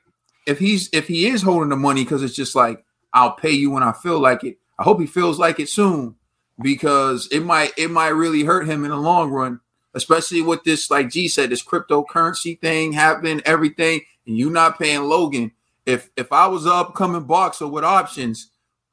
[0.46, 3.70] if he's if he is holding the money because it's just like I'll pay you
[3.70, 4.58] when I feel like it.
[4.78, 6.16] I hope he feels like it soon
[6.60, 9.60] because it might it might really hurt him in the long run,
[9.94, 15.02] especially with this like G said this cryptocurrency thing happening, everything, and you not paying
[15.02, 15.52] Logan.
[15.86, 18.50] If if I was an upcoming boxer with options,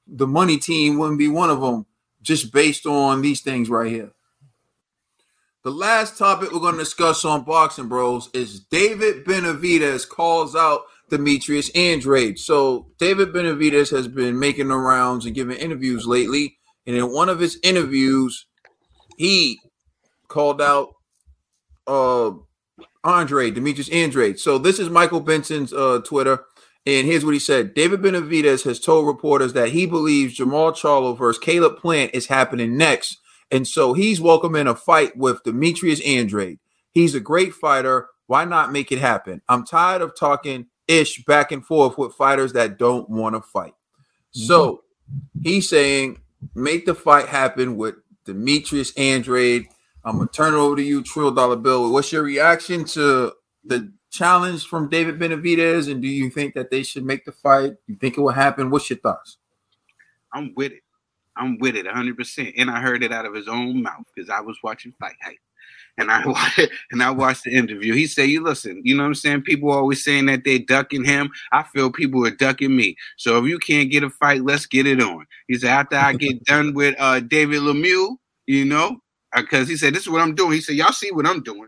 [0.07, 1.85] the money team wouldn't be one of them,
[2.21, 4.11] just based on these things right here.
[5.67, 10.83] The last topic we're going to discuss on Boxing Bros is David Benavidez calls out
[11.09, 12.39] Demetrius Andrade.
[12.39, 17.27] So David Benavidez has been making the rounds and giving interviews lately, and in one
[17.27, 18.45] of his interviews,
[19.17, 19.59] he
[20.29, 20.93] called out
[21.85, 22.31] uh
[23.03, 24.39] Andre Demetrius Andrade.
[24.39, 26.45] So this is Michael Benson's uh Twitter.
[26.85, 31.17] And here's what he said David Benavidez has told reporters that he believes Jermall Charlo
[31.17, 33.17] versus Caleb Plant is happening next
[33.51, 36.59] and so he's welcoming a fight with Demetrius Andrade.
[36.91, 38.07] He's a great fighter.
[38.27, 39.41] Why not make it happen?
[39.47, 43.73] I'm tired of talking ish back and forth with fighters that don't want to fight.
[44.35, 44.45] Mm-hmm.
[44.47, 44.83] So
[45.43, 46.19] he's saying,
[46.55, 47.95] make the fight happen with
[48.25, 49.67] Demetrius Andrade.
[50.03, 51.91] I'm gonna turn it over to you, Trill Dollar Bill.
[51.91, 55.91] What's your reaction to the challenge from David Benavidez?
[55.91, 57.73] And do you think that they should make the fight?
[57.87, 58.69] You think it will happen?
[58.69, 59.37] What's your thoughts?
[60.33, 60.83] I'm with it.
[61.37, 62.53] I'm with it 100%.
[62.57, 65.37] And I heard it out of his own mouth because I was watching Fight Hype.
[65.99, 66.23] And I
[66.91, 67.93] and I watched the interview.
[67.93, 69.41] He said, "You listen, you know what I'm saying.
[69.41, 71.31] People always saying that they ducking him.
[71.51, 72.95] I feel people are ducking me.
[73.17, 76.13] So if you can't get a fight, let's get it on." He said, "After I
[76.13, 79.01] get done with uh, David Lemieux, you know,
[79.35, 80.53] because uh, he said this is what I'm doing.
[80.53, 81.67] He said, y'all see what I'm doing.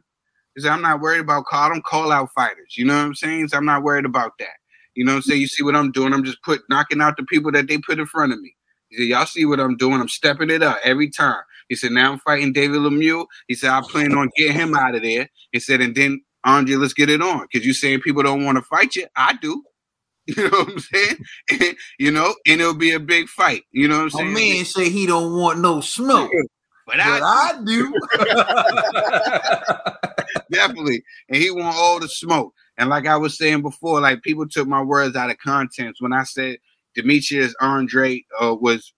[0.56, 1.70] He said, I'm not worried about call.
[1.70, 2.78] them call out fighters.
[2.78, 3.50] You know what I'm saying?
[3.50, 4.58] So I'm not worried about that.
[4.96, 5.42] You know what I'm saying?
[5.42, 6.14] You see what I'm doing?
[6.14, 8.56] I'm just put knocking out the people that they put in front of me.
[8.90, 10.02] He said, Y'all see what I'm doing?
[10.02, 11.42] I'm stepping it up every time.
[11.68, 13.26] He said, Now I'm fighting David Lemieux.
[13.48, 15.30] He said, I plan on getting him out of there.
[15.52, 17.42] He said, and then Andre, let's get it on.
[17.42, 19.08] Because you saying people don't want to fight you.
[19.16, 19.64] I do.
[20.38, 21.76] You know what I'm saying?
[21.98, 23.64] you know, and it'll be a big fight.
[23.72, 24.30] You know what I'm oh, saying?
[24.30, 26.30] A man say he don't want no smoke.
[26.86, 27.92] But, but I, I do.
[30.52, 31.02] Definitely.
[31.30, 32.54] And he want all the smoke.
[32.78, 36.14] And like I was saying before, like people took my words out of context when
[36.14, 36.60] I said
[37.02, 38.94] Demetrius Andre uh, was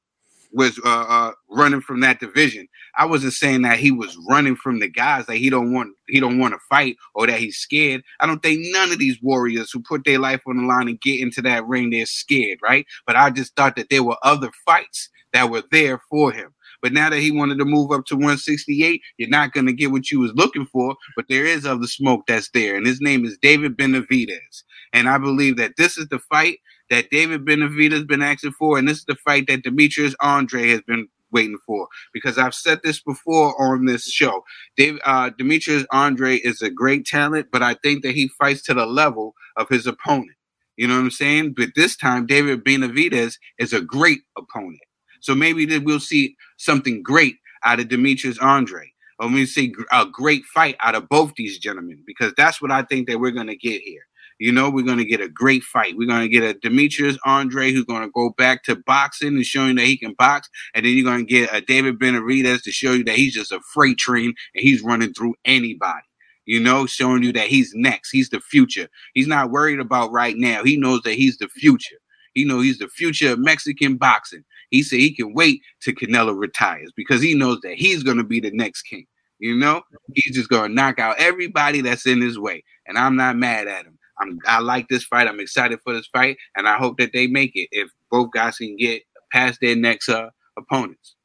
[0.54, 2.68] was uh, uh, running from that division.
[2.98, 6.20] I wasn't saying that he was running from the guys that he don't want he
[6.20, 8.04] don't want to fight or that he's scared.
[8.20, 11.00] I don't think none of these warriors who put their life on the line and
[11.02, 12.86] get into that ring they're scared, right?
[13.08, 16.54] But I just thought that there were other fights that were there for him.
[16.82, 19.92] But now that he wanted to move up to 168, you're not going to get
[19.92, 20.96] what you was looking for.
[21.16, 24.64] But there is other smoke that's there, and his name is David Benavidez.
[24.92, 26.60] And I believe that this is the fight
[26.92, 30.70] that David Benavidez has been asking for, and this is the fight that Demetrius Andre
[30.70, 31.88] has been waiting for.
[32.14, 34.44] Because I've said this before on this show.
[34.78, 38.74] Dave, uh, Demetrius Andre is a great talent, but I think that he fights to
[38.76, 40.36] the level of his opponent.
[40.76, 41.54] You know what I'm saying?
[41.56, 44.82] But this time, David Benavidez is a great opponent.
[45.22, 48.92] So maybe that we'll see something great out of Demetrius Andre.
[49.20, 52.82] Or we see a great fight out of both these gentlemen because that's what I
[52.82, 54.02] think that we're going to get here.
[54.42, 55.96] You know, we're going to get a great fight.
[55.96, 59.46] We're going to get a Demetrius Andre who's going to go back to boxing and
[59.46, 60.50] showing that he can box.
[60.74, 63.52] And then you're going to get a David Benavidez to show you that he's just
[63.52, 66.08] a freight train and he's running through anybody.
[66.46, 68.10] You know, showing you that he's next.
[68.10, 68.88] He's the future.
[69.14, 70.64] He's not worried about right now.
[70.64, 71.98] He knows that he's the future.
[72.34, 74.44] He knows he's the future of Mexican boxing.
[74.72, 78.24] He said he can wait till Canelo retires because he knows that he's going to
[78.24, 79.06] be the next king.
[79.38, 79.84] You know,
[80.16, 82.64] he's just going to knock out everybody that's in his way.
[82.88, 84.00] And I'm not mad at him.
[84.22, 85.28] I'm I like this fight.
[85.28, 88.58] I'm excited for this fight, and I hope that they make it if both guys
[88.58, 91.16] can get past their next uh, opponents.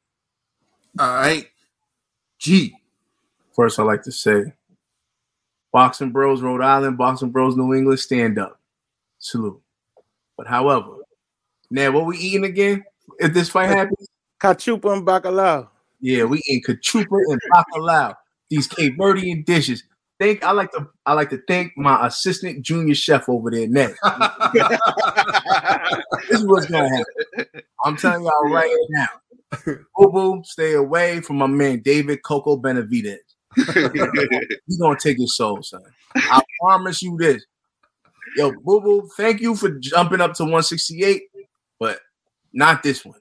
[0.99, 1.47] All right,
[2.39, 2.75] G.
[3.55, 4.53] First, I like to say
[5.71, 8.59] Boxing Bros, Rhode Island, Boxing Bros, New England, stand up.
[9.19, 9.61] Salute.
[10.35, 10.97] But however,
[11.69, 12.83] now what we eating again?
[13.19, 14.07] If this fight happens?
[14.39, 15.69] Cachupa and bacalao.
[15.99, 18.15] Yeah, we eat cachupa and bacalao.
[18.49, 19.83] These Cape Verdean dishes.
[20.19, 23.95] Thank I like to I like to thank my assistant junior chef over there, Ned.
[26.29, 27.61] this is what's gonna happen.
[27.83, 29.07] I'm telling y'all right now.
[29.95, 33.17] Boo boo, stay away from my man David Coco Benavidez.
[34.67, 35.83] He's gonna take his soul, son.
[36.15, 37.45] I promise you this.
[38.35, 41.23] Yo, boo boo, thank you for jumping up to 168,
[41.79, 41.99] but
[42.53, 43.19] not this one.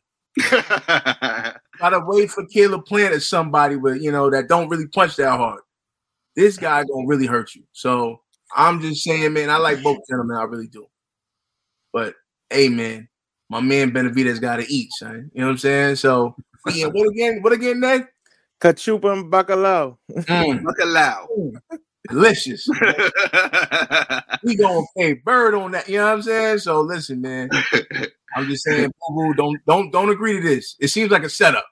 [1.79, 5.37] Gotta wait for Caleb Plant or somebody with you know that don't really punch that
[5.37, 5.61] hard.
[6.37, 7.65] This guy gonna really hurt you.
[7.73, 8.21] So
[8.55, 10.87] I'm just saying, man, I like both gentlemen, I really do.
[11.93, 12.15] But
[12.51, 13.09] hey, man,
[13.49, 15.31] my man Benavidez got to eat, son.
[15.33, 15.97] You know what I'm saying?
[15.97, 16.37] So
[16.73, 17.43] yeah, what again?
[17.43, 18.07] What again, Ned?
[18.61, 19.99] Cachupa and bacalao.
[20.11, 20.63] Mm.
[20.63, 21.27] Bacalao.
[22.09, 22.69] Delicious.
[24.45, 25.89] we gonna pay bird on that.
[25.89, 26.59] You know what I'm saying?
[26.59, 27.51] So listen, man.
[28.37, 30.77] I'm just saying, boo boo don't don't don't agree to this.
[30.81, 31.67] It seems like a setup.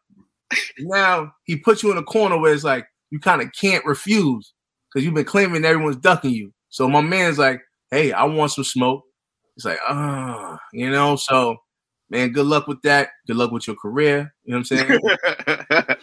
[0.79, 4.55] Now he puts you in a corner where it's like you kind of can't refuse
[4.93, 6.53] because you've been claiming everyone's ducking you.
[6.69, 7.61] So my man's like,
[7.93, 9.05] hey, I want some smoke.
[9.55, 11.15] It's like, ah, you know.
[11.15, 11.59] So
[12.11, 13.11] man, good luck with that.
[13.29, 14.35] Good luck with your career.
[14.43, 15.01] You know what I'm saying?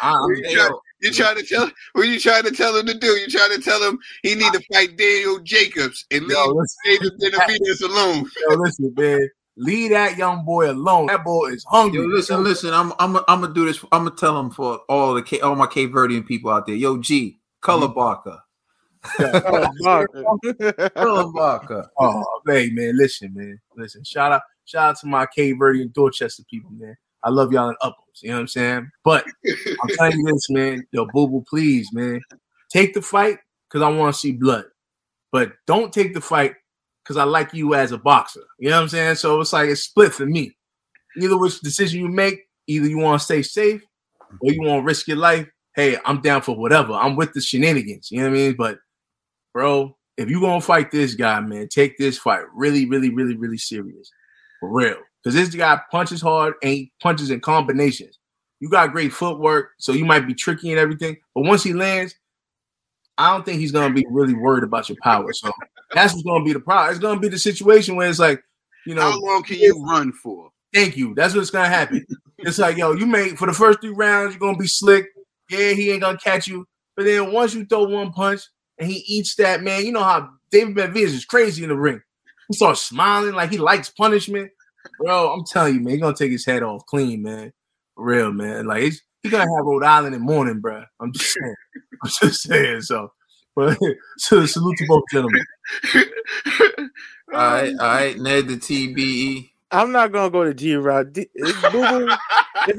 [0.00, 0.70] I'm- you, try,
[1.02, 3.06] you trying to tell what you trying to tell him to do?
[3.08, 6.64] You trying to tell him he need to fight Daniel Jacobs and leave Yo.
[6.86, 8.24] David Benavidez alone.
[8.48, 9.28] Yo, listen, man.
[9.60, 11.06] Leave that young boy alone.
[11.06, 12.00] That boy is hungry.
[12.00, 12.72] Yo, listen, listen.
[12.72, 13.82] I'm I'm I'm gonna do this.
[13.90, 16.76] I'm gonna tell him for all the Ca- all my Cape Verdean people out there.
[16.76, 17.94] Yo, G, color mm-hmm.
[17.94, 18.38] barker,
[20.94, 21.90] color barker.
[21.98, 24.04] Oh, hey man, listen, man, listen.
[24.04, 26.96] Shout out, shout out to my Cape Verde and Dorchester people, man.
[27.24, 28.04] I love y'all in uppers.
[28.22, 28.90] You know what I'm saying?
[29.02, 30.86] But I'm telling you this, man.
[30.92, 32.20] Yo, boo boo, please, man,
[32.70, 33.38] take the fight
[33.68, 34.66] because I want to see blood.
[35.32, 36.54] But don't take the fight
[37.08, 38.44] because I like you as a boxer.
[38.58, 39.14] You know what I'm saying?
[39.14, 40.54] So it's like it's split for me.
[41.16, 43.82] Either which decision you make, either you want to stay safe
[44.42, 45.48] or you want to risk your life.
[45.74, 46.92] Hey, I'm down for whatever.
[46.92, 48.10] I'm with the shenanigans.
[48.10, 48.56] You know what I mean?
[48.58, 48.78] But
[49.54, 53.58] bro, if you gonna fight this guy, man, take this fight really, really, really, really
[53.58, 54.10] serious.
[54.60, 54.98] For real.
[55.24, 58.18] Because this guy punches hard and he punches in combinations.
[58.60, 61.16] You got great footwork, so you might be tricky and everything.
[61.34, 62.14] But once he lands,
[63.18, 65.32] I don't think he's gonna be really worried about your power.
[65.32, 65.50] So
[65.92, 66.90] that's what's gonna be the problem.
[66.90, 68.42] It's gonna be the situation where it's like,
[68.86, 70.50] you know, How long can you run for?
[70.72, 71.14] Thank you.
[71.14, 72.06] That's what's gonna happen.
[72.38, 75.06] it's like, yo, you made for the first three rounds, you're gonna be slick.
[75.50, 76.66] Yeah, he ain't gonna catch you.
[76.96, 78.42] But then once you throw one punch
[78.78, 82.00] and he eats that, man, you know how David Benavidez is crazy in the ring.
[82.48, 84.50] He starts smiling like he likes punishment.
[85.00, 87.52] Bro, I'm telling you, man, he's gonna take his head off clean, man.
[87.94, 88.66] For real, man.
[88.66, 90.84] Like he's, he's gonna have Rhode Island in the morning, bro.
[91.00, 91.54] I'm just saying.
[92.02, 92.80] I'm just saying.
[92.82, 93.12] So,
[93.54, 93.78] but
[94.18, 95.44] so salute to both gentlemen.
[97.30, 98.18] All right, all right.
[98.18, 99.50] Ned the TBE.
[99.70, 101.12] I'm not gonna go to G Rod.
[101.12, 102.10] D- if you want,
[102.66, 102.78] if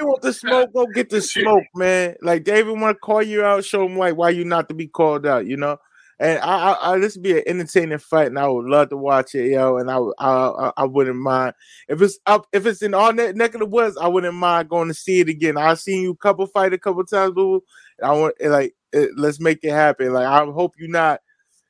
[0.00, 2.16] you want the smoke, go get the smoke, man.
[2.22, 4.86] Like David want to call you out, show him like why you not to be
[4.86, 5.76] called out, you know.
[6.20, 8.96] And I, I, I this would be an entertaining fight, and I would love to
[8.98, 9.78] watch it, yo.
[9.78, 11.54] And I, would- I, I, I wouldn't mind
[11.88, 13.96] if it's up, if it's in our neck, neck of the woods.
[13.96, 15.56] I wouldn't mind going to see it again.
[15.56, 17.62] I've seen you couple fight a couple times, boo.
[18.04, 20.12] I want like it, let's make it happen.
[20.12, 21.20] Like I hope you're not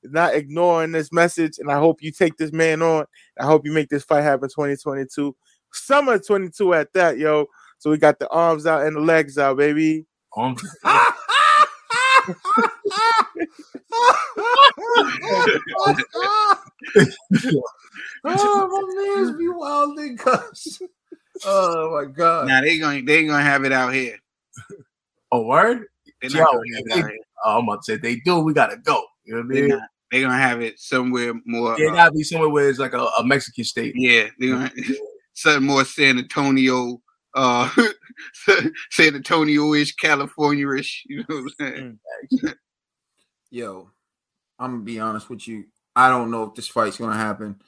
[0.03, 3.05] not ignoring this message, and I hope you take this man on.
[3.39, 5.37] I hope you make this fight happen 2022,
[5.73, 7.47] summer 22 at that, yo.
[7.79, 10.07] So we got the arms out and the legs out, baby.
[10.37, 10.61] Arms.
[18.25, 20.83] oh, my man's be wilding cuz.
[21.45, 22.49] Oh my god.
[22.49, 24.17] Now they going they gonna have it out here.
[25.33, 25.87] Oh, word?
[26.23, 29.03] Yo, gonna have it they- oh, I'm about to say they do, we gotta go.
[29.25, 29.69] You know what I They're mean?
[29.71, 29.89] not.
[30.11, 31.79] They're gonna have it somewhere more.
[31.79, 33.95] Yeah, uh, gotta be somewhere where it's like a, a Mexican state.
[33.97, 34.73] Yeah, they're gonna
[35.35, 37.01] something more San Antonio,
[37.35, 37.71] uh,
[38.91, 41.05] San Antonio-ish, California-ish.
[41.07, 41.99] You know what I'm saying?
[43.51, 43.91] Yo,
[44.61, 45.65] I'm gonna be honest with you.
[45.97, 47.61] I don't know if this fight's gonna happen.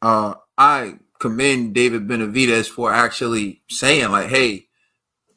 [0.00, 4.68] Uh, I commend David Benavidez for actually saying like, "Hey,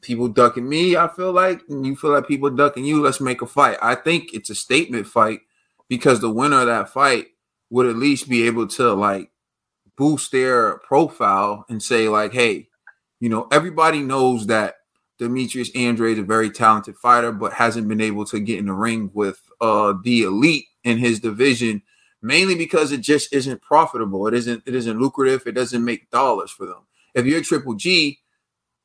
[0.00, 0.96] people ducking me.
[0.96, 3.02] I feel like, and you feel like people ducking you.
[3.02, 5.40] Let's make a fight." I think it's a statement fight
[5.88, 7.28] because the winner of that fight
[7.68, 9.30] would at least be able to like
[9.96, 12.68] boost their profile and say like, "Hey,
[13.20, 14.76] you know, everybody knows that
[15.20, 18.72] Demetrius Andrade is a very talented fighter, but hasn't been able to get in the
[18.72, 21.82] ring with uh the elite in his division,
[22.22, 24.26] mainly because it just isn't profitable.
[24.26, 26.86] It isn't it isn't lucrative, it doesn't make dollars for them.
[27.14, 28.20] If you're triple G,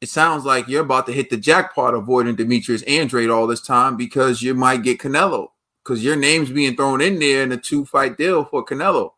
[0.01, 3.95] it sounds like you're about to hit the jackpot avoiding Demetrius Andrade all this time
[3.95, 5.47] because you might get Canelo
[5.83, 9.14] because your name's being thrown in there in a two fight deal for Canelo.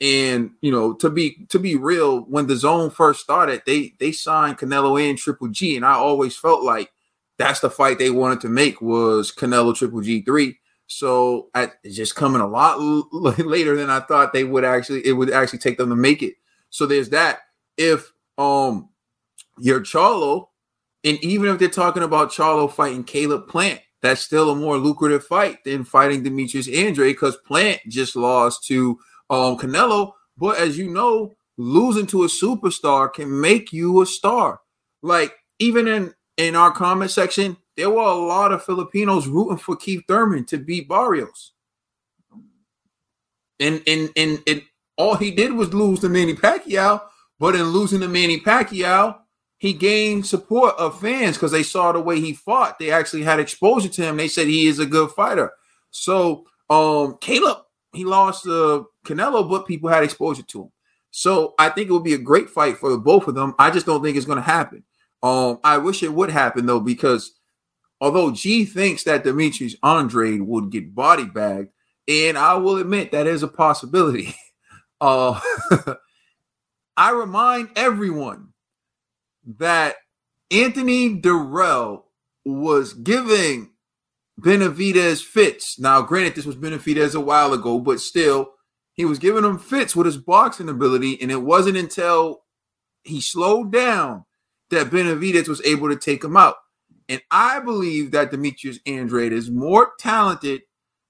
[0.00, 4.58] And you know, to be to be real, when DAZN first started, they they signed
[4.58, 6.92] Canelo and Triple G, and I always felt like
[7.36, 10.58] that's the fight they wanted to make was Canelo Triple G three.
[10.86, 15.04] So I, it's just coming a lot l- later than I thought they would actually
[15.04, 16.34] it would actually take them to make it.
[16.70, 17.40] So there's that.
[17.76, 18.88] If um
[19.58, 20.48] you're Charlo,
[21.04, 25.24] and even if they're talking about Charlo fighting Caleb Plant, that's still a more lucrative
[25.24, 28.98] fight than fighting Demetrius Andre because Plant just lost to
[29.30, 30.12] um Canelo.
[30.36, 34.60] But as you know, losing to a superstar can make you a star.
[35.02, 39.76] Like even in in our comment section, there were a lot of Filipinos rooting for
[39.76, 41.52] Keith Thurman to beat Barrios.
[43.60, 44.64] And and and it
[44.96, 47.02] all he did was lose to Manny Pacquiao,
[47.38, 49.18] but in losing to Manny Pacquiao,
[49.58, 52.78] he gained support of fans because they saw the way he fought.
[52.78, 54.16] They actually had exposure to him.
[54.16, 55.52] They said he is a good fighter.
[55.90, 57.58] So um Caleb,
[57.92, 60.72] he lost uh, Canelo, but people had exposure to him.
[61.10, 63.54] So I think it would be a great fight for both of them.
[63.58, 64.84] I just don't think it's going to happen.
[65.22, 67.32] Um, I wish it would happen though, because
[68.00, 71.70] although G thinks that Demetrius Andre would get body bagged,
[72.06, 74.34] and I will admit that is a possibility.
[75.00, 75.38] Uh,
[76.96, 78.48] I remind everyone
[79.58, 79.94] that
[80.50, 82.02] Anthony Dirrell
[82.44, 83.70] was giving
[84.40, 85.78] Benavidez fits.
[85.78, 88.54] Now, granted, this was Benavidez a while ago, but still,
[88.98, 92.42] he was giving him fits with his boxing ability, and it wasn't until
[93.04, 94.24] he slowed down
[94.70, 96.56] that Benavidez was able to take him out.
[97.08, 100.62] And I believe that Demetrius Andrade is more talented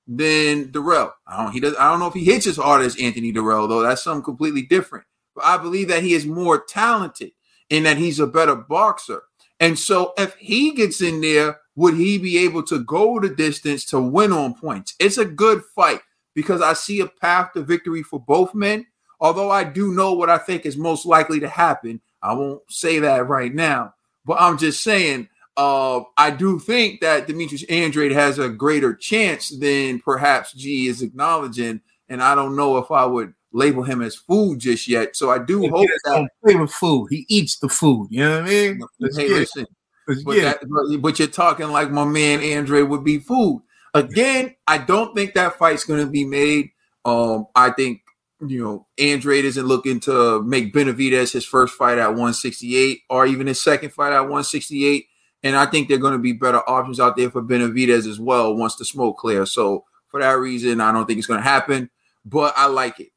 [0.07, 1.12] than Dirrell.
[1.26, 3.67] I don't he does I don't know if he hits as hard as Anthony Dirrell,
[3.67, 3.81] though.
[3.81, 5.07] That's something completely different.
[5.34, 7.33] But I believe that he is more talented
[7.70, 9.23] and that he's a better boxer.
[9.60, 13.86] And so if he gets in there, would he be able to go the distance
[13.86, 14.94] to win on points?
[15.00, 16.00] It's a good fight
[16.39, 18.86] because I see a path to victory for both men.
[19.18, 22.00] Although I do know what I think is most likely to happen.
[22.23, 23.94] I won't say that right now,
[24.25, 29.49] but I'm just saying uh, I do think that Demetrius Andrade has a greater chance
[29.49, 34.15] than perhaps G is acknowledging, and I don't know if I would label him as
[34.15, 35.17] food just yet.
[35.17, 36.28] So I do He hope that.
[36.47, 37.08] favorite food.
[37.10, 38.07] He eats the food.
[38.12, 38.81] You know what I mean?
[39.17, 39.67] Hey, listen,
[40.07, 43.65] but, that, but you're talking like my man Andre would be food.
[43.94, 46.70] Again, I don't think that fight's going to be made.
[47.05, 48.02] Um, I think
[48.47, 53.47] you know Andrade isn't looking to make Benavidez his first fight at 168 or even
[53.47, 55.07] his second fight at 168.
[55.42, 58.18] And I think there are going to be better options out there for Benavidez as
[58.18, 59.52] well once the smoke clears.
[59.52, 61.91] So for that reason, I don't think it's going to happen.
[62.25, 63.10] But I like it,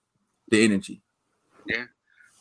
[0.50, 1.02] the energy.
[1.66, 1.86] Yeah.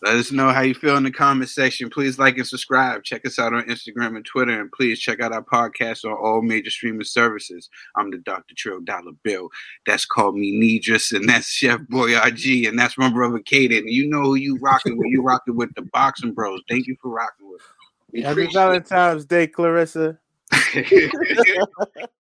[0.03, 1.91] Let us know how you feel in the comment section.
[1.91, 3.05] Please like and subscribe.
[3.05, 4.59] Check us out on Instagram and Twitter.
[4.59, 7.69] And please check out our podcast on all major streaming services.
[7.97, 8.55] I'm the Dr.
[8.57, 9.51] Trill Dollar Bill.
[9.87, 11.13] That's called me Nidris.
[11.15, 12.67] And that's Chef Boy RG.
[12.67, 13.83] And that's my brother Kaden.
[13.93, 15.09] You know who you rocking with.
[15.09, 16.63] You rocking with the Boxing Bros.
[16.67, 18.25] Thank you for rocking with us.
[18.25, 18.47] Happy.
[18.47, 20.19] Valentine's Day, Clarissa.